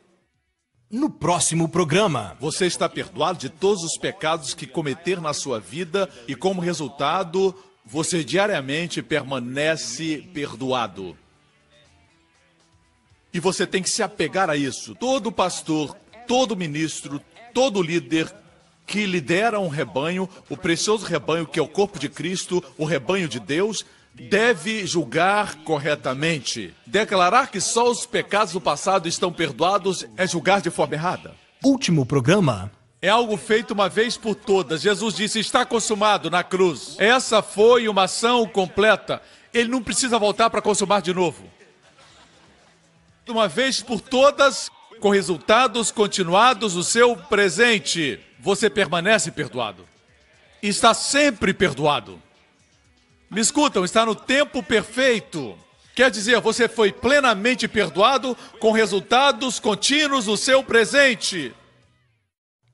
[0.91, 6.09] No próximo programa, Você está perdoado de todos os pecados que cometer na sua vida
[6.27, 7.55] e, como resultado,
[7.85, 11.15] você diariamente permanece perdoado.
[13.33, 14.95] E você tem que se apegar a isso.
[14.95, 15.95] Todo pastor,
[16.27, 17.21] todo ministro,
[17.53, 18.35] todo líder
[18.87, 23.29] que lidera um rebanho, o precioso rebanho que é o corpo de Cristo, o rebanho
[23.29, 23.85] de Deus,
[24.15, 26.75] deve julgar corretamente.
[26.87, 31.35] Declarar que só os pecados do passado estão perdoados é julgar de forma errada.
[31.63, 32.71] último programa,
[33.03, 34.81] É algo feito uma vez por todas.
[34.81, 36.97] Jesus disse: está consumado na cruz.
[36.99, 39.21] Essa foi uma ação completa.
[39.53, 41.45] Ele não precisa voltar para consumar de novo.
[43.29, 44.71] Uma vez por todas,
[45.01, 49.87] com resultados continuados no seu presente, você permanece perdoado.
[50.63, 52.19] Está sempre perdoado.
[53.35, 55.59] Me escutam, está no tempo perfeito.
[55.93, 61.53] Quer dizer, você foi plenamente perdoado com resultados contínuos no seu presente.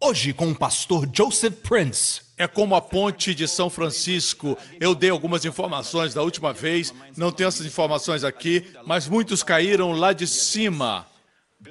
[0.02, 2.22] hoje com o pastor Joseph Prince.
[2.36, 4.56] É como a ponte de São Francisco.
[4.78, 9.92] Eu dei algumas informações da última vez, não tenho essas informações aqui, mas muitos caíram
[9.92, 11.06] lá de cima,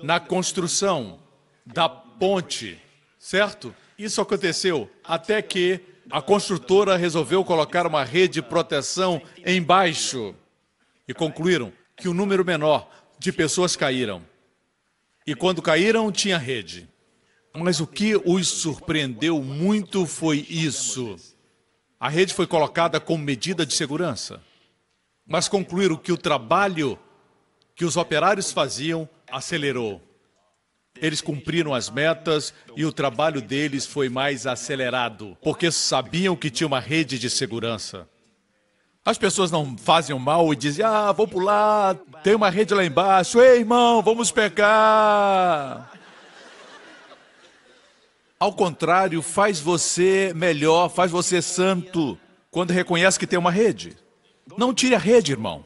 [0.02, 1.20] na construção
[1.64, 2.80] da ponte,
[3.20, 3.74] certo?
[3.98, 5.80] Isso aconteceu até que
[6.12, 10.36] a construtora resolveu colocar uma rede de proteção embaixo
[11.08, 14.24] e concluíram que um número menor de pessoas caíram.
[15.26, 16.90] E quando caíram, tinha rede.
[17.54, 21.16] Mas o que os surpreendeu muito foi isso.
[22.00, 24.42] A rede foi colocada como medida de segurança.
[25.28, 26.98] Mas concluíram que o trabalho
[27.76, 30.02] que os operários faziam acelerou.
[31.02, 36.68] Eles cumpriram as metas e o trabalho deles foi mais acelerado, porque sabiam que tinha
[36.68, 38.08] uma rede de segurança.
[39.06, 42.84] As pessoas não fazem o mal e dizem: Ah, vou pular, tem uma rede lá
[42.84, 45.92] embaixo, ei irmão, vamos pegar.
[48.40, 52.18] Ao contrário, faz você melhor, faz você santo,
[52.50, 53.98] quando reconhece que tem uma rede.
[54.58, 55.66] Não tire a rede, irmão.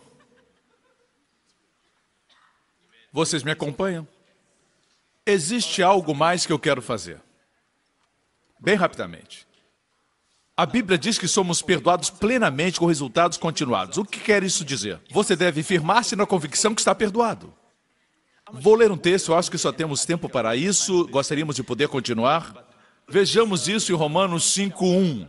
[3.12, 4.08] Vocês me acompanham?
[5.26, 7.22] Existe algo mais que eu quero fazer.
[8.60, 9.48] Bem rapidamente.
[10.56, 13.98] A Bíblia diz que somos perdoados plenamente com resultados continuados.
[13.98, 15.02] O que quer isso dizer?
[15.10, 17.54] Você deve firmar-se na convicção que está perdoado.
[18.52, 21.08] Vou ler um texto, eu acho que só temos tempo para isso.
[21.08, 22.54] Gostaríamos de poder continuar.
[23.08, 25.28] Vejamos isso em Romanos 5:1.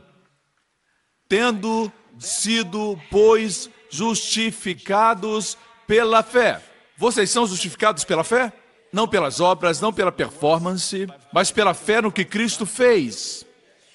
[1.28, 5.56] Tendo sido, pois, justificados
[5.86, 6.62] pela fé.
[6.98, 8.52] Vocês são justificados pela fé?
[8.94, 13.44] Não pelas obras, não pela performance, mas pela fé no que Cristo fez.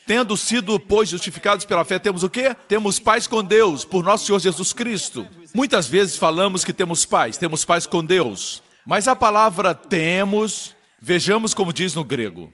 [0.05, 2.53] Tendo sido, pois, justificados pela fé, temos o quê?
[2.67, 5.26] Temos paz com Deus, por nosso Senhor Jesus Cristo.
[5.55, 8.61] Muitas vezes falamos que temos paz, temos paz com Deus.
[8.85, 12.51] Mas a palavra temos, vejamos como diz no grego.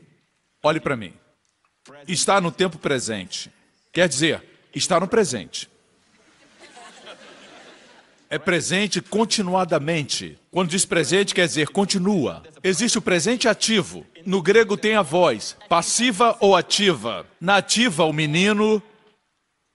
[0.62, 1.14] Olhe para mim.
[2.08, 3.52] Está no tempo presente.
[3.92, 5.68] Quer dizer, está no presente.
[8.30, 10.38] É presente continuadamente.
[10.52, 12.44] Quando diz presente, quer dizer continua.
[12.64, 14.06] Existe o presente ativo.
[14.26, 17.26] No grego tem a voz, passiva ou ativa.
[17.40, 18.82] Na ativa, o menino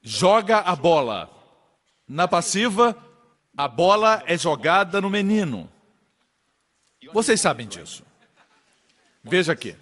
[0.03, 1.31] joga a bola.
[2.09, 2.97] Na passiva,
[3.57, 5.71] a bola é jogada no menino.
[7.13, 8.03] Vocês sabem disso.
[9.23, 9.77] Veja aqui.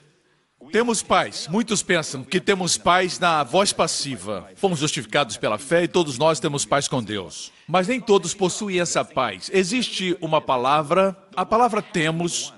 [0.73, 1.49] Temos pais.
[1.49, 4.51] Muitos pensam que temos pais na voz passiva.
[4.57, 7.53] Fomos justificados pela fé e todos nós temos paz com Deus.
[7.69, 9.51] Mas nem todos possuem essa paz.
[9.53, 12.55] Existe uma palavra, a palavra temos,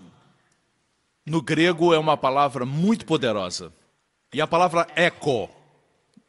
[1.27, 3.73] no grego é uma palavra muito poderosa.
[4.33, 5.51] E a palavra eco,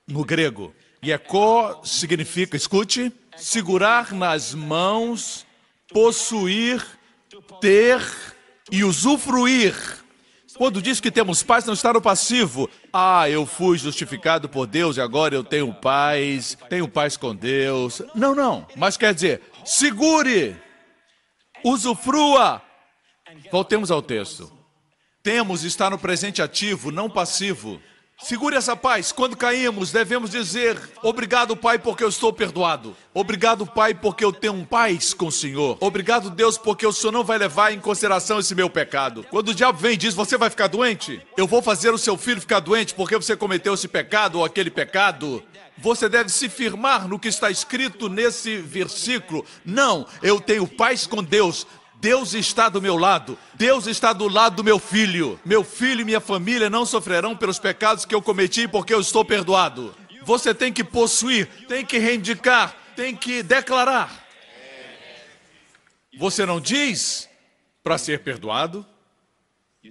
[0.07, 0.73] no grego.
[1.03, 5.45] E eco significa, escute, segurar nas mãos,
[5.93, 6.83] possuir,
[7.61, 8.01] ter
[8.71, 9.75] e usufruir.
[10.57, 12.67] Quando diz que temos paz, não está no passivo.
[12.93, 18.01] Ah, eu fui justificado por Deus e agora eu tenho paz, tenho paz com Deus.
[18.13, 18.67] Não, não.
[18.75, 20.57] Mas quer dizer, segure,
[21.63, 22.61] usufrua.
[23.49, 24.51] Voltemos ao texto.
[25.23, 27.81] Temos está no presente ativo, não passivo.
[28.23, 29.11] Segure essa paz.
[29.11, 32.95] Quando caímos, devemos dizer: Obrigado, Pai, porque eu estou perdoado.
[33.13, 35.77] Obrigado, Pai, porque eu tenho paz com o Senhor.
[35.79, 39.25] Obrigado, Deus, porque o Senhor não vai levar em consideração esse meu pecado.
[39.29, 41.19] Quando o diabo vem e diz: Você vai ficar doente?
[41.35, 44.69] Eu vou fazer o seu filho ficar doente porque você cometeu esse pecado ou aquele
[44.69, 45.43] pecado.
[45.77, 49.43] Você deve se firmar no que está escrito nesse versículo.
[49.65, 51.65] Não, eu tenho paz com Deus.
[52.01, 53.37] Deus está do meu lado.
[53.53, 55.39] Deus está do lado do meu filho.
[55.45, 59.23] Meu filho e minha família não sofrerão pelos pecados que eu cometi porque eu estou
[59.23, 59.95] perdoado.
[60.23, 64.25] Você tem que possuir, tem que reivindicar, tem que declarar.
[66.17, 67.29] Você não diz
[67.83, 68.83] para ser perdoado.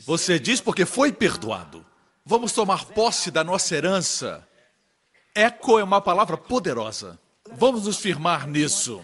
[0.04, 1.86] Você diz porque foi perdoado.
[2.26, 4.46] Vamos tomar posse da nossa herança.
[5.32, 7.20] Eco é uma palavra poderosa.
[7.52, 9.00] Vamos nos firmar nisso.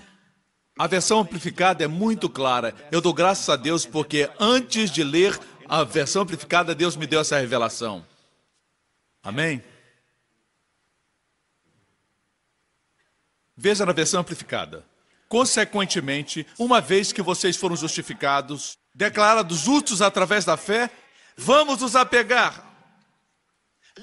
[0.78, 2.74] A versão amplificada é muito clara.
[2.93, 7.20] Eu dou graças a Deus porque antes de ler a versão amplificada, Deus me deu
[7.20, 8.07] essa revelação.
[9.23, 9.62] Amém?
[13.57, 14.85] Veja na versão amplificada.
[15.28, 20.90] Consequentemente, uma vez que vocês foram justificados, declarados justos através da fé,
[21.36, 22.65] vamos nos apegar.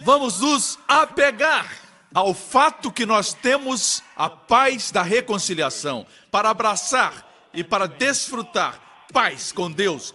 [0.01, 7.64] Vamos nos apegar ao fato que nós temos a paz da reconciliação para abraçar e
[7.64, 8.81] para desfrutar
[9.11, 10.14] paz com Deus.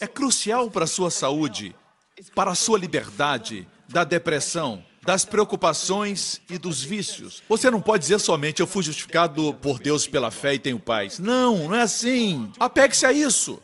[0.00, 1.74] É crucial para a sua saúde,
[2.34, 7.42] para a sua liberdade da depressão, das preocupações e dos vícios.
[7.48, 11.18] Você não pode dizer somente eu fui justificado por Deus pela fé e tenho paz.
[11.18, 12.50] Não, não é assim.
[12.58, 13.60] Apegue-se a isso.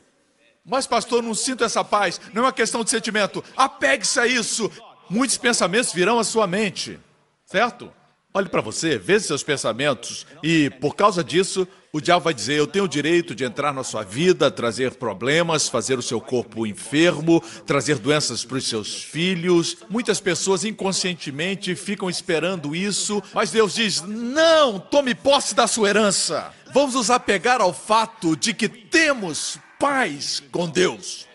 [0.64, 2.20] Mas, pastor, não sinto essa paz.
[2.34, 3.42] Não é uma questão de sentimento.
[3.56, 4.70] Apegue-se a isso.
[5.08, 6.98] Muitos pensamentos virão à sua mente,
[7.44, 7.92] certo?
[8.36, 12.66] Olhe para você, veja seus pensamentos e, por causa disso, o diabo vai dizer: Eu
[12.66, 17.42] tenho o direito de entrar na sua vida, trazer problemas, fazer o seu corpo enfermo,
[17.64, 19.78] trazer doenças para os seus filhos.
[19.88, 26.52] Muitas pessoas inconscientemente ficam esperando isso, mas Deus diz: Não, tome posse da sua herança.
[26.74, 31.25] Vamos nos apegar ao fato de que temos paz com Deus.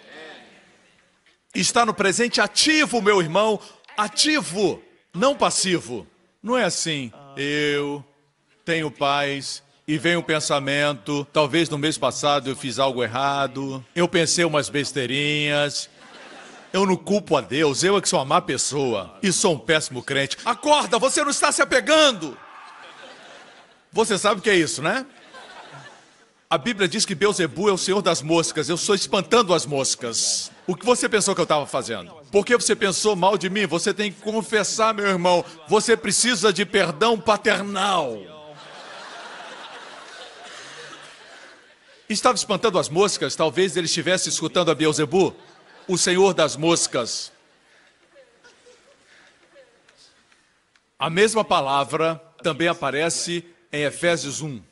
[1.54, 3.60] Está no presente ativo, meu irmão,
[3.98, 4.82] ativo,
[5.14, 6.08] não passivo.
[6.42, 7.12] Não é assim.
[7.36, 8.04] Eu
[8.64, 14.08] tenho paz e vem o pensamento, talvez no mês passado eu fiz algo errado, eu
[14.08, 15.90] pensei umas besteirinhas.
[16.72, 19.60] Eu não culpo a Deus, eu é que sou uma má pessoa e sou um
[19.60, 20.38] péssimo crente.
[20.46, 22.38] Acorda, você não está se apegando.
[23.92, 25.06] Você sabe o que é isso, né?
[26.52, 28.68] A Bíblia diz que Beuzebu é o senhor das moscas.
[28.68, 30.52] Eu estou espantando as moscas.
[30.68, 32.14] O que você pensou que eu estava fazendo?
[32.30, 33.66] Por que você pensou mal de mim?
[33.66, 35.46] Você tem que confessar, meu irmão.
[35.70, 38.18] Você precisa de perdão paternal.
[42.10, 43.34] Estava espantando as moscas.
[43.34, 45.34] Talvez ele estivesse escutando a Beuzebu,
[45.88, 47.32] o senhor das moscas.
[51.00, 54.71] A mesma palavra também aparece em Efésios 1.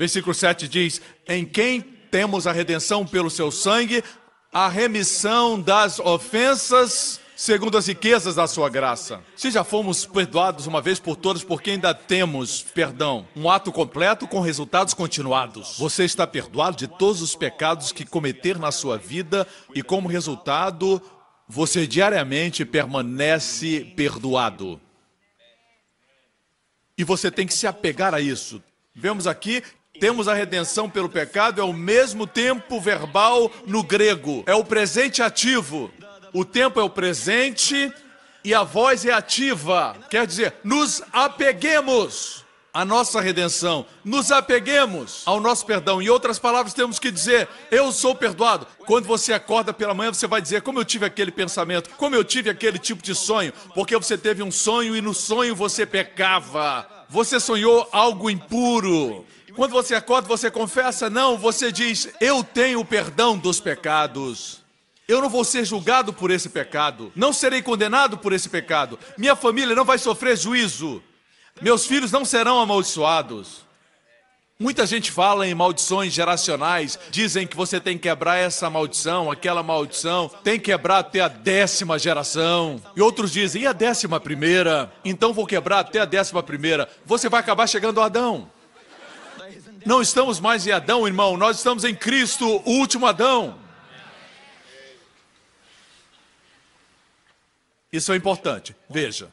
[0.00, 4.02] Versículo 7 diz: Em quem temos a redenção pelo seu sangue,
[4.50, 9.22] a remissão das ofensas, segundo as riquezas da sua graça.
[9.36, 14.26] Se já fomos perdoados uma vez por todas, porque ainda temos perdão, um ato completo
[14.26, 15.76] com resultados continuados.
[15.76, 20.98] Você está perdoado de todos os pecados que cometer na sua vida e, como resultado,
[21.46, 24.80] você diariamente permanece perdoado.
[26.96, 28.62] E você tem que se apegar a isso.
[28.94, 29.62] Vemos aqui
[30.00, 35.22] temos a redenção pelo pecado, é o mesmo tempo verbal no grego, é o presente
[35.22, 35.90] ativo.
[36.32, 37.92] O tempo é o presente
[38.42, 39.94] e a voz é ativa.
[40.08, 46.00] Quer dizer, nos apeguemos à nossa redenção, nos apeguemos ao nosso perdão.
[46.00, 48.66] Em outras palavras, temos que dizer: Eu sou perdoado.
[48.86, 52.24] Quando você acorda pela manhã, você vai dizer: Como eu tive aquele pensamento, como eu
[52.24, 56.99] tive aquele tipo de sonho, porque você teve um sonho e no sonho você pecava.
[57.10, 59.26] Você sonhou algo impuro.
[59.56, 61.10] Quando você acorda, você confessa?
[61.10, 64.60] Não, você diz: Eu tenho perdão dos pecados.
[65.08, 67.10] Eu não vou ser julgado por esse pecado.
[67.16, 68.96] Não serei condenado por esse pecado.
[69.18, 71.02] Minha família não vai sofrer juízo.
[71.60, 73.66] Meus filhos não serão amaldiçoados.
[74.60, 79.62] Muita gente fala em maldições geracionais, dizem que você tem que quebrar essa maldição, aquela
[79.62, 82.78] maldição, tem que quebrar até a décima geração.
[82.94, 84.92] E outros dizem, e a décima primeira?
[85.02, 86.86] Então vou quebrar até a décima primeira.
[87.06, 88.50] Você vai acabar chegando a Adão.
[89.86, 93.58] Não estamos mais em Adão, irmão, nós estamos em Cristo, o último Adão.
[97.90, 98.76] Isso é importante.
[98.90, 99.30] Veja,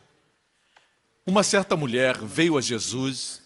[1.26, 3.46] uma certa mulher veio a Jesus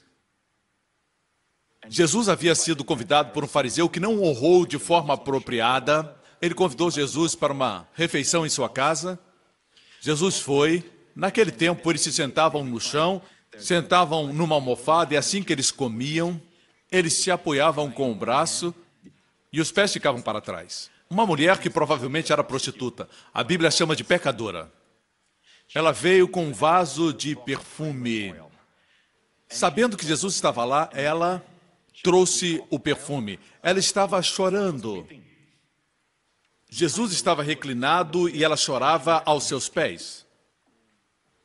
[1.93, 6.15] Jesus havia sido convidado por um fariseu que não honrou de forma apropriada.
[6.41, 9.19] Ele convidou Jesus para uma refeição em sua casa.
[9.99, 10.89] Jesus foi.
[11.13, 13.21] Naquele tempo, eles se sentavam no chão,
[13.57, 16.41] sentavam numa almofada, e assim que eles comiam,
[16.89, 18.73] eles se apoiavam com o braço
[19.51, 20.89] e os pés ficavam para trás.
[21.09, 23.09] Uma mulher que provavelmente era prostituta.
[23.33, 24.71] A Bíblia chama de pecadora.
[25.75, 28.33] Ela veio com um vaso de perfume.
[29.49, 31.45] Sabendo que Jesus estava lá, ela
[32.01, 33.39] trouxe o perfume.
[33.61, 35.07] Ela estava chorando.
[36.69, 40.25] Jesus estava reclinado e ela chorava aos seus pés.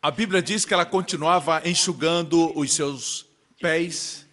[0.00, 3.26] A Bíblia diz que ela continuava enxugando os seus
[3.60, 4.24] pés,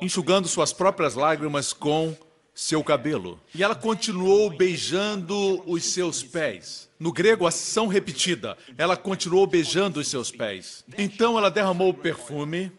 [0.00, 2.16] enxugando suas próprias lágrimas com
[2.54, 3.38] seu cabelo.
[3.54, 6.88] E ela continuou beijando os seus pés.
[6.98, 8.56] No grego, ação repetida.
[8.76, 10.84] Ela continuou beijando os seus pés.
[10.96, 12.72] Então ela derramou o perfume.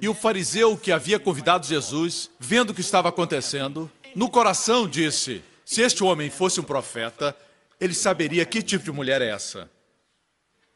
[0.00, 5.42] E o fariseu que havia convidado Jesus, vendo o que estava acontecendo, no coração disse:
[5.64, 7.36] Se este homem fosse um profeta,
[7.80, 9.70] ele saberia que tipo de mulher é essa.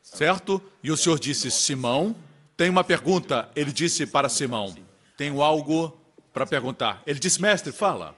[0.03, 0.63] Certo?
[0.83, 2.15] E o Senhor disse: Simão,
[2.57, 3.49] tem uma pergunta.
[3.55, 4.77] Ele disse para Simão:
[5.17, 5.97] Tenho algo
[6.33, 7.03] para perguntar.
[7.07, 8.17] Ele disse: Mestre, fala.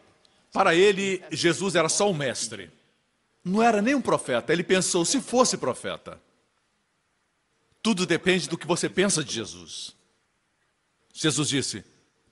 [0.52, 2.70] Para ele, Jesus era só um mestre.
[3.44, 4.52] Não era nem um profeta.
[4.52, 6.20] Ele pensou: se fosse profeta.
[7.82, 9.97] Tudo depende do que você pensa de Jesus.
[11.12, 11.85] Jesus disse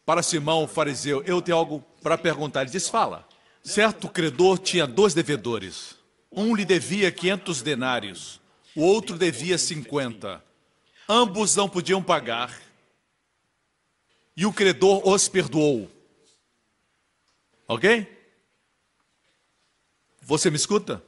[0.08, 2.62] para Simão, o fariseu: Eu tenho algo para perguntar.
[2.62, 3.28] Ele disse: Fala.
[3.62, 5.96] Certo credor tinha dois devedores.
[6.32, 8.40] Um lhe devia 500 denários,
[8.74, 10.42] o outro devia 50.
[11.06, 12.58] Ambos não podiam pagar.
[14.34, 15.90] E o credor os perdoou.
[17.66, 18.06] Ok?
[20.22, 21.02] Você me escuta?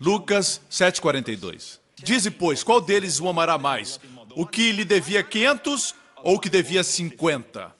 [0.00, 1.78] Lucas 7,42.
[2.02, 4.00] Dize, pois, qual deles o amará mais?
[4.34, 7.74] O que lhe devia 500 ou que devia 50?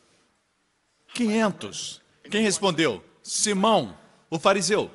[1.14, 2.00] 500.
[2.30, 3.02] Quem respondeu?
[3.22, 3.96] Simão,
[4.28, 4.90] o fariseu.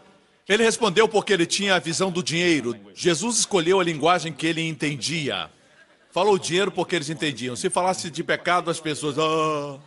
[0.48, 2.76] Ele respondeu porque ele tinha a visão do dinheiro.
[2.94, 5.50] Jesus escolheu a linguagem que ele entendia.
[6.12, 7.56] Falou dinheiro porque eles entendiam.
[7.56, 9.18] Se falasse de pecado, as pessoas.
[9.18, 9.80] Ah.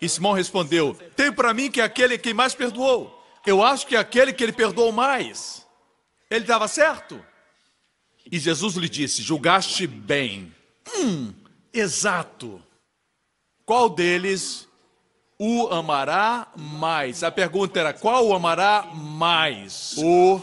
[0.00, 3.22] E Simão respondeu: Tem para mim que é aquele quem mais perdoou.
[3.46, 5.66] Eu acho que é aquele que ele perdoou mais.
[6.30, 7.24] Ele estava certo.
[8.30, 10.52] E Jesus lhe disse: Julgaste bem.
[10.96, 11.32] Hum,
[11.72, 12.62] exato.
[13.64, 14.68] Qual deles
[15.38, 17.22] o amará mais?
[17.22, 19.94] A pergunta era: qual o amará mais?
[19.98, 20.40] O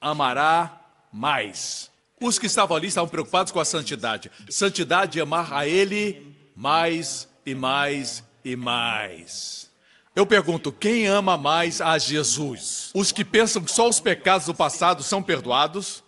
[0.00, 0.80] amará
[1.12, 1.90] mais.
[2.20, 4.30] Os que estavam ali estavam preocupados com a santidade.
[4.48, 9.70] Santidade é amar a Ele mais e mais e mais.
[10.14, 12.90] Eu pergunto, quem ama mais a Jesus?
[12.94, 16.02] Os que pensam que só os pecados do passado são perdoados,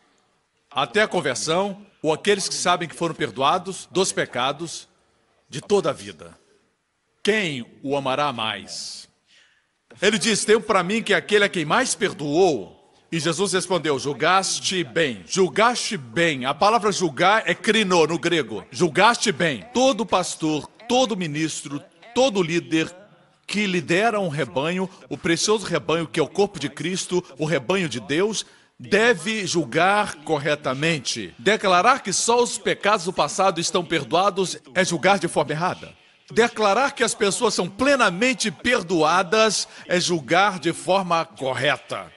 [0.70, 4.88] até a conversão, ou aqueles que sabem que foram perdoados dos pecados
[5.48, 6.38] de toda a vida?
[7.22, 9.08] Quem o amará mais?
[10.00, 12.76] Ele diz: Tenho para mim que aquele a quem mais perdoou.
[13.10, 15.24] E Jesus respondeu: Julgaste bem.
[15.26, 16.44] Julgaste bem.
[16.44, 18.64] A palavra julgar é crino no grego.
[18.70, 19.64] Julgaste bem.
[19.72, 21.82] Todo pastor, todo ministro,
[22.14, 22.94] todo líder
[23.46, 27.88] que lidera um rebanho, o precioso rebanho que é o corpo de Cristo, o rebanho
[27.88, 28.44] de Deus,
[28.78, 31.34] deve julgar corretamente.
[31.38, 35.96] Declarar que só os pecados do passado estão perdoados é julgar de forma errada.
[36.30, 42.12] Declarar que as pessoas são plenamente perdoadas é julgar de forma correta.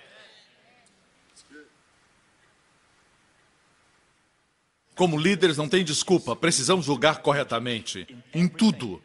[4.93, 9.01] Como líderes, não tem desculpa, precisamos julgar corretamente, em tudo,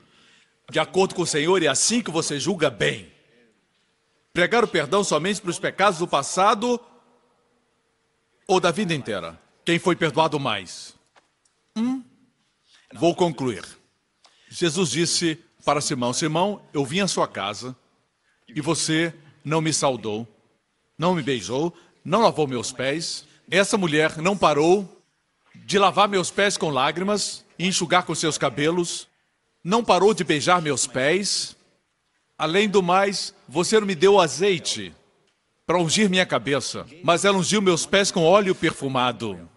[0.70, 3.10] de acordo com o Senhor, e é assim que você julga bem.
[4.34, 6.78] Pregar o perdão somente para os pecados do passado
[8.46, 9.38] ou da vida inteira?
[9.64, 10.94] Quem foi perdoado mais?
[11.74, 12.02] Hum?
[12.94, 13.64] Vou concluir.
[14.48, 17.76] Jesus disse para Simão: Simão, eu vim à sua casa
[18.48, 19.12] e você
[19.44, 20.26] não me saudou,
[20.96, 21.74] não me beijou,
[22.04, 23.26] não lavou meus pés.
[23.50, 25.02] Essa mulher não parou
[25.54, 29.08] de lavar meus pés com lágrimas e enxugar com seus cabelos,
[29.62, 31.56] não parou de beijar meus pés.
[32.38, 34.94] Além do mais, você não me deu azeite
[35.66, 39.48] para ungir minha cabeça, mas ela ungiu meus pés com óleo perfumado.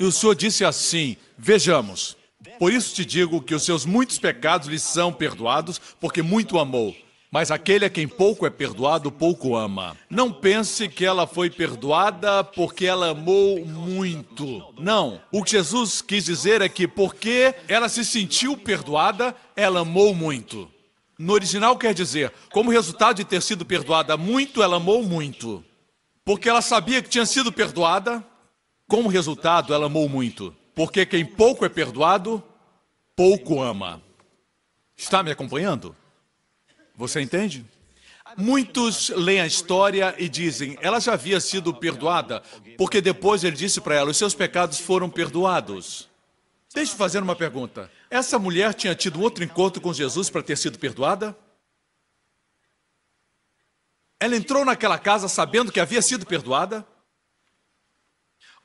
[0.00, 2.16] E o Senhor disse assim: Vejamos,
[2.58, 6.96] por isso te digo que os seus muitos pecados lhe são perdoados, porque muito amou.
[7.30, 9.96] Mas aquele a quem pouco é perdoado, pouco ama.
[10.10, 14.62] Não pense que ela foi perdoada porque ela amou muito.
[14.78, 15.18] Não.
[15.30, 20.70] O que Jesus quis dizer é que porque ela se sentiu perdoada, ela amou muito.
[21.18, 25.64] No original quer dizer, como resultado de ter sido perdoada muito, ela amou muito.
[26.24, 28.24] Porque ela sabia que tinha sido perdoada,
[28.88, 30.54] como resultado, ela amou muito.
[30.74, 32.42] Porque quem pouco é perdoado,
[33.14, 34.02] pouco ama.
[34.96, 35.94] Está me acompanhando?
[36.96, 37.64] Você entende?
[38.36, 42.42] Muitos leem a história e dizem, ela já havia sido perdoada,
[42.78, 46.08] porque depois ele disse para ela, os seus pecados foram perdoados.
[46.74, 47.90] Deixa eu fazer uma pergunta.
[48.12, 51.34] Essa mulher tinha tido outro encontro com Jesus para ter sido perdoada?
[54.20, 56.86] Ela entrou naquela casa sabendo que havia sido perdoada?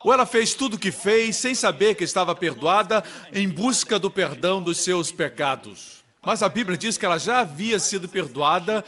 [0.03, 3.01] Ou ela fez tudo o que fez sem saber que estava perdoada
[3.31, 6.03] em busca do perdão dos seus pecados?
[6.21, 8.83] Mas a Bíblia diz que ela já havia sido perdoada,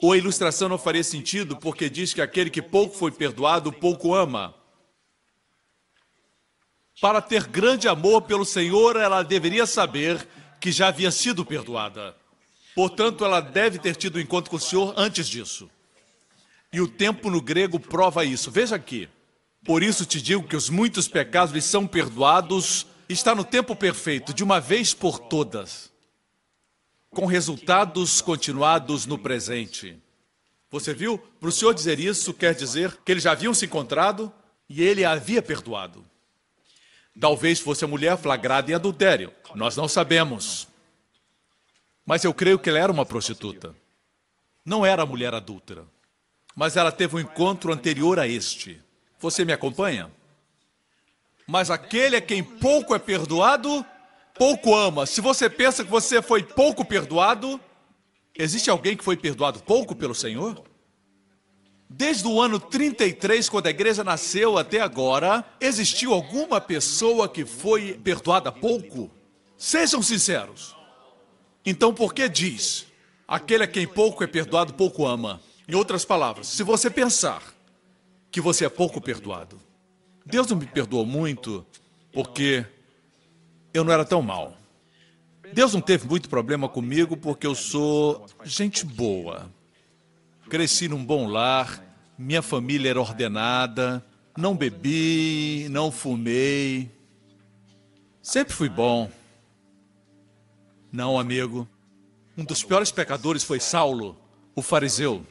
[0.00, 4.14] ou a ilustração não faria sentido, porque diz que aquele que pouco foi perdoado, pouco
[4.14, 4.54] ama.
[7.00, 10.26] Para ter grande amor pelo Senhor, ela deveria saber
[10.60, 12.16] que já havia sido perdoada.
[12.74, 15.70] Portanto, ela deve ter tido um encontro com o Senhor antes disso.
[16.72, 18.50] E o tempo no grego prova isso.
[18.50, 19.08] Veja aqui.
[19.64, 24.32] Por isso te digo que os muitos pecados lhes são perdoados, está no tempo perfeito,
[24.32, 25.90] de uma vez por todas,
[27.10, 29.98] com resultados continuados no presente.
[30.70, 31.18] Você viu?
[31.18, 34.32] Para o Senhor dizer isso, quer dizer que eles já haviam se encontrado
[34.68, 36.04] e ele a havia perdoado.
[37.18, 39.32] Talvez fosse a mulher flagrada em adultério.
[39.54, 40.68] Nós não sabemos.
[42.04, 43.74] Mas eu creio que ela era uma prostituta.
[44.64, 45.84] Não era mulher adúltera.
[46.54, 48.82] Mas ela teve um encontro anterior a este.
[49.18, 50.10] Você me acompanha?
[51.46, 53.84] Mas aquele a quem pouco é perdoado,
[54.34, 55.06] pouco ama.
[55.06, 57.60] Se você pensa que você foi pouco perdoado,
[58.34, 60.62] existe alguém que foi perdoado pouco pelo Senhor?
[61.88, 67.94] Desde o ano 33, quando a igreja nasceu até agora, existiu alguma pessoa que foi
[68.02, 69.10] perdoada pouco?
[69.56, 70.76] Sejam sinceros.
[71.64, 72.86] Então, por que diz:
[73.26, 75.40] aquele a quem pouco é perdoado, pouco ama?
[75.68, 77.42] Em outras palavras, se você pensar
[78.30, 79.58] que você é pouco perdoado,
[80.24, 81.64] Deus não me perdoou muito
[82.12, 82.66] porque
[83.72, 84.56] eu não era tão mal.
[85.52, 89.50] Deus não teve muito problema comigo porque eu sou gente boa.
[90.48, 91.82] Cresci num bom lar,
[92.16, 94.04] minha família era ordenada,
[94.36, 96.90] não bebi, não fumei.
[98.22, 99.10] Sempre fui bom.
[100.92, 101.68] Não, amigo.
[102.36, 104.18] Um dos piores pecadores foi Saulo,
[104.54, 105.26] o fariseu.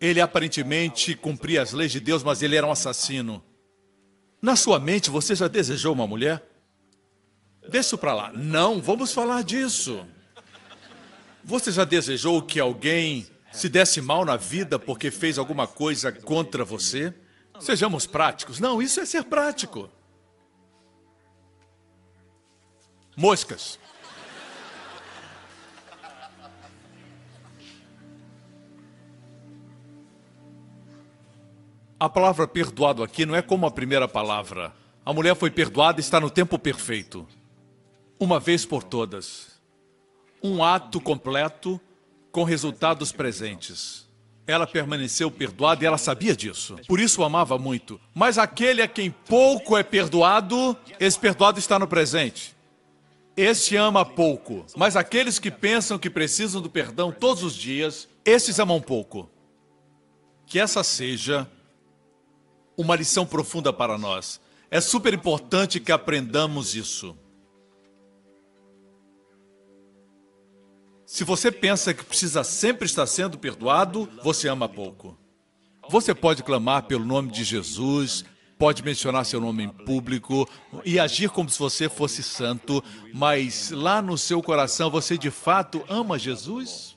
[0.00, 3.42] Ele aparentemente cumpria as leis de Deus, mas ele era um assassino.
[4.40, 6.42] Na sua mente, você já desejou uma mulher?
[7.62, 8.32] Deixa isso para lá.
[8.32, 10.06] Não, vamos falar disso.
[11.42, 16.64] Você já desejou que alguém se desse mal na vida porque fez alguma coisa contra
[16.64, 17.14] você?
[17.60, 18.58] Sejamos práticos.
[18.58, 19.88] Não, isso é ser prático.
[23.16, 23.78] Moscas.
[31.98, 34.74] A palavra perdoado aqui não é como a primeira palavra.
[35.06, 37.24] A mulher foi perdoada e está no tempo perfeito.
[38.18, 39.60] Uma vez por todas.
[40.42, 41.80] Um ato completo
[42.34, 44.08] com resultados presentes.
[44.44, 46.74] Ela permaneceu perdoada e ela sabia disso.
[46.88, 48.00] Por isso o amava muito.
[48.12, 52.56] Mas aquele a quem pouco é perdoado, esse perdoado está no presente.
[53.36, 54.66] Este ama pouco.
[54.76, 59.30] Mas aqueles que pensam que precisam do perdão todos os dias, esses amam pouco.
[60.44, 61.48] Que essa seja
[62.76, 64.40] uma lição profunda para nós.
[64.72, 67.16] É super importante que aprendamos isso.
[71.06, 75.16] Se você pensa que precisa sempre estar sendo perdoado, você ama pouco.
[75.90, 78.24] Você pode clamar pelo nome de Jesus,
[78.58, 80.48] pode mencionar seu nome em público
[80.84, 82.82] e agir como se você fosse santo,
[83.12, 86.96] mas lá no seu coração você de fato ama Jesus?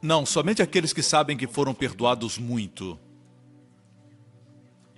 [0.00, 2.98] Não, somente aqueles que sabem que foram perdoados muito.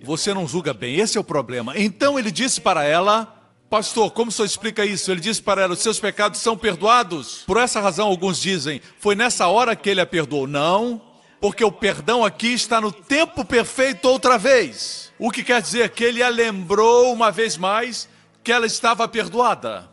[0.03, 1.77] Você não julga bem, esse é o problema.
[1.77, 3.40] Então ele disse para ela:
[3.71, 5.09] Pastor, como o senhor explica isso?
[5.09, 7.43] Ele disse para ela: os seus pecados são perdoados.
[7.47, 10.45] Por essa razão, alguns dizem: foi nessa hora que ele a perdoou.
[10.45, 11.01] Não,
[11.39, 15.13] porque o perdão aqui está no tempo perfeito outra vez.
[15.17, 18.09] O que quer dizer que ele a lembrou uma vez mais
[18.43, 19.89] que ela estava perdoada.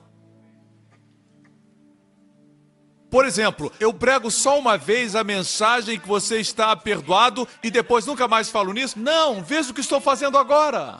[3.08, 8.04] Por exemplo, eu prego só uma vez a mensagem que você está perdoado e depois
[8.04, 8.98] nunca mais falo nisso?
[8.98, 10.98] Não, veja o que estou fazendo agora.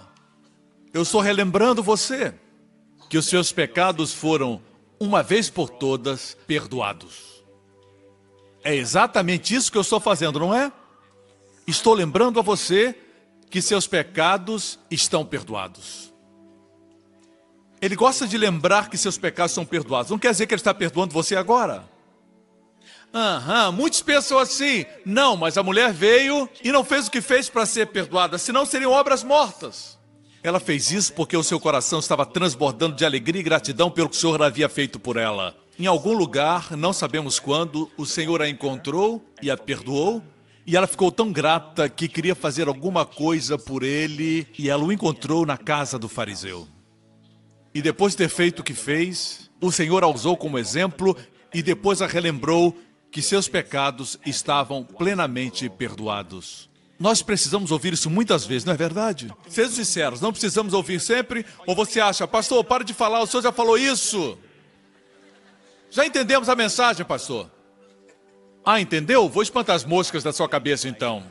[0.95, 2.33] Eu estou relembrando você
[3.09, 4.61] que os seus pecados foram,
[5.01, 7.45] uma vez por todas, perdoados.
[8.63, 10.71] É exatamente isso que eu estou fazendo, não é?
[11.67, 12.95] Estou lembrando a você
[13.51, 16.13] que seus pecados estão perdoados.
[17.81, 20.11] Ele gosta de lembrar que seus pecados são perdoados.
[20.11, 21.89] Não quer dizer que ele está perdoando você agora.
[23.15, 24.85] Aham, muitos pensam assim.
[25.05, 28.67] Não, mas a mulher veio e não fez o que fez para ser perdoada, senão
[28.67, 29.98] seriam obras mortas.
[30.43, 34.17] Ela fez isso porque o seu coração estava transbordando de alegria e gratidão pelo que
[34.17, 35.57] o Senhor havia feito por ela.
[35.79, 40.23] Em algum lugar, não sabemos quando, o Senhor a encontrou e a perdoou.
[40.67, 44.93] E ela ficou tão grata que queria fazer alguma coisa por ele, e ela o
[44.93, 46.69] encontrou na casa do fariseu.
[47.75, 51.17] E depois de ter feito o que fez, o Senhor a usou como exemplo
[51.55, 52.77] e depois a relembrou
[53.11, 56.68] que seus pecados estavam plenamente perdoados.
[56.99, 59.33] Nós precisamos ouvir isso muitas vezes, não é verdade?
[59.49, 61.47] Sejam sinceros, não precisamos ouvir sempre?
[61.65, 64.37] Ou você acha, pastor, para de falar, o senhor já falou isso?
[65.91, 67.49] Já entendemos a mensagem, pastor?
[68.65, 69.29] Ah, entendeu?
[69.29, 71.23] Vou espantar as moscas da sua cabeça então.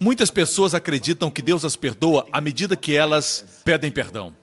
[0.00, 4.34] Muitas pessoas acreditam que Deus as perdoa à medida que elas pedem perdão.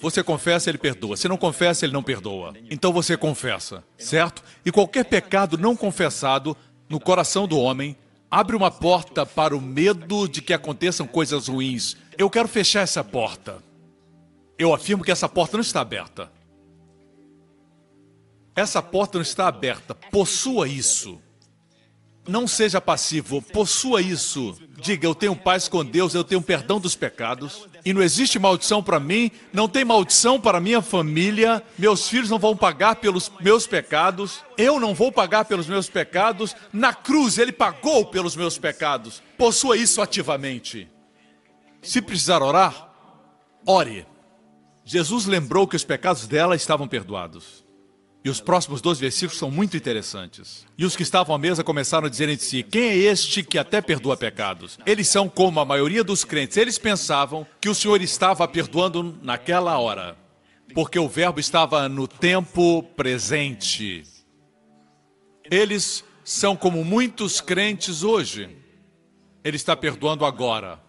[0.00, 1.16] Você confessa, ele perdoa.
[1.16, 2.54] Se não confessa, ele não perdoa.
[2.70, 4.42] Então você confessa, certo?
[4.64, 6.56] E qualquer pecado não confessado
[6.88, 7.96] no coração do homem
[8.30, 11.96] abre uma porta para o medo de que aconteçam coisas ruins.
[12.16, 13.62] Eu quero fechar essa porta.
[14.58, 16.30] Eu afirmo que essa porta não está aberta.
[18.54, 19.94] Essa porta não está aberta.
[19.94, 21.20] Possua isso.
[22.26, 24.54] Não seja passivo, possua isso.
[24.76, 27.67] Diga, eu tenho paz com Deus, eu tenho perdão dos pecados.
[27.84, 31.62] E não existe maldição para mim, não tem maldição para minha família.
[31.78, 34.44] Meus filhos não vão pagar pelos meus pecados.
[34.56, 36.54] Eu não vou pagar pelos meus pecados.
[36.72, 39.22] Na cruz ele pagou pelos meus pecados.
[39.36, 40.88] Possua isso ativamente.
[41.82, 42.90] Se precisar orar,
[43.66, 44.06] ore.
[44.84, 47.67] Jesus lembrou que os pecados dela estavam perdoados.
[48.24, 50.66] E os próximos dois versículos são muito interessantes.
[50.76, 53.58] E os que estavam à mesa começaram a dizer entre si: Quem é este que
[53.58, 54.78] até perdoa pecados?
[54.84, 56.56] Eles são como a maioria dos crentes.
[56.56, 60.16] Eles pensavam que o Senhor estava perdoando naquela hora,
[60.74, 64.02] porque o Verbo estava no tempo presente.
[65.50, 68.50] Eles são como muitos crentes hoje.
[69.44, 70.80] Ele está perdoando agora.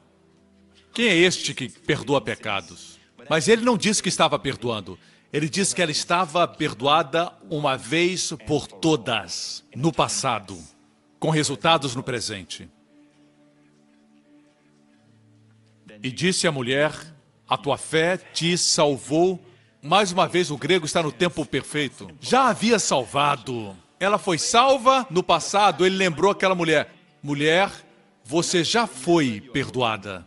[0.94, 3.00] Quem é este que perdoa pecados?
[3.30, 4.98] Mas ele não disse que estava perdoando.
[5.32, 10.58] Ele disse que ela estava perdoada uma vez por todas, no passado,
[11.20, 12.70] com resultados no presente.
[16.02, 16.94] E disse a mulher:
[17.48, 19.40] A tua fé te salvou.
[19.82, 22.10] Mais uma vez, o grego está no tempo perfeito.
[22.20, 23.76] Já havia salvado.
[24.00, 25.86] Ela foi salva no passado.
[25.86, 26.92] Ele lembrou aquela mulher:
[27.22, 27.72] Mulher,
[28.24, 30.26] você já foi perdoada.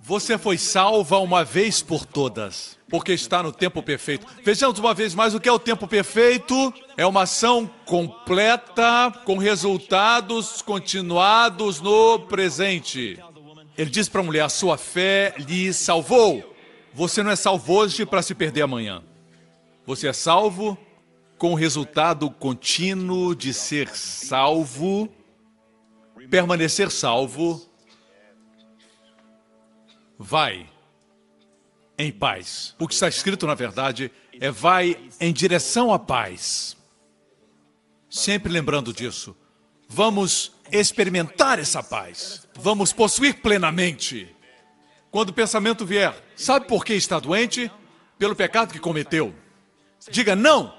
[0.00, 4.24] Você foi salva uma vez por todas, porque está no tempo perfeito.
[4.44, 6.72] Vejamos uma vez mais o que é o tempo perfeito.
[6.96, 13.18] É uma ação completa, com resultados continuados no presente.
[13.76, 16.54] Ele diz para a mulher: a sua fé lhe salvou.
[16.92, 19.02] Você não é salvo hoje para se perder amanhã.
[19.84, 20.78] Você é salvo
[21.36, 25.08] com o resultado contínuo de ser salvo,
[26.30, 27.60] permanecer salvo
[30.16, 30.72] vai
[31.98, 32.74] em paz.
[32.78, 34.10] O que está escrito, na verdade,
[34.40, 36.76] é vai em direção à paz.
[38.08, 39.36] Sempre lembrando disso.
[39.88, 42.48] Vamos experimentar essa paz.
[42.56, 44.34] Vamos possuir plenamente.
[45.10, 47.70] Quando o pensamento vier, sabe por que está doente?
[48.18, 49.34] Pelo pecado que cometeu.
[50.10, 50.74] Diga não.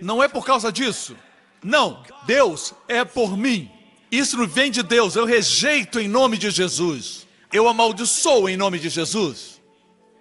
[0.00, 1.16] Não é por causa disso.
[1.62, 3.70] Não, Deus é por mim.
[4.10, 7.26] Isso não vem de Deus, eu rejeito em nome de Jesus.
[7.52, 9.55] Eu amaldiçoo em nome de Jesus.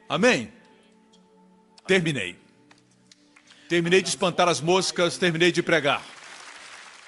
[0.08, 0.52] Amém?
[1.88, 2.38] Terminei.
[3.68, 6.04] Terminei de espantar as moscas, terminei de pregar.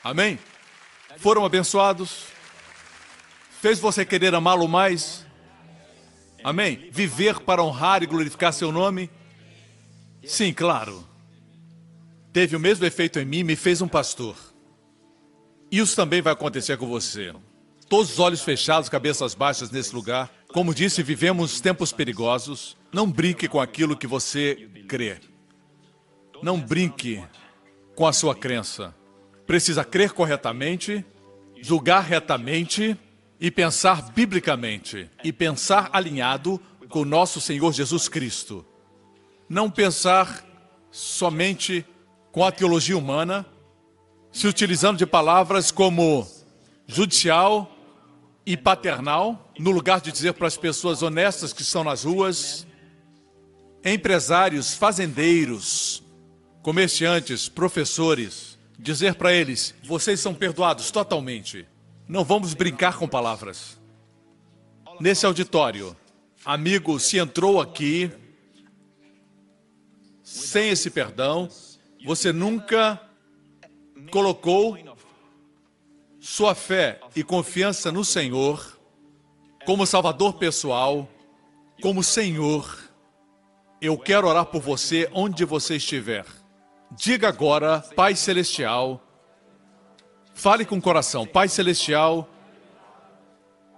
[0.04, 0.40] Amém?
[1.18, 2.26] Foram abençoados?
[3.62, 5.26] Fez você querer amá-lo mais?
[6.44, 6.90] Amém?
[6.92, 9.10] Viver para honrar e glorificar seu nome?
[10.24, 11.08] Sim, claro.
[12.32, 14.36] Teve o mesmo efeito em mim, me fez um pastor.
[15.72, 17.34] Isso também vai acontecer com você.
[17.90, 20.30] Todos os olhos fechados, cabeças baixas nesse lugar.
[20.50, 22.78] Como disse, vivemos tempos perigosos.
[22.98, 25.20] Não brinque com aquilo que você crê.
[26.42, 27.24] Não brinque
[27.96, 28.92] com a sua crença.
[29.46, 31.06] Precisa crer corretamente,
[31.62, 32.98] julgar retamente
[33.40, 35.12] e pensar biblicamente.
[35.24, 36.60] E pensar alinhado
[36.90, 38.66] com o nosso Senhor Jesus Cristo.
[39.48, 40.44] Não pensar
[40.90, 41.86] somente
[42.32, 43.46] com a teologia humana,
[44.32, 46.28] se utilizando de palavras como
[46.88, 47.72] judicial
[48.44, 52.66] e paternal, no lugar de dizer para as pessoas honestas que estão nas ruas,
[53.94, 56.04] empresários, fazendeiros,
[56.62, 61.68] comerciantes, professores, dizer para eles: vocês são perdoados totalmente.
[62.08, 63.78] Não vamos brincar com palavras.
[65.00, 65.96] nesse auditório.
[66.44, 68.12] Amigo, se entrou aqui
[70.24, 71.50] sem esse perdão,
[72.06, 73.02] você nunca
[74.12, 74.78] colocou
[76.20, 78.78] sua fé e confiança no Senhor
[79.66, 81.10] como Salvador pessoal,
[81.82, 82.87] como Senhor.
[83.80, 86.26] Eu quero orar por você onde você estiver.
[86.92, 89.00] Diga agora, Pai Celestial,
[90.34, 92.28] fale com o coração, Pai Celestial,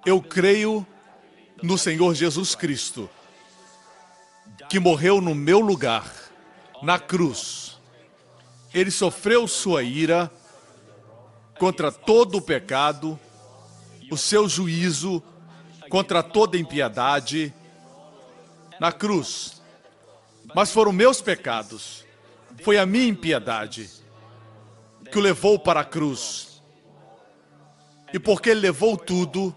[0.06, 0.88] eu creio
[1.62, 3.10] no Senhor Jesus Cristo,
[4.70, 6.10] que morreu no meu lugar,
[6.82, 7.78] na cruz.
[8.74, 10.32] Ele sofreu sua ira
[11.58, 13.20] contra todo o pecado,
[14.10, 15.22] o seu juízo
[15.90, 17.54] contra toda impiedade
[18.80, 19.59] na cruz.
[20.56, 22.06] Mas foram meus pecados,
[22.64, 23.90] foi a minha impiedade
[25.12, 26.62] que o levou para a cruz.
[28.14, 29.56] E porque ele levou tudo,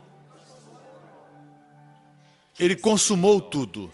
[2.58, 3.92] ele consumou tudo.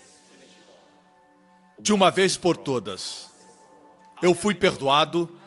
[1.78, 3.30] De uma vez por todas.
[4.20, 5.38] Eu fui perdoado.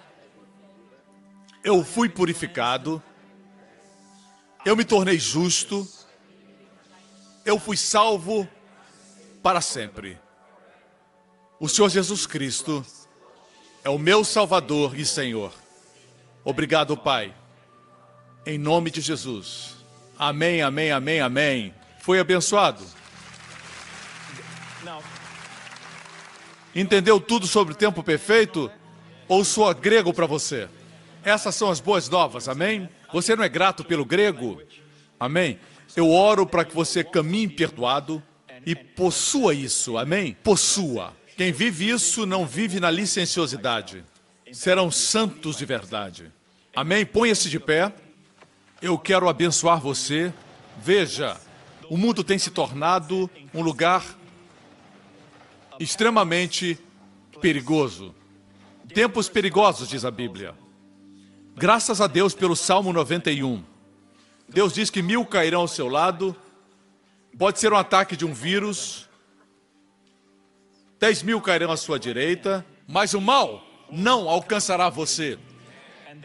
[1.62, 3.04] Eu fui purificado.
[4.66, 5.86] Eu me tornei justo.
[7.44, 8.48] Eu fui salvo
[9.44, 10.18] para sempre.
[11.62, 12.84] O Senhor Jesus Cristo
[13.84, 15.54] é o meu Salvador e Senhor.
[16.44, 17.36] Obrigado, Pai.
[18.48, 19.76] Em nome de Jesus.
[20.18, 21.74] Amém, amém, amém, amém.
[22.00, 22.84] Foi abençoado?
[26.74, 28.72] Entendeu tudo sobre o tempo perfeito?
[29.28, 30.68] Ou soa grego para você?
[31.24, 32.90] Essas são as boas novas, amém?
[33.14, 34.60] Você não é grato pelo grego?
[35.20, 35.60] Amém?
[35.96, 38.20] Eu oro para que você caminhe perdoado
[38.66, 40.36] e possua isso, amém?
[40.44, 41.21] Possua.
[41.42, 44.06] Quem vive isso não vive na licenciosidade.
[44.54, 46.32] Serão santos de verdade.
[46.76, 47.04] Amém?
[47.04, 47.92] Ponha-se de pé.
[48.80, 50.32] Eu quero abençoar você.
[50.78, 51.42] Veja,
[51.90, 54.06] o mundo tem se tornado um lugar
[55.80, 56.78] extremamente
[57.42, 58.14] perigoso.
[58.94, 60.54] Tempos perigosos, diz a Bíblia.
[61.56, 63.64] Graças a Deus pelo Salmo 91.
[64.48, 66.36] Deus diz que mil cairão ao seu lado,
[67.36, 69.10] pode ser um ataque de um vírus,
[71.02, 75.40] dez mil cairão à sua direita, mas o mal não alcançará você.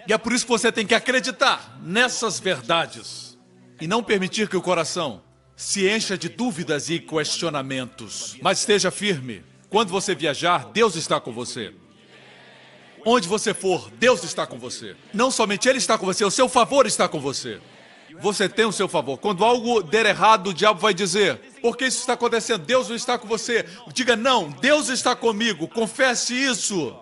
[0.07, 3.39] E é por isso que você tem que acreditar nessas verdades
[3.81, 5.23] e não permitir que o coração
[5.57, 8.37] se encha de dúvidas e questionamentos.
[8.43, 9.43] Mas esteja firme.
[9.71, 11.73] Quando você viajar, Deus está com você.
[13.05, 14.95] Onde você for, Deus está com você.
[15.15, 17.61] Não somente Ele está com você, o seu favor está com você.
[18.21, 19.19] Você tem o seu favor.
[19.19, 22.65] Quando algo der errado, o diabo vai dizer: Por que isso está acontecendo?
[22.65, 23.67] Deus não está com você.
[23.93, 25.69] Diga: Não, Deus está comigo.
[25.69, 26.95] Confesse isso.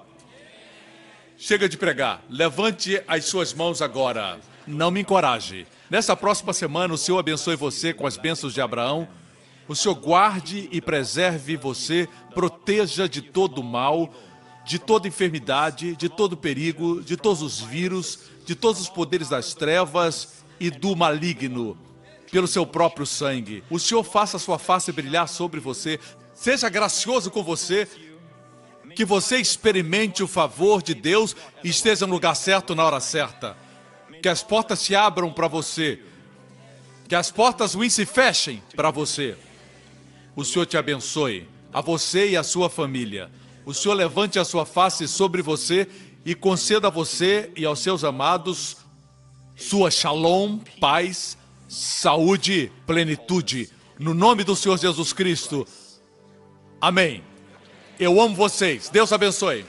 [1.36, 2.22] Chega de pregar.
[2.28, 4.39] Levante as suas mãos agora.
[4.66, 5.66] Não me encoraje.
[5.90, 9.06] Nessa próxima semana, o Senhor abençoe você com as bênçãos de Abraão.
[9.68, 14.12] O Senhor guarde e preserve você, proteja de todo mal,
[14.64, 19.55] de toda enfermidade, de todo perigo, de todos os vírus, de todos os poderes das
[19.55, 21.78] trevas e do maligno,
[22.31, 23.62] pelo seu próprio sangue.
[23.70, 26.01] O Senhor faça a sua face brilhar sobre você,
[26.32, 27.89] seja gracioso com você,
[28.94, 33.56] que você experimente o favor de Deus e esteja no lugar certo na hora certa.
[34.22, 36.01] Que as portas se abram para você.
[37.09, 39.36] Que as portas ruins se fechem para você.
[40.36, 43.31] O Senhor te abençoe, a você e a sua família.
[43.66, 45.89] O Senhor levante a sua face sobre você
[46.24, 48.84] e conceda a você e aos seus amados
[49.56, 51.36] sua shalom, paz,
[51.68, 53.70] saúde, plenitude.
[53.98, 55.66] No nome do Senhor Jesus Cristo.
[56.81, 57.22] Amém.
[57.98, 58.89] Eu amo vocês.
[58.89, 59.64] Deus abençoe.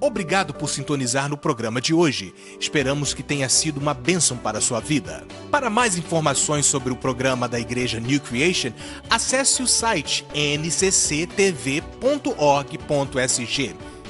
[0.00, 2.32] Obrigado por sintonizar no programa de hoje.
[2.60, 5.26] Esperamos que tenha sido uma bênção para a sua vida.
[5.50, 8.70] Para mais informações sobre o programa da Igreja New Creation,
[9.10, 11.28] acesse o site ncctv.org.sg.